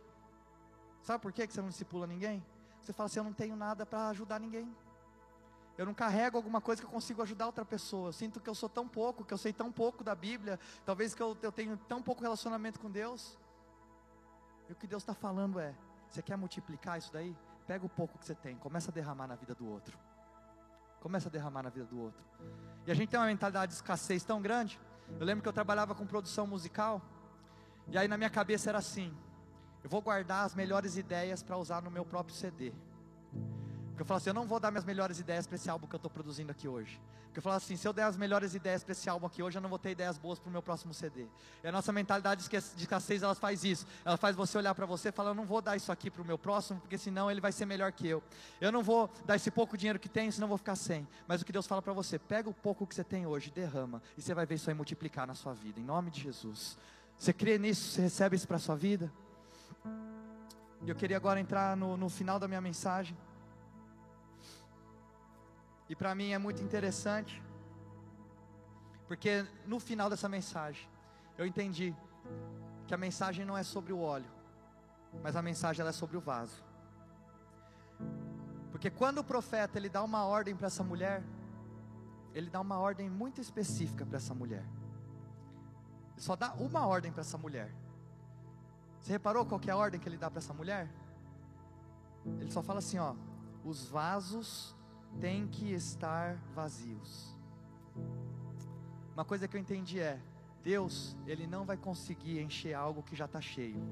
Sabe 1.03 1.21
por 1.21 1.31
que 1.35 1.47
você 1.47 1.61
não 1.61 1.69
discipula 1.69 2.07
ninguém? 2.07 2.43
Você 2.81 2.91
fala 2.91 3.07
assim: 3.07 3.19
eu 3.19 3.25
não 3.25 3.33
tenho 3.35 3.55
nada 3.55 3.85
para 3.85 4.09
ajudar 4.09 4.41
ninguém. 4.41 4.75
Eu 5.77 5.85
não 5.85 5.93
carrego 5.93 6.39
alguma 6.39 6.59
coisa 6.59 6.81
que 6.81 6.87
eu 6.87 6.91
consigo 6.91 7.21
ajudar 7.21 7.45
outra 7.45 7.63
pessoa. 7.63 8.09
Eu 8.09 8.13
sinto 8.15 8.41
que 8.41 8.49
eu 8.49 8.55
sou 8.55 8.71
tão 8.71 8.89
pouco, 8.89 9.23
que 9.23 9.35
eu 9.35 9.37
sei 9.37 9.53
tão 9.53 9.71
pouco 9.71 10.03
da 10.03 10.15
Bíblia. 10.15 10.59
Talvez 10.83 11.15
que 11.15 11.23
eu, 11.23 11.37
eu 11.43 11.53
tenho 11.53 11.77
tão 11.77 12.03
pouco 12.03 12.23
relacionamento 12.23 12.81
com 12.81 12.91
Deus. 12.91 13.37
E 14.67 14.73
o 14.73 14.77
que 14.77 14.87
Deus 14.87 15.03
está 15.03 15.13
falando 15.13 15.61
é: 15.61 15.75
você 16.09 16.23
quer 16.23 16.39
multiplicar 16.39 16.97
isso 16.97 17.13
daí? 17.13 17.37
Pega 17.67 17.85
o 17.85 17.89
pouco 17.91 18.19
que 18.19 18.25
você 18.25 18.35
tem, 18.35 18.57
começa 18.57 18.91
a 18.91 18.95
derramar 18.95 19.27
na 19.27 19.35
vida 19.35 19.55
do 19.55 19.69
outro. 19.69 19.99
Começa 21.01 21.29
a 21.29 21.31
derramar 21.31 21.65
na 21.65 21.69
vida 21.69 21.85
do 21.85 22.01
outro. 22.01 22.25
E 22.87 22.91
a 22.91 22.95
gente 22.95 23.11
tem 23.11 23.21
uma 23.21 23.27
mentalidade 23.27 23.73
de 23.73 23.75
escassez 23.75 24.25
tão 24.25 24.41
grande. 24.41 24.81
Eu 25.21 25.27
lembro 25.27 25.43
que 25.43 25.49
eu 25.51 25.53
trabalhava 25.53 25.95
com 25.95 26.07
produção 26.07 26.47
musical. 26.47 27.03
E 27.89 27.99
aí 27.99 28.09
na 28.09 28.17
minha 28.17 28.31
cabeça 28.31 28.71
era 28.71 28.79
assim: 28.79 29.15
eu 29.83 29.91
vou 29.91 30.01
guardar 30.01 30.45
as 30.45 30.55
melhores 30.55 30.97
ideias 30.97 31.43
para 31.43 31.57
usar 31.57 31.83
no 31.83 31.91
meu 31.91 32.05
próprio 32.05 32.35
CD. 32.35 32.73
Porque 33.89 34.03
eu 34.03 34.07
falo 34.07 34.19
assim, 34.19 34.31
eu 34.31 34.35
não 34.35 34.47
vou 34.47 34.59
dar 34.59 34.71
minhas 34.71 34.85
melhores 34.85 35.19
ideias 35.19 35.47
para 35.47 35.57
esse 35.57 35.69
álbum 35.69 35.87
que 35.87 35.95
eu 35.95 35.99
estou 35.99 36.11
produzindo 36.11 36.51
aqui 36.51 36.67
hoje. 36.67 37.01
Porque 37.27 37.39
eu 37.39 37.43
falo 37.43 37.57
assim, 37.57 37.77
se 37.77 37.89
eu 37.89 37.93
der 37.93 38.05
as 38.05 38.17
melhores 38.17 38.55
ideias 38.55 38.85
para 38.85 38.93
esse 38.93 39.09
álbum 39.09 39.27
aqui 39.27 39.43
hoje, 39.43 39.57
eu 39.57 39.63
não 39.63 39.69
vou 39.69 39.79
ter 39.79 39.91
ideias 39.91 40.19
boas 40.19 40.39
para 40.39 40.49
o 40.49 40.53
meu 40.53 40.63
próximo 40.63 40.93
CD. 40.93 41.27
E 41.65 41.69
a 41.69 41.73
nossa 41.73 41.91
mentalidade 41.93 42.47
de 42.47 42.83
escassez, 42.83 43.23
ela 43.23 43.35
faz 43.35 43.65
isso. 43.65 43.87
Ela 44.05 44.17
faz 44.17 44.37
você 44.37 44.59
olhar 44.59 44.75
para 44.75 44.87
você 44.87 45.09
e 45.09 45.13
falar, 45.13 45.31
eu 45.31 45.35
não 45.35 45.47
vou 45.47 45.63
dar 45.63 45.77
isso 45.77 45.91
aqui 45.91 46.11
para 46.11 46.21
o 46.21 46.25
meu 46.25 46.39
próximo, 46.39 46.81
porque 46.81 46.99
senão 46.99 47.31
ele 47.31 47.41
vai 47.41 47.53
ser 47.53 47.65
melhor 47.65 47.91
que 47.93 48.07
eu. 48.07 48.23
Eu 48.61 48.71
não 48.71 48.83
vou 48.83 49.11
dar 49.25 49.37
esse 49.37 49.51
pouco 49.51 49.77
dinheiro 49.77 49.99
que 49.99 50.09
tenho, 50.09 50.31
senão 50.31 50.47
vou 50.47 50.59
ficar 50.59 50.77
sem. 50.77 51.09
Mas 51.27 51.41
o 51.41 51.45
que 51.45 51.53
Deus 51.53 51.67
fala 51.67 51.81
para 51.81 51.93
você, 51.93 52.19
pega 52.19 52.51
o 52.51 52.55
pouco 52.55 52.87
que 52.87 52.95
você 52.95 53.05
tem 53.05 53.27
hoje, 53.27 53.51
derrama, 53.51 54.03
e 54.17 54.23
você 54.23 54.35
vai 54.35 54.45
ver 54.45 54.57
isso 54.57 54.69
aí 54.69 54.75
multiplicar 54.75 55.27
na 55.27 55.35
sua 55.35 55.55
vida, 55.55 55.81
em 55.81 55.85
nome 55.85 56.11
de 56.11 56.21
Jesus. 56.21 56.77
Você 57.23 57.33
crê 57.33 57.57
nisso? 57.57 57.89
Você 57.89 58.01
recebe 58.03 58.35
isso 58.35 58.49
para 58.49 58.57
a 58.57 58.59
sua 58.59 58.75
vida? 58.75 59.09
E 60.85 60.91
eu 60.91 60.97
queria 60.97 61.17
agora 61.17 61.39
entrar 61.39 61.77
no, 61.77 61.97
no 61.97 62.09
final 62.09 62.37
da 62.37 62.49
minha 62.49 62.61
mensagem. 62.61 63.17
E 65.89 65.95
para 65.95 66.17
mim 66.17 66.33
é 66.33 66.39
muito 66.39 66.61
interessante, 66.65 67.41
porque 69.07 69.47
no 69.69 69.79
final 69.79 70.11
dessa 70.11 70.29
mensagem, 70.29 70.89
eu 71.39 71.47
entendi 71.47 71.95
que 72.89 72.93
a 72.93 72.99
mensagem 72.99 73.45
não 73.45 73.57
é 73.57 73.63
sobre 73.63 73.93
o 73.93 74.01
óleo, 74.01 74.29
mas 75.23 75.37
a 75.37 75.43
mensagem 75.43 75.87
é 75.87 75.93
sobre 75.93 76.17
o 76.17 76.21
vaso. 76.21 76.61
Porque 78.73 78.91
quando 78.91 79.19
o 79.19 79.25
profeta 79.25 79.79
ele 79.79 79.89
dá 79.89 80.03
uma 80.03 80.25
ordem 80.25 80.57
para 80.57 80.67
essa 80.67 80.83
mulher, 80.83 81.23
ele 82.35 82.51
dá 82.51 82.61
uma 82.61 82.81
ordem 82.81 83.09
muito 83.09 83.41
específica 83.41 84.05
para 84.05 84.17
essa 84.17 84.35
mulher. 84.35 84.65
Só 86.23 86.37
dá 86.37 86.53
uma 86.53 86.87
ordem 86.87 87.11
para 87.11 87.23
essa 87.23 87.37
mulher. 87.37 87.75
Você 89.01 89.11
reparou 89.11 89.45
qual 89.45 89.61
é 89.67 89.71
a 89.73 89.77
ordem 89.77 89.99
que 89.99 90.09
ele 90.09 90.17
dá 90.17 90.31
para 90.31 90.39
essa 90.39 90.55
mulher? 90.55 90.89
Ele 92.39 92.53
só 92.53 92.63
fala 92.63 92.79
assim, 92.79 92.97
ó: 92.97 93.17
os 93.65 93.89
vasos 93.89 94.73
têm 95.19 95.49
que 95.49 95.73
estar 95.73 96.37
vazios. 96.55 97.37
Uma 99.15 99.25
coisa 99.25 99.49
que 99.49 99.57
eu 99.57 99.61
entendi 99.61 99.99
é: 99.99 100.21
Deus, 100.63 101.17
Ele 101.27 101.45
não 101.45 101.65
vai 101.65 101.77
conseguir 101.77 102.41
encher 102.41 102.73
algo 102.73 103.03
que 103.03 103.17
já 103.17 103.25
está 103.25 103.41
cheio. 103.41 103.83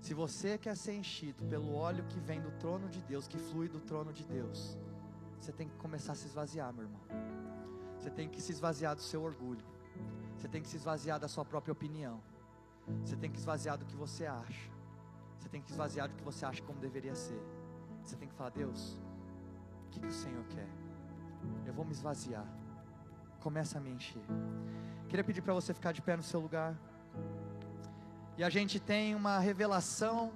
Se 0.00 0.14
você 0.14 0.56
quer 0.58 0.76
ser 0.76 0.94
enchido 0.94 1.44
pelo 1.46 1.74
óleo 1.74 2.04
que 2.04 2.20
vem 2.20 2.40
do 2.40 2.52
trono 2.52 2.88
de 2.88 3.02
Deus, 3.02 3.26
que 3.26 3.36
flui 3.36 3.68
do 3.68 3.80
trono 3.80 4.12
de 4.12 4.22
Deus, 4.22 4.78
você 5.40 5.50
tem 5.50 5.68
que 5.68 5.74
começar 5.74 6.12
a 6.12 6.14
se 6.14 6.28
esvaziar, 6.28 6.72
meu 6.72 6.84
irmão. 6.84 7.00
Você 7.98 8.10
tem 8.10 8.28
que 8.28 8.40
se 8.40 8.52
esvaziar 8.52 8.94
do 8.94 9.02
seu 9.02 9.24
orgulho. 9.24 9.79
Você 10.40 10.48
tem 10.48 10.62
que 10.62 10.68
se 10.68 10.76
esvaziar 10.76 11.20
da 11.20 11.28
sua 11.28 11.44
própria 11.44 11.70
opinião. 11.70 12.18
Você 13.04 13.14
tem 13.14 13.30
que 13.30 13.36
esvaziar 13.38 13.76
do 13.76 13.84
que 13.84 13.94
você 13.94 14.24
acha. 14.24 14.70
Você 15.38 15.50
tem 15.50 15.60
que 15.60 15.70
esvaziar 15.70 16.08
do 16.08 16.14
que 16.14 16.24
você 16.24 16.46
acha 16.46 16.62
como 16.62 16.80
deveria 16.80 17.14
ser. 17.14 17.38
Você 18.02 18.16
tem 18.16 18.26
que 18.26 18.34
falar: 18.34 18.48
Deus, 18.48 18.98
o 19.86 19.90
que, 19.90 20.00
que 20.00 20.06
o 20.06 20.12
Senhor 20.12 20.42
quer? 20.46 20.66
Eu 21.66 21.74
vou 21.74 21.84
me 21.84 21.92
esvaziar. 21.92 22.46
Começa 23.40 23.76
a 23.76 23.82
me 23.82 23.90
encher. 23.90 24.22
Queria 25.10 25.22
pedir 25.22 25.42
para 25.42 25.52
você 25.52 25.74
ficar 25.74 25.92
de 25.92 26.00
pé 26.00 26.16
no 26.16 26.22
seu 26.22 26.40
lugar. 26.40 26.74
E 28.38 28.42
a 28.42 28.48
gente 28.48 28.80
tem 28.80 29.14
uma 29.14 29.38
revelação 29.40 30.32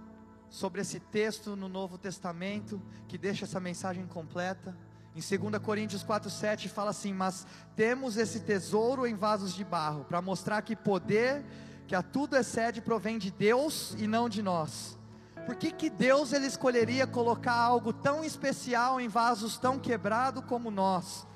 sobre 0.50 0.82
esse 0.82 1.00
texto 1.00 1.56
no 1.56 1.66
Novo 1.66 1.96
Testamento 1.96 2.78
que 3.08 3.16
deixa 3.16 3.46
essa 3.46 3.58
mensagem 3.58 4.06
completa. 4.06 4.76
Em 5.14 5.20
2 5.20 5.62
Coríntios 5.62 6.03
4,7 6.03 6.68
fala 6.68 6.90
assim: 6.90 7.12
Mas 7.12 7.46
temos 7.77 8.16
esse 8.16 8.40
tesouro 8.40 9.07
em 9.07 9.14
vasos 9.14 9.55
de 9.55 9.64
barro, 9.64 10.05
para 10.05 10.20
mostrar 10.20 10.61
que 10.62 10.74
poder 10.74 11.44
que 11.87 11.94
a 11.94 12.03
tudo 12.03 12.37
excede 12.37 12.81
provém 12.81 13.18
de 13.18 13.31
Deus 13.31 13.94
e 13.96 14.07
não 14.07 14.29
de 14.29 14.42
nós. 14.42 14.98
Por 15.46 15.55
que, 15.55 15.70
que 15.70 15.90
Deus 15.90 16.33
ele 16.33 16.46
escolheria 16.46 17.07
colocar 17.07 17.55
algo 17.55 17.92
tão 17.92 18.24
especial 18.24 19.00
em 19.00 19.07
vasos 19.07 19.59
tão 19.59 19.79
quebrados 19.79 20.42
como 20.46 20.70
nós? 20.70 21.27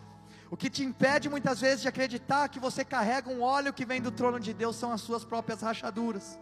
O 0.51 0.57
que 0.57 0.71
te 0.71 0.83
impede 0.83 1.29
muitas 1.29 1.61
vezes 1.61 1.83
de 1.83 1.89
acreditar 1.89 2.49
que 2.49 2.59
você 2.59 2.85
carrega 2.85 3.31
um 3.31 3.43
óleo 3.43 3.73
que 3.73 3.85
vem 3.85 4.01
do 4.01 4.11
trono 4.11 4.41
de 4.41 4.55
Deus 4.55 4.77
são 4.77 4.91
as 4.91 5.03
suas 5.03 5.23
próprias 5.23 5.61
rachaduras. 5.61 6.39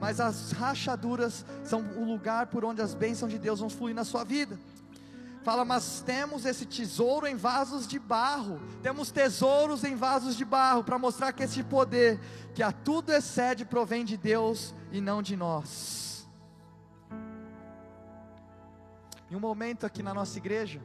Mas 0.00 0.20
as 0.20 0.52
rachaduras 0.52 1.44
são 1.64 1.80
o 1.96 2.04
lugar 2.04 2.46
por 2.46 2.64
onde 2.64 2.80
as 2.80 2.94
bênçãos 2.94 3.32
de 3.32 3.38
Deus 3.38 3.58
vão 3.58 3.68
fluir 3.68 3.94
na 3.94 4.04
sua 4.04 4.22
vida. 4.22 4.56
Fala, 5.48 5.64
mas 5.64 6.02
temos 6.02 6.44
esse 6.44 6.66
tesouro 6.66 7.26
em 7.26 7.34
vasos 7.34 7.88
de 7.88 7.98
barro. 7.98 8.60
Temos 8.82 9.10
tesouros 9.10 9.82
em 9.82 9.96
vasos 9.96 10.36
de 10.36 10.44
barro 10.44 10.84
para 10.84 10.98
mostrar 10.98 11.32
que 11.32 11.42
esse 11.42 11.62
poder, 11.64 12.20
que 12.54 12.62
a 12.62 12.70
tudo 12.70 13.14
excede, 13.14 13.64
provém 13.64 14.04
de 14.04 14.18
Deus 14.18 14.74
e 14.92 15.00
não 15.00 15.22
de 15.22 15.34
nós. 15.36 16.28
Em 19.30 19.36
um 19.36 19.40
momento 19.40 19.86
aqui 19.86 20.02
na 20.02 20.12
nossa 20.12 20.36
igreja, 20.36 20.82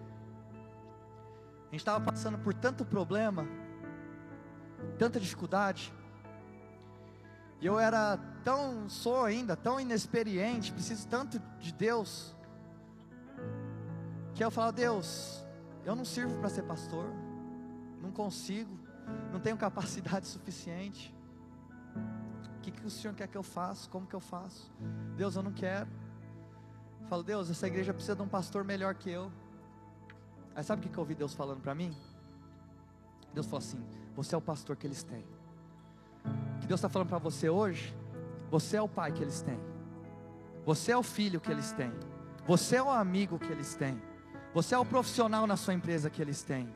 a 1.68 1.72
gente 1.72 1.82
estava 1.82 2.00
passando 2.00 2.38
por 2.38 2.54
tanto 2.54 2.86
problema, 2.86 3.46
tanta 4.98 5.20
dificuldade, 5.20 5.94
e 7.60 7.66
eu 7.66 7.78
era 7.78 8.16
tão, 8.46 8.88
sou 8.88 9.26
ainda, 9.26 9.58
tão 9.58 9.78
inexperiente, 9.78 10.72
preciso 10.72 11.06
tanto 11.10 11.38
de 11.60 11.74
Deus, 11.74 12.34
que 14.34 14.44
eu 14.44 14.52
falo, 14.52 14.72
Deus, 14.72 15.46
eu 15.86 15.96
não 15.96 16.06
sirvo 16.06 16.38
para 16.40 16.50
ser 16.50 16.64
pastor, 16.64 17.06
não 18.02 18.12
consigo, 18.12 18.78
não 19.32 19.40
tenho 19.40 19.58
capacidade 19.58 20.28
suficiente. 20.28 21.14
O 22.58 22.62
que, 22.62 22.72
que 22.72 22.86
o 22.86 22.90
Senhor 22.90 23.14
quer 23.14 23.28
que 23.28 23.38
eu 23.38 23.44
faça? 23.44 23.90
Como 23.90 24.08
que 24.08 24.16
eu 24.16 24.20
faço? 24.20 24.72
Deus, 25.16 25.36
eu 25.36 25.44
não 25.44 25.52
quero. 25.52 25.90
Falo, 27.08 27.22
Deus, 27.24 27.50
essa 27.50 27.68
igreja 27.68 27.94
precisa 27.94 28.16
de 28.16 28.22
um 28.22 28.28
pastor 28.28 28.64
melhor 28.64 28.96
que 28.96 29.10
eu. 29.10 29.32
Aí 30.56 30.64
sabe 30.64 30.86
o 30.86 30.90
que 30.90 30.98
eu 30.98 31.02
ouvi 31.02 31.16
Deus 31.16 31.34
falando 31.34 31.62
para 31.62 31.76
mim? 31.76 31.96
Deus 33.34 33.46
falou 33.46 33.60
assim: 33.60 33.84
Você 34.16 34.34
é 34.34 34.38
o 34.38 34.42
pastor 34.42 34.76
que 34.78 34.88
eles 34.88 35.04
têm. 35.04 35.26
O 36.56 36.60
que 36.62 36.68
Deus 36.68 36.80
está 36.80 36.88
falando 36.88 37.10
para 37.10 37.18
você 37.18 37.50
hoje? 37.50 37.94
Você 38.50 38.78
é 38.78 38.82
o 38.82 38.88
pai 38.88 39.12
que 39.12 39.22
eles 39.22 39.42
têm. 39.42 39.60
Você 40.66 40.92
é 40.92 40.98
o 40.98 41.04
filho 41.04 41.42
que 41.42 41.52
eles 41.52 41.74
têm. 41.74 41.92
Você 42.48 42.78
é 42.78 42.84
o 42.84 42.90
amigo 42.90 43.38
que 43.38 43.52
eles 43.52 43.76
têm. 43.76 44.02
Você 44.54 44.76
é 44.76 44.78
o 44.78 44.86
profissional 44.86 45.48
na 45.48 45.58
sua 45.58 45.74
empresa 45.74 46.10
que 46.10 46.22
eles 46.22 46.44
têm. 46.44 46.70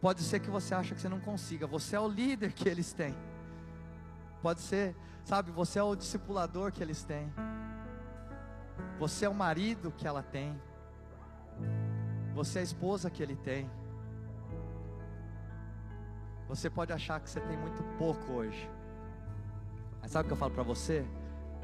Pode 0.00 0.22
ser 0.22 0.40
que 0.40 0.50
você 0.50 0.74
acha 0.74 0.94
que 0.94 1.00
você 1.00 1.08
não 1.08 1.20
consiga. 1.20 1.66
Você 1.66 1.96
é 1.96 2.00
o 2.00 2.06
líder 2.06 2.52
que 2.52 2.68
eles 2.68 2.92
têm. 2.92 3.14
Pode 4.42 4.60
ser, 4.60 4.94
sabe, 5.24 5.50
você 5.50 5.78
é 5.78 5.82
o 5.82 5.96
discipulador 5.96 6.70
que 6.70 6.82
eles 6.82 7.02
têm. 7.02 7.32
Você 8.98 9.24
é 9.24 9.28
o 9.28 9.34
marido 9.34 9.90
que 9.96 10.06
ela 10.06 10.22
tem. 10.22 10.60
Você 12.34 12.58
é 12.58 12.60
a 12.60 12.64
esposa 12.64 13.10
que 13.10 13.22
ele 13.22 13.36
tem. 13.36 13.68
Você 16.46 16.70
pode 16.70 16.92
achar 16.92 17.20
que 17.20 17.28
você 17.28 17.40
tem 17.40 17.56
muito 17.56 17.82
pouco 17.96 18.32
hoje. 18.32 18.70
Mas 20.00 20.12
sabe 20.12 20.26
o 20.26 20.28
que 20.28 20.32
eu 20.34 20.38
falo 20.38 20.52
para 20.52 20.62
você? 20.62 21.04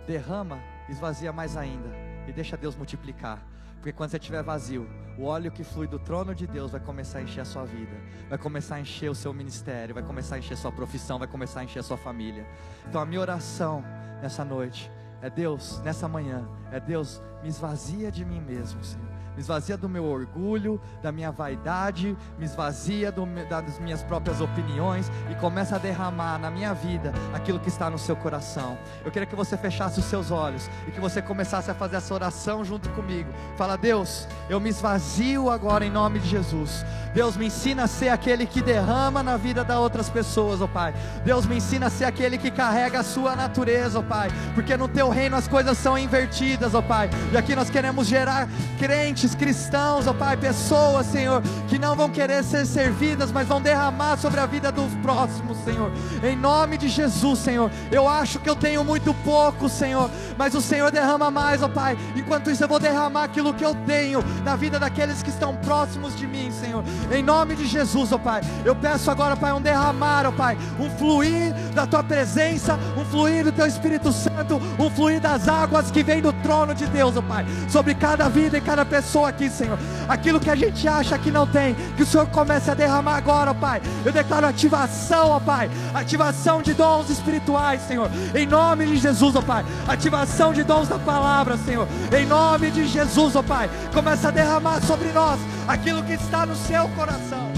Derrama, 0.07 0.59
esvazia 0.89 1.33
mais 1.33 1.57
ainda 1.57 1.89
e 2.27 2.33
deixa 2.33 2.57
Deus 2.57 2.75
multiplicar. 2.75 3.54
Porque 3.85 3.93
quando 3.93 4.09
você 4.09 4.17
estiver 4.17 4.43
vazio, 4.43 4.89
o 5.19 5.25
óleo 5.25 5.53
que 5.53 5.63
flui 5.63 5.87
do 5.87 5.99
trono 5.99 6.35
de 6.35 6.47
Deus 6.47 6.71
vai 6.71 6.81
começar 6.81 7.19
a 7.19 7.23
encher 7.23 7.43
a 7.43 7.45
sua 7.45 7.67
vida, 7.67 7.95
vai 8.31 8.39
começar 8.39 8.77
a 8.77 8.81
encher 8.81 9.11
o 9.11 9.15
seu 9.15 9.31
ministério, 9.35 9.95
vai 9.95 10.03
começar 10.03 10.37
a 10.37 10.39
encher 10.39 10.55
a 10.55 10.57
sua 10.57 10.73
profissão, 10.73 11.19
vai 11.19 11.29
começar 11.29 11.61
a 11.61 11.65
encher 11.65 11.81
a 11.81 11.83
sua 11.83 11.99
família. 11.99 12.47
Então 12.89 12.99
a 12.99 13.05
minha 13.05 13.21
oração 13.21 13.85
nessa 14.23 14.43
noite 14.43 14.91
é 15.21 15.29
Deus, 15.29 15.83
nessa 15.83 16.09
manhã, 16.09 16.49
é 16.73 16.81
Deus, 16.81 17.21
me 17.43 17.49
esvazia 17.51 18.11
de 18.11 18.25
mim 18.25 18.41
mesmo, 18.41 18.83
Senhor 18.83 19.14
me 19.35 19.41
esvazia 19.41 19.77
do 19.77 19.89
meu 19.89 20.05
orgulho, 20.05 20.81
da 21.03 21.11
minha 21.11 21.31
vaidade, 21.31 22.17
me 22.39 22.45
esvazia 22.45 23.11
do, 23.11 23.27
das 23.49 23.79
minhas 23.79 24.03
próprias 24.03 24.41
opiniões 24.41 25.11
e 25.31 25.35
começa 25.37 25.77
a 25.77 25.79
derramar 25.79 26.39
na 26.39 26.51
minha 26.51 26.73
vida 26.73 27.13
aquilo 27.33 27.59
que 27.59 27.69
está 27.69 27.91
no 27.91 27.99
seu 27.99 28.17
coração. 28.17 28.79
Eu 29.05 29.11
queria 29.11 29.27
que 29.27 29.37
você 29.37 29.57
fechasse 29.57 29.99
os 29.99 30.07
seus 30.07 30.31
olhos 30.31 30.71
e 30.87 30.91
que 30.91 31.01
você 31.01 31.21
começasse 31.21 31.71
a 31.71 31.75
fazer 31.75 31.97
essa 31.97 32.15
oração 32.15 32.65
junto 32.65 32.89
comigo. 32.91 33.31
Fala, 33.57 33.77
Deus, 33.77 34.29
eu 34.49 34.61
me 34.61 34.71
esvazio 34.71 35.51
agora 35.51 35.85
em 35.85 35.91
nome 35.91 36.19
de 36.21 36.29
Jesus. 36.29 36.85
Deus 37.15 37.37
me 37.37 37.47
ensina 37.47 37.85
a 37.85 37.87
ser 37.87 38.09
aquele 38.09 38.45
que 38.45 38.61
derrama 38.61 39.23
na 39.23 39.37
vida 39.37 39.63
das 39.63 39.77
outras 39.77 40.11
pessoas, 40.11 40.61
ó 40.61 40.65
oh 40.65 40.69
Pai. 40.69 40.93
Deus 41.25 41.47
me 41.47 41.57
ensina 41.57 41.87
a 41.87 41.91
ser 41.91 42.07
aquele 42.07 42.37
que 42.37 42.51
carrega 42.51 42.99
a 42.99 43.05
sua 43.05 43.37
natureza, 43.37 43.99
ó 43.99 44.01
oh 44.01 44.05
Pai. 44.05 44.29
Porque 44.53 44.77
no 44.77 44.89
teu 44.89 45.09
reino 45.09 45.37
as 45.37 45.47
coisas 45.47 45.79
são 45.79 45.97
invertidas, 45.97 46.75
ó 46.75 46.81
oh 46.81 46.83
Pai. 46.83 47.09
E 47.33 47.37
aqui 47.37 47.55
nós 47.55 47.71
queremos 47.71 48.09
gerar 48.09 48.49
crentes 48.81 49.24
cristãos, 49.33 50.09
ó 50.09 50.13
Pai, 50.13 50.37
pessoas, 50.37 51.07
Senhor, 51.07 51.41
que 51.69 51.79
não 51.79 51.95
vão 51.95 52.11
querer 52.11 52.43
ser 52.43 52.67
servidas, 52.67 53.31
mas 53.31 53.47
vão 53.47 53.63
derramar 53.63 54.17
sobre 54.17 54.41
a 54.41 54.47
vida 54.47 54.73
dos 54.73 54.93
próximos, 54.95 55.57
Senhor. 55.59 55.93
Em 56.21 56.35
nome 56.35 56.77
de 56.77 56.89
Jesus, 56.89 57.39
Senhor. 57.39 57.71
Eu 57.93 58.09
acho 58.09 58.41
que 58.41 58.51
eu 58.51 58.57
tenho 58.57 58.83
muito 58.83 59.15
pouco, 59.23 59.69
Senhor, 59.69 60.11
mas 60.37 60.53
o 60.57 60.61
Senhor 60.61 60.91
derrama 60.91 61.31
mais, 61.31 61.63
ó 61.63 61.69
Pai. 61.69 61.97
Enquanto 62.17 62.51
isso, 62.51 62.65
eu 62.65 62.69
vou 62.69 62.81
derramar 62.81 63.23
aquilo 63.23 63.55
que 63.55 63.65
eu 63.65 63.77
tenho 63.87 64.25
na 64.45 64.57
vida 64.57 64.81
daqueles 64.81 65.23
que 65.23 65.31
estão 65.31 65.55
próximos 65.59 66.17
de 66.17 66.27
mim, 66.27 66.51
Senhor. 66.51 66.83
Em 67.13 67.23
nome 67.23 67.55
de 67.55 67.67
Jesus, 67.67 68.11
ó 68.11 68.19
Pai. 68.19 68.41
Eu 68.65 68.75
peço 68.75 69.09
agora, 69.09 69.37
Pai, 69.37 69.53
um 69.53 69.63
derramar, 69.63 70.27
ó 70.27 70.33
Pai, 70.33 70.59
um 70.81 70.91
fluir 70.99 71.55
da 71.73 71.87
tua 71.87 72.03
presença, 72.03 72.77
um 72.97 73.05
fluir 73.05 73.45
do 73.45 73.53
teu 73.53 73.67
Espírito 73.67 74.11
Santo 74.11 74.65
um 74.79 74.91
fluir 74.91 75.21
das 75.21 75.49
águas 75.49 75.91
que 75.91 76.03
vem 76.03 76.21
do 76.21 76.33
trono 76.33 76.75
de 76.75 76.87
Deus, 76.87 77.17
ó 77.17 77.23
Pai, 77.23 77.45
sobre 77.69 77.95
cada 77.95 78.29
vida 78.29 78.59
e 78.59 78.61
cada 78.61 78.85
pessoa 79.15 79.29
aqui, 79.29 79.49
Senhor. 79.49 79.79
Aquilo 80.09 80.41
que 80.41 80.51
a 80.51 80.57
gente 80.57 80.89
acha 80.89 81.17
que 81.17 81.31
não 81.31 81.47
tem, 81.47 81.75
que 81.97 82.03
o 82.03 82.07
Senhor 82.07 82.27
comece 82.27 82.69
a 82.71 82.75
derramar 82.75 83.17
agora, 83.17 83.53
ó 83.53 83.55
Pai. 83.55 83.81
Eu 84.05 84.11
declaro 84.11 84.47
ativação, 84.47 85.31
ó 85.31 85.39
Pai, 85.39 85.71
ativação 85.95 86.61
de 86.61 86.75
dons 86.75 87.09
espirituais, 87.11 87.81
Senhor, 87.83 88.11
em 88.35 88.45
nome 88.45 88.87
de 88.87 88.97
Jesus, 88.97 89.37
ó 89.37 89.43
Pai. 89.43 89.65
Ativação 89.87 90.53
de 90.53 90.65
dons 90.65 90.89
da 90.89 90.99
palavra, 90.99 91.57
Senhor, 91.57 91.87
em 92.13 92.27
nome 92.27 92.73
de 92.73 92.87
Jesus, 92.89 93.37
ó 93.37 93.43
Pai. 93.43 93.71
Começa 93.93 94.29
a 94.29 94.31
derramar 94.33 94.81
sobre 94.83 95.13
nós 95.13 95.39
aquilo 95.69 96.03
que 96.03 96.15
está 96.15 96.45
no 96.45 96.57
seu 96.57 96.89
coração. 96.91 97.54